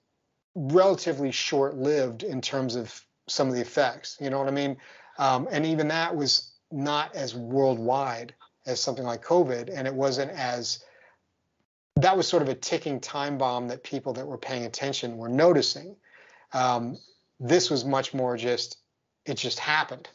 relatively 0.56 1.32
short-lived 1.32 2.24
in 2.24 2.42
terms 2.42 2.76
of 2.76 3.00
some 3.28 3.48
of 3.48 3.54
the 3.54 3.62
effects. 3.62 4.18
You 4.20 4.32
know 4.32 4.40
what 4.40 4.48
I 4.48 4.52
mean? 4.52 4.78
Um, 5.20 5.48
and 5.52 5.66
even 5.66 5.88
that 5.90 6.16
was 6.16 6.52
not 6.72 7.16
as 7.16 7.36
worldwide 7.36 8.34
as 8.66 8.82
something 8.82 9.06
like 9.06 9.24
COVID, 9.24 9.72
and 9.74 9.88
it 9.88 9.94
wasn't 9.94 10.32
as 10.32 10.84
that 12.02 12.16
was 12.16 12.28
sort 12.28 12.44
of 12.44 12.50
a 12.50 12.56
ticking 12.56 13.00
time 13.00 13.38
bomb 13.38 13.68
that 13.68 13.84
people 13.84 14.14
that 14.14 14.26
were 14.26 14.38
paying 14.38 14.66
attention 14.66 15.18
were 15.18 15.30
noticing. 15.30 15.96
Um, 16.54 16.98
this 17.40 17.70
was 17.70 17.86
much 17.86 18.14
more 18.14 18.38
just 18.38 18.78
it 19.26 19.36
just 19.36 19.60
happened. 19.60 20.10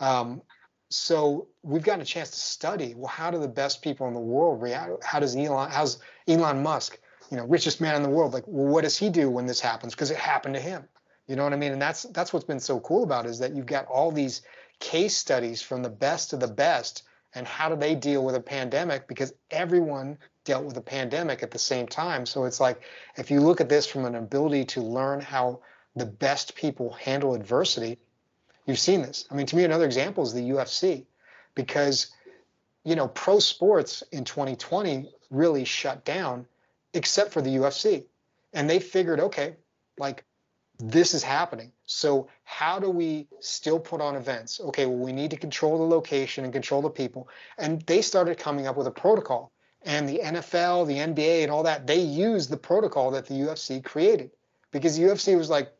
Um, 0.00 0.42
so 0.88 1.48
we've 1.62 1.82
gotten 1.82 2.00
a 2.00 2.04
chance 2.04 2.30
to 2.30 2.38
study. 2.38 2.94
Well, 2.96 3.08
how 3.08 3.30
do 3.30 3.38
the 3.38 3.48
best 3.48 3.82
people 3.82 4.06
in 4.08 4.14
the 4.14 4.20
world 4.20 4.62
react? 4.62 5.04
How 5.04 5.18
does 5.18 5.36
Elon? 5.36 5.70
How's 5.70 5.98
Elon 6.28 6.62
Musk? 6.62 6.98
You 7.30 7.36
know, 7.36 7.46
richest 7.46 7.80
man 7.80 7.96
in 7.96 8.02
the 8.02 8.08
world. 8.08 8.32
Like, 8.32 8.44
well, 8.46 8.72
what 8.72 8.84
does 8.84 8.96
he 8.96 9.10
do 9.10 9.28
when 9.28 9.46
this 9.46 9.60
happens? 9.60 9.94
Because 9.94 10.12
it 10.12 10.16
happened 10.16 10.54
to 10.54 10.60
him. 10.60 10.84
You 11.26 11.34
know 11.34 11.42
what 11.42 11.52
I 11.52 11.56
mean? 11.56 11.72
And 11.72 11.82
that's 11.82 12.04
that's 12.04 12.32
what's 12.32 12.46
been 12.46 12.60
so 12.60 12.78
cool 12.80 13.02
about 13.02 13.26
it, 13.26 13.30
is 13.30 13.38
that 13.40 13.54
you've 13.54 13.66
got 13.66 13.86
all 13.86 14.12
these 14.12 14.42
case 14.78 15.16
studies 15.16 15.60
from 15.60 15.82
the 15.82 15.90
best 15.90 16.32
of 16.32 16.40
the 16.40 16.48
best 16.48 17.02
and 17.36 17.46
how 17.46 17.68
do 17.68 17.76
they 17.76 17.94
deal 17.94 18.24
with 18.24 18.34
a 18.34 18.40
pandemic? 18.40 19.06
Because 19.06 19.32
everyone 19.50 20.18
dealt 20.44 20.64
with 20.64 20.76
a 20.78 20.80
pandemic 20.80 21.42
at 21.42 21.50
the 21.50 21.58
same 21.58 21.86
time. 21.86 22.24
So 22.24 22.44
it's 22.46 22.60
like 22.60 22.80
if 23.16 23.30
you 23.30 23.40
look 23.40 23.60
at 23.60 23.68
this 23.68 23.86
from 23.86 24.06
an 24.06 24.14
ability 24.14 24.64
to 24.64 24.80
learn 24.80 25.20
how 25.20 25.60
the 25.94 26.06
best 26.06 26.56
people 26.56 26.92
handle 26.92 27.34
adversity 27.34 27.98
you've 28.66 28.78
seen 28.78 29.02
this. 29.02 29.26
I 29.30 29.34
mean 29.34 29.46
to 29.46 29.56
me 29.56 29.64
another 29.64 29.84
example 29.84 30.24
is 30.24 30.32
the 30.32 30.50
ufc 30.50 31.04
because 31.54 32.08
you 32.84 32.96
know 32.96 33.08
pro 33.08 33.38
sports 33.38 34.02
in 34.12 34.24
2020 34.24 35.10
really 35.30 35.64
shut 35.64 36.04
down 36.04 36.46
except 36.92 37.32
for 37.32 37.40
the 37.40 37.56
ufc 37.56 38.04
and 38.52 38.68
they 38.68 38.80
figured 38.80 39.20
okay 39.20 39.56
like 39.98 40.24
this 40.78 41.14
is 41.14 41.22
happening. 41.22 41.72
So 41.86 42.28
how 42.44 42.78
do 42.78 42.90
we 42.90 43.28
still 43.40 43.78
put 43.78 44.00
on 44.00 44.16
events? 44.16 44.60
Okay, 44.60 44.86
well, 44.86 44.98
we 44.98 45.12
need 45.12 45.30
to 45.30 45.36
control 45.36 45.78
the 45.78 45.84
location 45.84 46.44
and 46.44 46.52
control 46.52 46.82
the 46.82 46.90
people. 46.90 47.28
And 47.58 47.80
they 47.82 48.02
started 48.02 48.38
coming 48.38 48.66
up 48.66 48.76
with 48.76 48.86
a 48.86 48.90
protocol. 48.90 49.52
And 49.82 50.08
the 50.08 50.18
NFL, 50.18 50.86
the 50.86 50.98
NBA, 50.98 51.42
and 51.42 51.50
all 51.50 51.62
that, 51.62 51.86
they 51.86 52.00
used 52.00 52.50
the 52.50 52.56
protocol 52.56 53.12
that 53.12 53.26
the 53.26 53.34
UFC 53.34 53.82
created 53.82 54.30
because 54.72 54.96
the 54.96 55.04
UFC 55.04 55.36
was 55.38 55.48
like, 55.48 55.72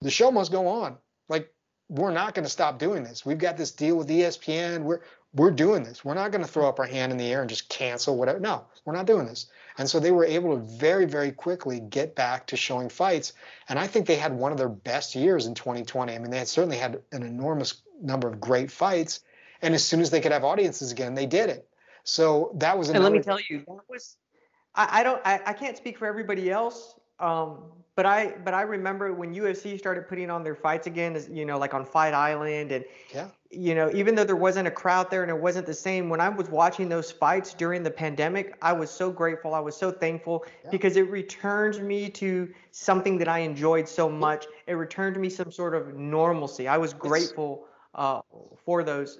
the 0.00 0.10
show 0.10 0.30
must 0.30 0.50
go 0.50 0.66
on. 0.66 0.96
Like, 1.28 1.52
we're 1.90 2.12
not 2.12 2.34
going 2.34 2.44
to 2.44 2.50
stop 2.50 2.78
doing 2.78 3.02
this. 3.04 3.26
We've 3.26 3.38
got 3.38 3.56
this 3.56 3.72
deal 3.72 3.96
with 3.96 4.08
ESPN. 4.08 4.82
We're 4.82 5.00
we're 5.32 5.50
doing 5.50 5.84
this. 5.84 6.04
We're 6.04 6.14
not 6.14 6.32
going 6.32 6.44
to 6.44 6.50
throw 6.50 6.68
up 6.68 6.80
our 6.80 6.86
hand 6.86 7.12
in 7.12 7.18
the 7.18 7.32
air 7.32 7.40
and 7.40 7.48
just 7.48 7.68
cancel 7.68 8.16
whatever. 8.16 8.40
No, 8.40 8.66
we're 8.84 8.94
not 8.94 9.06
doing 9.06 9.26
this. 9.26 9.46
And 9.78 9.88
so 9.88 10.00
they 10.00 10.10
were 10.10 10.24
able 10.24 10.56
to 10.56 10.62
very, 10.62 11.04
very 11.04 11.30
quickly 11.30 11.80
get 11.80 12.14
back 12.16 12.46
to 12.48 12.56
showing 12.56 12.88
fights. 12.88 13.32
And 13.68 13.78
I 13.78 13.86
think 13.86 14.06
they 14.06 14.16
had 14.16 14.32
one 14.32 14.50
of 14.52 14.58
their 14.58 14.68
best 14.68 15.14
years 15.14 15.46
in 15.46 15.54
2020. 15.54 16.12
I 16.12 16.18
mean, 16.18 16.30
they 16.30 16.38
had 16.38 16.48
certainly 16.48 16.76
had 16.76 17.00
an 17.12 17.22
enormous 17.22 17.82
number 18.02 18.28
of 18.28 18.40
great 18.40 18.70
fights. 18.70 19.20
And 19.62 19.74
as 19.74 19.84
soon 19.84 20.00
as 20.00 20.10
they 20.10 20.20
could 20.20 20.32
have 20.32 20.44
audiences 20.44 20.90
again, 20.90 21.14
they 21.14 21.26
did 21.26 21.50
it. 21.50 21.68
So 22.02 22.52
that 22.56 22.76
was. 22.76 22.88
And 22.88 23.02
let 23.04 23.12
me 23.12 23.20
tell 23.20 23.38
you, 23.48 23.58
that 23.66 23.88
was. 23.88 24.16
I, 24.74 25.00
I 25.00 25.02
don't. 25.02 25.20
I, 25.24 25.40
I 25.46 25.52
can't 25.52 25.76
speak 25.76 25.98
for 25.98 26.06
everybody 26.06 26.50
else. 26.50 26.94
Um, 27.20 27.58
but 28.00 28.06
I 28.06 28.34
but 28.44 28.54
I 28.54 28.62
remember 28.62 29.12
when 29.12 29.34
UFC 29.34 29.78
started 29.78 30.08
putting 30.08 30.30
on 30.30 30.42
their 30.42 30.54
fights 30.54 30.86
again, 30.86 31.22
you 31.30 31.44
know, 31.44 31.58
like 31.58 31.74
on 31.74 31.84
Fight 31.84 32.14
Island, 32.14 32.72
and 32.72 32.82
yeah. 33.12 33.26
you 33.50 33.74
know, 33.74 33.90
even 33.92 34.14
though 34.14 34.24
there 34.24 34.36
wasn't 34.36 34.68
a 34.68 34.70
crowd 34.70 35.10
there 35.10 35.22
and 35.22 35.30
it 35.30 35.38
wasn't 35.38 35.66
the 35.66 35.74
same, 35.74 36.08
when 36.08 36.18
I 36.18 36.30
was 36.30 36.48
watching 36.48 36.88
those 36.88 37.12
fights 37.12 37.52
during 37.52 37.82
the 37.82 37.90
pandemic, 37.90 38.56
I 38.62 38.72
was 38.72 38.90
so 38.90 39.10
grateful. 39.10 39.54
I 39.54 39.60
was 39.60 39.76
so 39.76 39.90
thankful 39.90 40.46
yeah. 40.64 40.70
because 40.70 40.96
it 40.96 41.10
returned 41.10 41.86
me 41.86 42.08
to 42.10 42.48
something 42.70 43.18
that 43.18 43.28
I 43.28 43.40
enjoyed 43.40 43.86
so 43.86 44.08
much. 44.08 44.46
It 44.66 44.74
returned 44.74 45.18
me 45.18 45.28
some 45.28 45.52
sort 45.52 45.74
of 45.74 45.94
normalcy. 45.94 46.68
I 46.68 46.78
was 46.78 46.94
grateful 46.94 47.66
uh, 47.94 48.22
for 48.64 48.82
those 48.82 49.18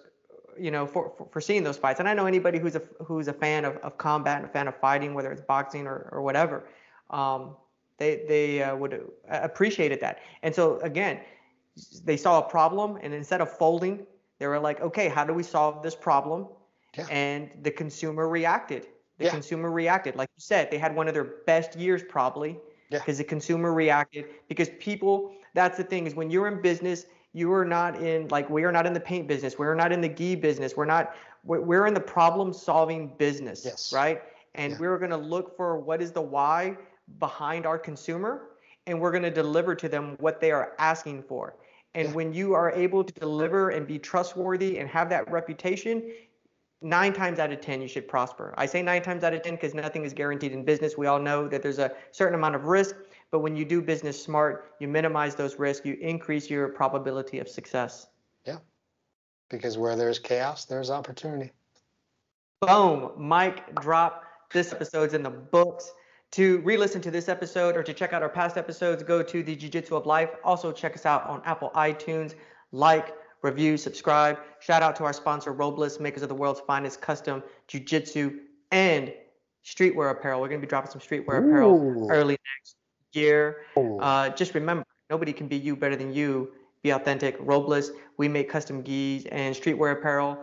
you 0.59 0.70
know, 0.70 0.86
for, 0.86 1.12
for, 1.16 1.26
for, 1.30 1.40
seeing 1.40 1.62
those 1.62 1.78
fights. 1.78 2.01
And 2.01 2.09
I 2.09 2.12
know 2.12 2.26
anybody 2.26 2.59
who's 2.59 2.76
a 2.76 2.82
who's 3.05 3.28
a 3.28 3.32
fan 3.32 3.64
of, 3.64 3.76
of 3.78 3.96
combat 3.98 4.38
and 4.38 4.46
a 4.46 4.48
fan 4.48 4.68
of 4.68 4.76
fighting, 4.76 5.14
whether 5.14 5.32
it's 5.32 5.40
boxing 5.40 5.86
or, 5.86 6.09
or 6.12 6.22
whatever, 6.22 6.64
um, 7.09 7.57
they 8.01 8.24
they 8.26 8.62
uh, 8.62 8.74
would 8.74 8.94
uh, 8.94 8.98
appreciated 9.42 10.01
that. 10.01 10.18
And 10.42 10.53
so 10.53 10.80
again, 10.80 11.20
they 12.05 12.16
saw 12.16 12.40
a 12.40 12.42
problem, 12.42 12.98
and 13.03 13.14
instead 13.14 13.40
of 13.40 13.57
folding, 13.57 14.05
they 14.40 14.48
were 14.48 14.59
like, 14.59 14.80
okay, 14.80 15.09
how 15.09 15.24
do 15.24 15.32
we 15.32 15.44
solve 15.44 15.82
this 15.82 15.94
problem? 15.94 16.48
Yeah. 16.98 17.07
And 17.11 17.51
the 17.62 17.70
consumer 17.70 18.28
reacted. 18.28 18.88
The 19.18 19.26
yeah. 19.26 19.30
consumer 19.30 19.70
reacted, 19.70 20.16
like 20.16 20.30
you 20.34 20.40
said, 20.40 20.70
they 20.70 20.78
had 20.78 20.96
one 20.96 21.07
of 21.07 21.14
their 21.14 21.28
best 21.46 21.76
years 21.76 22.03
probably 22.03 22.59
because 22.90 23.18
yeah. 23.18 23.24
the 23.24 23.28
consumer 23.28 23.72
reacted. 23.72 24.24
Because 24.48 24.70
people, 24.80 25.32
that's 25.55 25.76
the 25.76 25.84
thing 25.84 26.07
is 26.07 26.14
when 26.14 26.30
you're 26.30 26.48
in 26.48 26.62
business, 26.62 27.05
you 27.34 27.53
are 27.53 27.66
not 27.66 28.03
in 28.03 28.26
like 28.28 28.48
we 28.48 28.64
are 28.64 28.72
not 28.72 28.86
in 28.86 28.94
the 28.94 29.01
paint 29.01 29.28
business. 29.28 29.59
We're 29.59 29.74
not 29.74 29.92
in 29.92 30.01
the 30.01 30.09
gi 30.09 30.36
business. 30.36 30.74
We're 30.74 30.86
not. 30.86 31.14
We're, 31.44 31.61
we're 31.61 31.86
in 31.86 31.94
the 31.94 32.01
problem 32.01 32.53
solving 32.53 33.12
business. 33.18 33.62
Yes. 33.64 33.92
Right. 33.92 34.22
And 34.55 34.76
we're 34.80 34.98
going 34.98 35.12
to 35.12 35.16
look 35.16 35.57
for 35.57 35.78
what 35.78 36.03
is 36.03 36.11
the 36.12 36.22
why 36.22 36.76
behind 37.18 37.66
our 37.66 37.78
consumer 37.78 38.50
and 38.86 39.00
we're 39.00 39.11
going 39.11 39.22
to 39.22 39.30
deliver 39.30 39.74
to 39.74 39.88
them 39.88 40.16
what 40.20 40.40
they 40.40 40.50
are 40.50 40.72
asking 40.78 41.22
for. 41.22 41.54
And 41.94 42.14
when 42.14 42.32
you 42.32 42.54
are 42.54 42.70
able 42.70 43.02
to 43.02 43.12
deliver 43.14 43.70
and 43.70 43.86
be 43.86 43.98
trustworthy 43.98 44.78
and 44.78 44.88
have 44.88 45.08
that 45.11 45.30
reputation, 45.30 46.12
nine 46.82 47.12
times 47.12 47.38
out 47.38 47.52
of 47.52 47.61
10, 47.61 47.82
you 47.82 47.88
should 47.88 48.08
prosper. 48.08 48.54
I 48.56 48.66
say 48.66 48.80
nine 48.80 49.02
times 49.02 49.24
out 49.24 49.34
of 49.34 49.42
10 49.42 49.56
because 49.56 49.74
nothing 49.74 50.04
is 50.04 50.14
guaranteed 50.14 50.52
in 50.52 50.64
business. 50.64 50.96
We 50.96 51.06
all 51.06 51.18
know 51.18 51.48
that 51.48 51.62
there's 51.62 51.78
a 51.78 51.92
certain 52.12 52.34
amount 52.34 52.54
of 52.54 52.64
risk, 52.64 52.94
but 53.30 53.40
when 53.40 53.56
you 53.56 53.64
do 53.64 53.82
business 53.82 54.22
smart, 54.22 54.74
you 54.78 54.88
minimize 54.88 55.34
those 55.34 55.58
risks, 55.58 55.84
you 55.84 55.94
increase 55.94 56.48
your 56.48 56.68
probability 56.68 57.38
of 57.38 57.48
success. 57.48 58.06
Yeah. 58.46 58.58
Because 59.48 59.76
where 59.76 59.96
there's 59.96 60.18
chaos, 60.18 60.64
there's 60.64 60.90
opportunity. 60.90 61.52
Boom. 62.61 63.12
Mic 63.18 63.74
drop. 63.80 64.24
This 64.52 64.72
episode's 64.72 65.14
in 65.14 65.22
the 65.22 65.30
books. 65.30 65.92
To 66.33 66.59
re 66.59 66.76
listen 66.76 67.01
to 67.03 67.11
this 67.11 67.28
episode 67.28 67.76
or 67.76 67.83
to 67.83 67.93
check 67.93 68.12
out 68.12 68.22
our 68.22 68.28
past 68.28 68.57
episodes, 68.57 69.03
go 69.03 69.20
to 69.20 69.43
the 69.43 69.57
Jiu 69.57 69.68
Jitsu 69.68 69.97
of 69.97 70.07
Life. 70.07 70.31
Also, 70.45 70.70
check 70.70 70.95
us 70.95 71.05
out 71.05 71.26
on 71.26 71.43
Apple 71.45 71.72
iTunes. 71.74 72.35
Like, 72.70 73.16
review, 73.43 73.76
subscribe. 73.76 74.39
Shout 74.61 74.81
out 74.81 74.95
to 74.97 75.05
our 75.05 75.12
sponsor, 75.12 75.53
Robles, 75.53 75.99
makers 75.99 76.22
of 76.22 76.28
the 76.28 76.35
world's 76.37 76.61
finest 76.61 77.01
custom 77.01 77.43
Jiu 77.66 77.81
Jitsu 77.81 78.39
and 78.70 79.12
streetwear 79.64 80.12
apparel. 80.12 80.41
We're 80.41 80.49
going 80.49 80.61
to 80.61 80.66
be 80.66 80.70
dropping 80.70 80.93
some 80.93 81.01
streetwear 81.01 81.43
Ooh. 81.43 81.49
apparel 81.49 82.09
early 82.12 82.37
next 82.59 82.76
year. 83.12 83.62
Uh, 83.76 84.28
just 84.28 84.55
remember, 84.55 84.85
nobody 85.11 85.33
can 85.33 85.49
be 85.49 85.57
you 85.57 85.74
better 85.74 85.97
than 85.97 86.12
you. 86.12 86.53
Be 86.83 86.91
authentic. 86.91 87.37
Robles, 87.41 87.91
we 88.18 88.28
make 88.28 88.49
custom 88.49 88.83
gis 88.83 89.26
and 89.26 89.55
streetwear 89.55 89.99
apparel. 89.99 90.39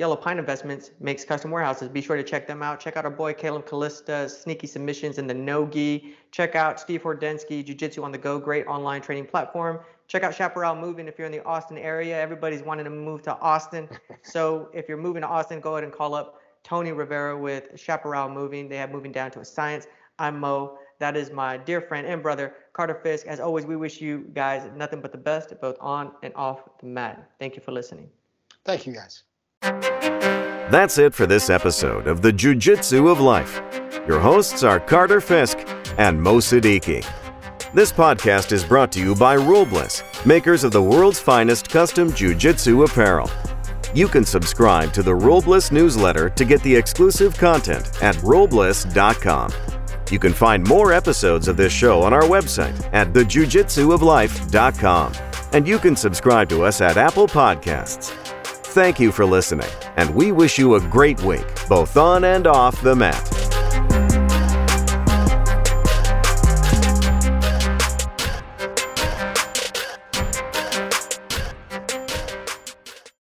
Yellow 0.00 0.16
Pine 0.16 0.38
Investments 0.38 0.92
makes 0.98 1.26
custom 1.26 1.50
warehouses. 1.50 1.90
Be 1.90 2.00
sure 2.00 2.16
to 2.16 2.22
check 2.22 2.46
them 2.46 2.62
out. 2.62 2.80
Check 2.80 2.96
out 2.96 3.04
our 3.04 3.10
boy 3.10 3.34
Caleb 3.34 3.66
Callista, 3.66 4.30
Sneaky 4.30 4.66
Submissions, 4.66 5.18
and 5.18 5.28
the 5.28 5.34
No-Gi. 5.34 6.16
Check 6.30 6.54
out 6.54 6.80
Steve 6.80 7.02
Hordensky, 7.02 7.62
Jiu 7.62 7.74
Jitsu 7.74 8.02
on 8.02 8.10
the 8.10 8.16
Go, 8.16 8.38
great 8.38 8.66
online 8.66 9.02
training 9.02 9.26
platform. 9.26 9.78
Check 10.08 10.22
out 10.22 10.34
Chaparral 10.34 10.74
Moving 10.74 11.06
if 11.06 11.18
you're 11.18 11.26
in 11.26 11.32
the 11.32 11.44
Austin 11.44 11.76
area. 11.76 12.18
Everybody's 12.18 12.62
wanting 12.62 12.84
to 12.84 12.90
move 12.90 13.20
to 13.24 13.36
Austin. 13.40 13.90
so 14.22 14.70
if 14.72 14.88
you're 14.88 14.96
moving 14.96 15.20
to 15.20 15.28
Austin, 15.28 15.60
go 15.60 15.74
ahead 15.74 15.84
and 15.84 15.92
call 15.92 16.14
up 16.14 16.40
Tony 16.62 16.92
Rivera 16.92 17.36
with 17.36 17.78
Chaparral 17.78 18.30
Moving. 18.30 18.70
They 18.70 18.78
have 18.78 18.90
moving 18.90 19.12
down 19.12 19.30
to 19.32 19.40
a 19.40 19.44
science. 19.44 19.86
I'm 20.18 20.40
Mo. 20.40 20.78
That 20.98 21.14
is 21.14 21.30
my 21.30 21.58
dear 21.58 21.82
friend 21.82 22.06
and 22.06 22.22
brother, 22.22 22.54
Carter 22.72 22.98
Fisk. 23.02 23.26
As 23.26 23.38
always, 23.38 23.66
we 23.66 23.76
wish 23.76 24.00
you 24.00 24.30
guys 24.32 24.66
nothing 24.74 25.02
but 25.02 25.12
the 25.12 25.18
best, 25.18 25.52
both 25.60 25.76
on 25.78 26.12
and 26.22 26.32
off 26.36 26.60
the 26.80 26.86
mat. 26.86 27.32
Thank 27.38 27.54
you 27.54 27.60
for 27.60 27.72
listening. 27.72 28.08
Thank 28.64 28.86
you, 28.86 28.94
guys. 28.94 29.24
That's 30.70 30.98
it 30.98 31.14
for 31.14 31.26
this 31.26 31.50
episode 31.50 32.06
of 32.06 32.22
the 32.22 32.32
Jiu 32.32 32.54
Jitsu 32.54 33.08
of 33.08 33.20
Life. 33.20 33.60
Your 34.06 34.20
hosts 34.20 34.62
are 34.62 34.78
Carter 34.78 35.20
Fisk 35.20 35.58
and 35.98 36.20
Mo 36.20 36.36
Siddiqui. 36.36 37.04
This 37.74 37.92
podcast 37.92 38.52
is 38.52 38.64
brought 38.64 38.90
to 38.92 39.00
you 39.00 39.14
by 39.14 39.36
Robles, 39.36 40.02
makers 40.24 40.64
of 40.64 40.72
the 40.72 40.82
world's 40.82 41.20
finest 41.20 41.68
custom 41.68 42.12
jiu-jitsu 42.12 42.82
apparel. 42.82 43.30
You 43.94 44.08
can 44.08 44.24
subscribe 44.24 44.92
to 44.92 45.02
the 45.02 45.14
Robles 45.14 45.72
newsletter 45.72 46.30
to 46.30 46.44
get 46.44 46.62
the 46.62 46.74
exclusive 46.74 47.36
content 47.36 48.02
at 48.02 48.20
robles.com. 48.22 49.52
You 50.10 50.18
can 50.18 50.32
find 50.32 50.66
more 50.66 50.92
episodes 50.92 51.48
of 51.48 51.56
this 51.56 51.72
show 51.72 52.02
on 52.02 52.12
our 52.12 52.22
website 52.22 52.88
at 52.92 53.12
thejujitsuoflife.com. 53.12 55.12
And 55.52 55.66
you 55.66 55.78
can 55.78 55.96
subscribe 55.96 56.48
to 56.48 56.64
us 56.64 56.80
at 56.80 56.96
Apple 56.96 57.26
Podcasts. 57.26 58.29
Thank 58.70 59.00
you 59.00 59.10
for 59.10 59.26
listening, 59.26 59.68
and 59.96 60.14
we 60.14 60.30
wish 60.30 60.56
you 60.56 60.76
a 60.76 60.80
great 60.80 61.20
week, 61.22 61.44
both 61.68 61.96
on 61.96 62.22
and 62.22 62.46
off 62.46 62.80
the 62.82 62.94
mat. 62.94 63.49